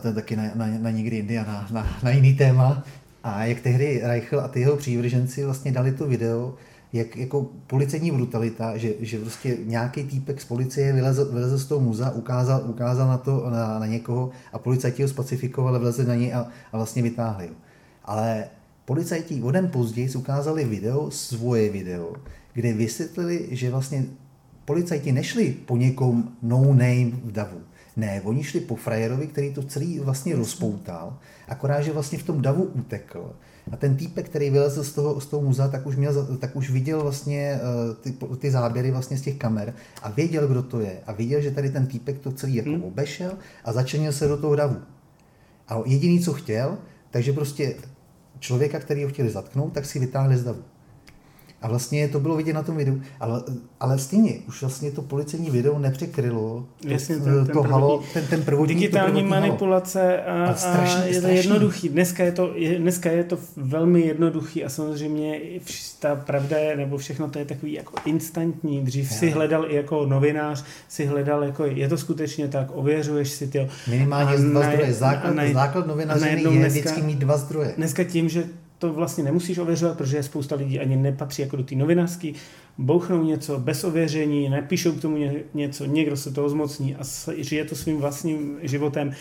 [0.00, 2.84] to je taky na, na, na někdy jindy a na, na, na jiný téma,
[3.24, 6.54] a jak tehdy Reichl a ty jeho přívrženci vlastně dali to video,
[6.92, 11.80] jak jako policejní brutalita, že, že prostě nějaký týpek z policie vylezl, vylezl z toho
[11.80, 16.34] muzea, ukázal, ukázal na to na, na někoho a policajti ho spacifikovali, vlezli na něj
[16.34, 17.50] a, a vlastně vytáhli.
[18.04, 18.44] Ale
[18.84, 22.12] policajti o den později ukázali video, svoje video,
[22.52, 24.04] kde vysvětlili, že vlastně
[24.64, 27.60] policajti nešli po někom no name v davu.
[27.96, 31.18] Ne, oni šli po frajerovi, který to celý vlastně rozpoutal,
[31.48, 33.32] akorát, že vlastně v tom davu utekl.
[33.72, 36.70] A ten týpek, který vylezl z toho, z toho muzea, tak už, měl, tak už
[36.70, 41.00] viděl vlastně uh, ty, ty záběry vlastně z těch kamer a věděl, kdo to je.
[41.06, 42.82] A viděl, že tady ten týpek to celý jako hmm.
[42.84, 43.32] obešel
[43.64, 44.76] a začenil se do toho davu.
[45.68, 46.78] A jediný, co chtěl,
[47.10, 47.74] takže prostě
[48.38, 50.62] člověka, který ho chtěli zatknout, tak si vytáhli z davu.
[51.66, 53.42] A vlastně to bylo vidět na tom videu, ale,
[53.80, 58.26] ale stejně, už vlastně to policejní video nepřekrylo to, Jasně, ten, to ten halo, ten,
[58.26, 61.88] ten prvodní, Digitální to manipulace a, a, strašný, a je to jednoduchý.
[61.88, 65.40] Dneska je to, je, dneska je to velmi jednoduchý a samozřejmě
[65.98, 68.84] ta pravda je, nebo všechno to je takový jako instantní.
[68.84, 69.16] Dřív Já.
[69.16, 73.68] si hledal i jako novinář, si hledal jako, je to skutečně tak, ověřuješ si ty.
[73.90, 74.92] Minimálně dva zdroje.
[74.92, 77.74] Základ, na, základ novinařiny je dneska, vždycky mít dva zdroje.
[77.76, 78.44] Dneska tím, že
[78.78, 82.32] to vlastně nemusíš ověřovat, protože spousta lidí ani nepatří jako do té novinářské,
[82.78, 85.16] bouchnou něco bez ověření, napíšou k tomu
[85.54, 87.00] něco, někdo se toho zmocní a
[87.36, 89.12] žije to svým vlastním životem.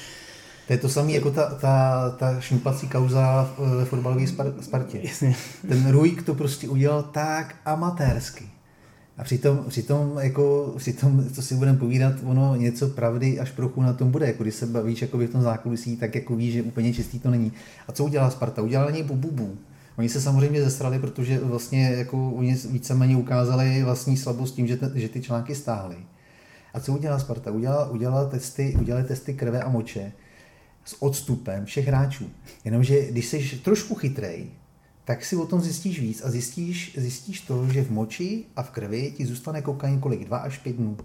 [0.68, 4.27] To je to samé jako ta, ta, ta šňupací kauza ve fotbalové
[4.61, 4.99] Spartě.
[5.03, 5.36] Jasně.
[5.68, 8.55] Ten Ruik to prostě udělal tak amatérsky.
[9.18, 13.94] A přitom, přitom, jako, přitom, co si budeme povídat, ono něco pravdy až trochu na
[13.94, 14.28] tom bude.
[14.28, 17.30] Jako když se bavíš jako v tom zákulisí, tak jako víš, že úplně čistý to
[17.30, 17.52] není.
[17.88, 18.62] A co udělala Sparta?
[18.62, 19.58] Udělala něj bububu.
[19.98, 25.10] Oni se samozřejmě zestrali, protože vlastně jako oni víceméně ukázali vlastní slabost tím, že, že
[25.10, 25.96] ty články stáhly.
[26.74, 27.52] A co udělala Sparta?
[27.52, 30.12] Udělala, udělala testy, udělali testy krve a moče
[30.86, 32.30] s odstupem všech hráčů.
[32.66, 34.48] Jenomže když jsi trošku chytrej,
[35.06, 38.69] tak si o tom zjistíš víc a zjistíš, zjistíš to, že v moči a v
[38.69, 40.26] krvi ti zůstane kokain kolik?
[40.26, 40.98] Dva až pět dnů.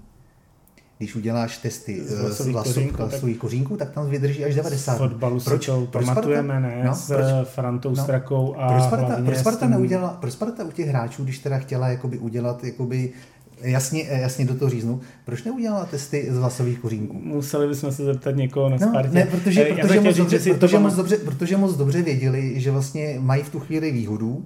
[0.99, 4.95] Když uděláš testy z vlasových kořínků, kořínků, tak tam vydrží až 90.
[4.95, 6.85] V fotbalu proč, si to proč pamatujeme, Sparta, ne?
[6.85, 10.71] No, s proč, Frantou no, Strakou a proč Sparta, proč Sparta, neudělala, proč Sparta u
[10.71, 13.13] těch hráčů, když teda chtěla jakoby udělat jakoby
[13.63, 15.01] jasně, jasně do toho říznu.
[15.25, 17.21] Proč neudělala testy z vlasových kořínků?
[17.23, 19.15] Museli bychom se zeptat někoho na no, Spartě.
[19.15, 23.43] Ne, protože, protože, moc, dobře, protože, moc dobře, protože moc dobře věděli, že vlastně mají
[23.43, 24.45] v tu chvíli výhodu,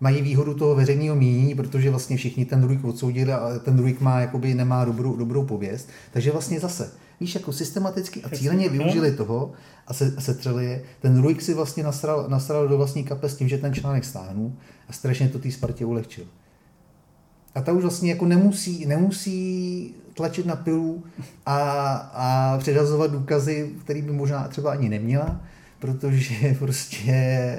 [0.00, 4.20] mají výhodu toho veřejného mínění, protože vlastně všichni ten druhý odsoudili a ten druhý má,
[4.20, 5.88] jakoby nemá dobrou, dobrou pověst.
[6.12, 6.90] Takže vlastně zase,
[7.20, 9.52] víš, jako systematicky a cíleně využili toho
[9.86, 10.82] a, se, a setřeli je.
[11.00, 14.52] Ten Ruik si vlastně nasral, nasral do vlastní kapes tím, že ten článek stáhnul
[14.88, 16.24] a strašně to té Spartě ulehčil.
[17.58, 21.02] A ta už vlastně jako nemusí, nemusí tlačit na pilu
[21.46, 21.60] a,
[22.14, 25.40] a předazovat důkazy, který by možná třeba ani neměla,
[25.78, 27.58] protože prostě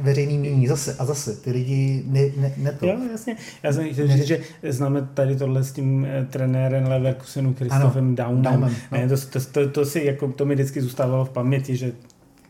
[0.00, 2.86] veřejný míní zase a zase ty lidi ne, ne, ne to.
[2.86, 3.36] Jo, jasně.
[3.62, 8.42] Já jsem chtěl říct, že známe tady tohle s tím eh, trenérem Leverkusenu Kristofem Downem.
[8.42, 8.98] Downem no.
[8.98, 11.92] ne, to, to, to, to, si, jako, to mi vždycky zůstávalo v paměti, že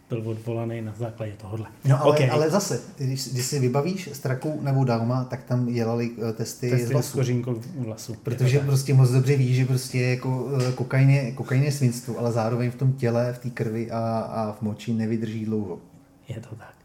[0.08, 1.66] byl odvolaný na základě tohohle.
[1.84, 2.30] No ale, okay.
[2.30, 6.90] ale zase, když, když si vybavíš Straku nebo Dauma, tak tam dělali testy, testy z
[6.90, 7.20] vlasu.
[7.78, 8.14] vlasu.
[8.22, 12.32] Protože prostě moc dobře víš, že prostě jako uh, kokain je, kokain je svinstvo, ale
[12.32, 15.78] zároveň v tom těle, v té krvi a, a v moči nevydrží dlouho.
[16.28, 16.77] Je to tak.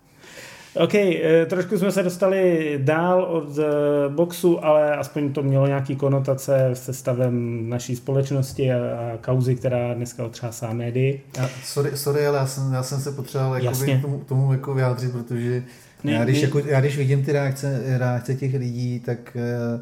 [0.75, 3.63] OK, eh, trošku jsme se dostali dál od eh,
[4.09, 9.93] boxu, ale aspoň to mělo nějaký konotace se stavem naší společnosti a, a kauzy, která
[9.93, 11.23] dneska otřásá médii.
[11.37, 15.11] Já, sorry, sorry, ale já jsem, já jsem se potřeboval k tomu, tomu jako vyjádřit,
[15.11, 15.63] protože
[16.03, 16.47] ne, já, když, ne.
[16.47, 19.37] jako, já když vidím ty reakce, reakce těch lidí, tak
[19.75, 19.81] uh,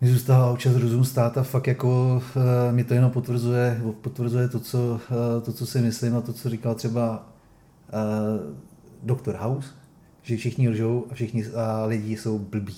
[0.00, 2.22] mi zůstává občas rozum stát a fakt jako
[2.70, 5.00] mi to jenom potvrzuje, potvrzuje to, co,
[5.44, 7.26] to, co si myslím a to, co říkal třeba
[9.02, 9.68] Doktor House,
[10.22, 12.76] že všichni lžou a všichni a lidi jsou blbí.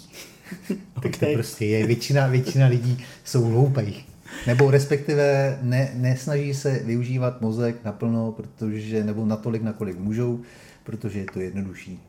[1.03, 1.87] tak to prostě je.
[1.87, 4.07] Většina, většina lidí jsou hloupých.
[4.47, 10.41] Nebo respektive ne, nesnaží se využívat mozek naplno, protože, nebo natolik, nakolik můžou,
[10.85, 12.01] protože je to jednodušší.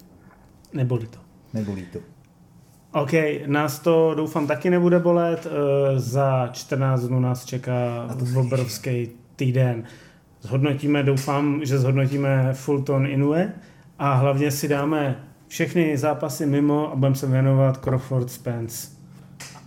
[0.74, 1.20] Nebolí to.
[1.54, 2.00] Nebolí to.
[2.94, 3.12] OK,
[3.46, 5.48] nás to doufám taky nebude bolet.
[5.48, 9.84] Eh, za 14 dnů nás čeká obrovský týden.
[10.42, 13.54] Zhodnotíme, doufám, že zhodnotíme Fulton Inoue
[14.02, 15.16] a hlavně si dáme
[15.48, 18.88] všechny zápasy mimo a budeme se věnovat Crawford Spence.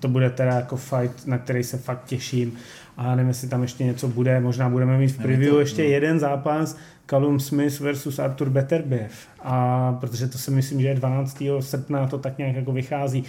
[0.00, 2.52] To bude teda jako fight, na který se fakt těším.
[2.96, 5.88] A nevím, jestli tam ještě něco bude, možná budeme mít v preview ještě no.
[5.88, 9.12] jeden zápas, Callum Smith versus Arthur Beterbiev.
[9.42, 11.42] A protože to si myslím, že je 12.
[11.60, 13.24] srpna, to tak nějak jako vychází.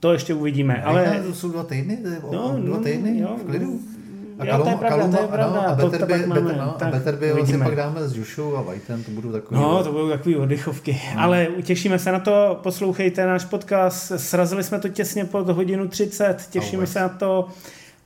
[0.00, 0.82] To ještě uvidíme.
[0.82, 1.22] Ale...
[1.26, 1.98] To jsou dva týdny?
[2.32, 3.80] No, dva no, týdny jo, v klidu?
[4.38, 5.60] A jo, to je pravda, Kaluma, to je pravda.
[5.60, 8.62] Ano, a Better by, better, no, tak Better by vlastně pak dáme s Jušou a
[8.62, 9.60] Whiteem, to budou takový...
[9.60, 11.00] No, to budou takový oddechovky.
[11.14, 11.22] No.
[11.22, 14.12] Ale těšíme se na to, poslouchejte náš podcast.
[14.16, 17.48] Srazili jsme to těsně pod hodinu 30, těšíme se na to.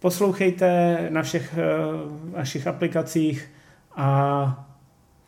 [0.01, 3.51] Poslouchejte na všech uh, našich aplikacích
[3.97, 4.67] a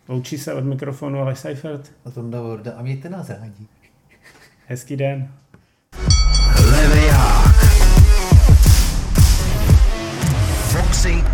[0.09, 1.93] loučí se od mikrofonu Aleš Seifert.
[2.05, 3.67] A tom Vorda a mějte nás rádi.
[4.67, 5.29] Hezký den.
[6.71, 7.11] Levej
[10.91, 11.30] Boxing Podcast.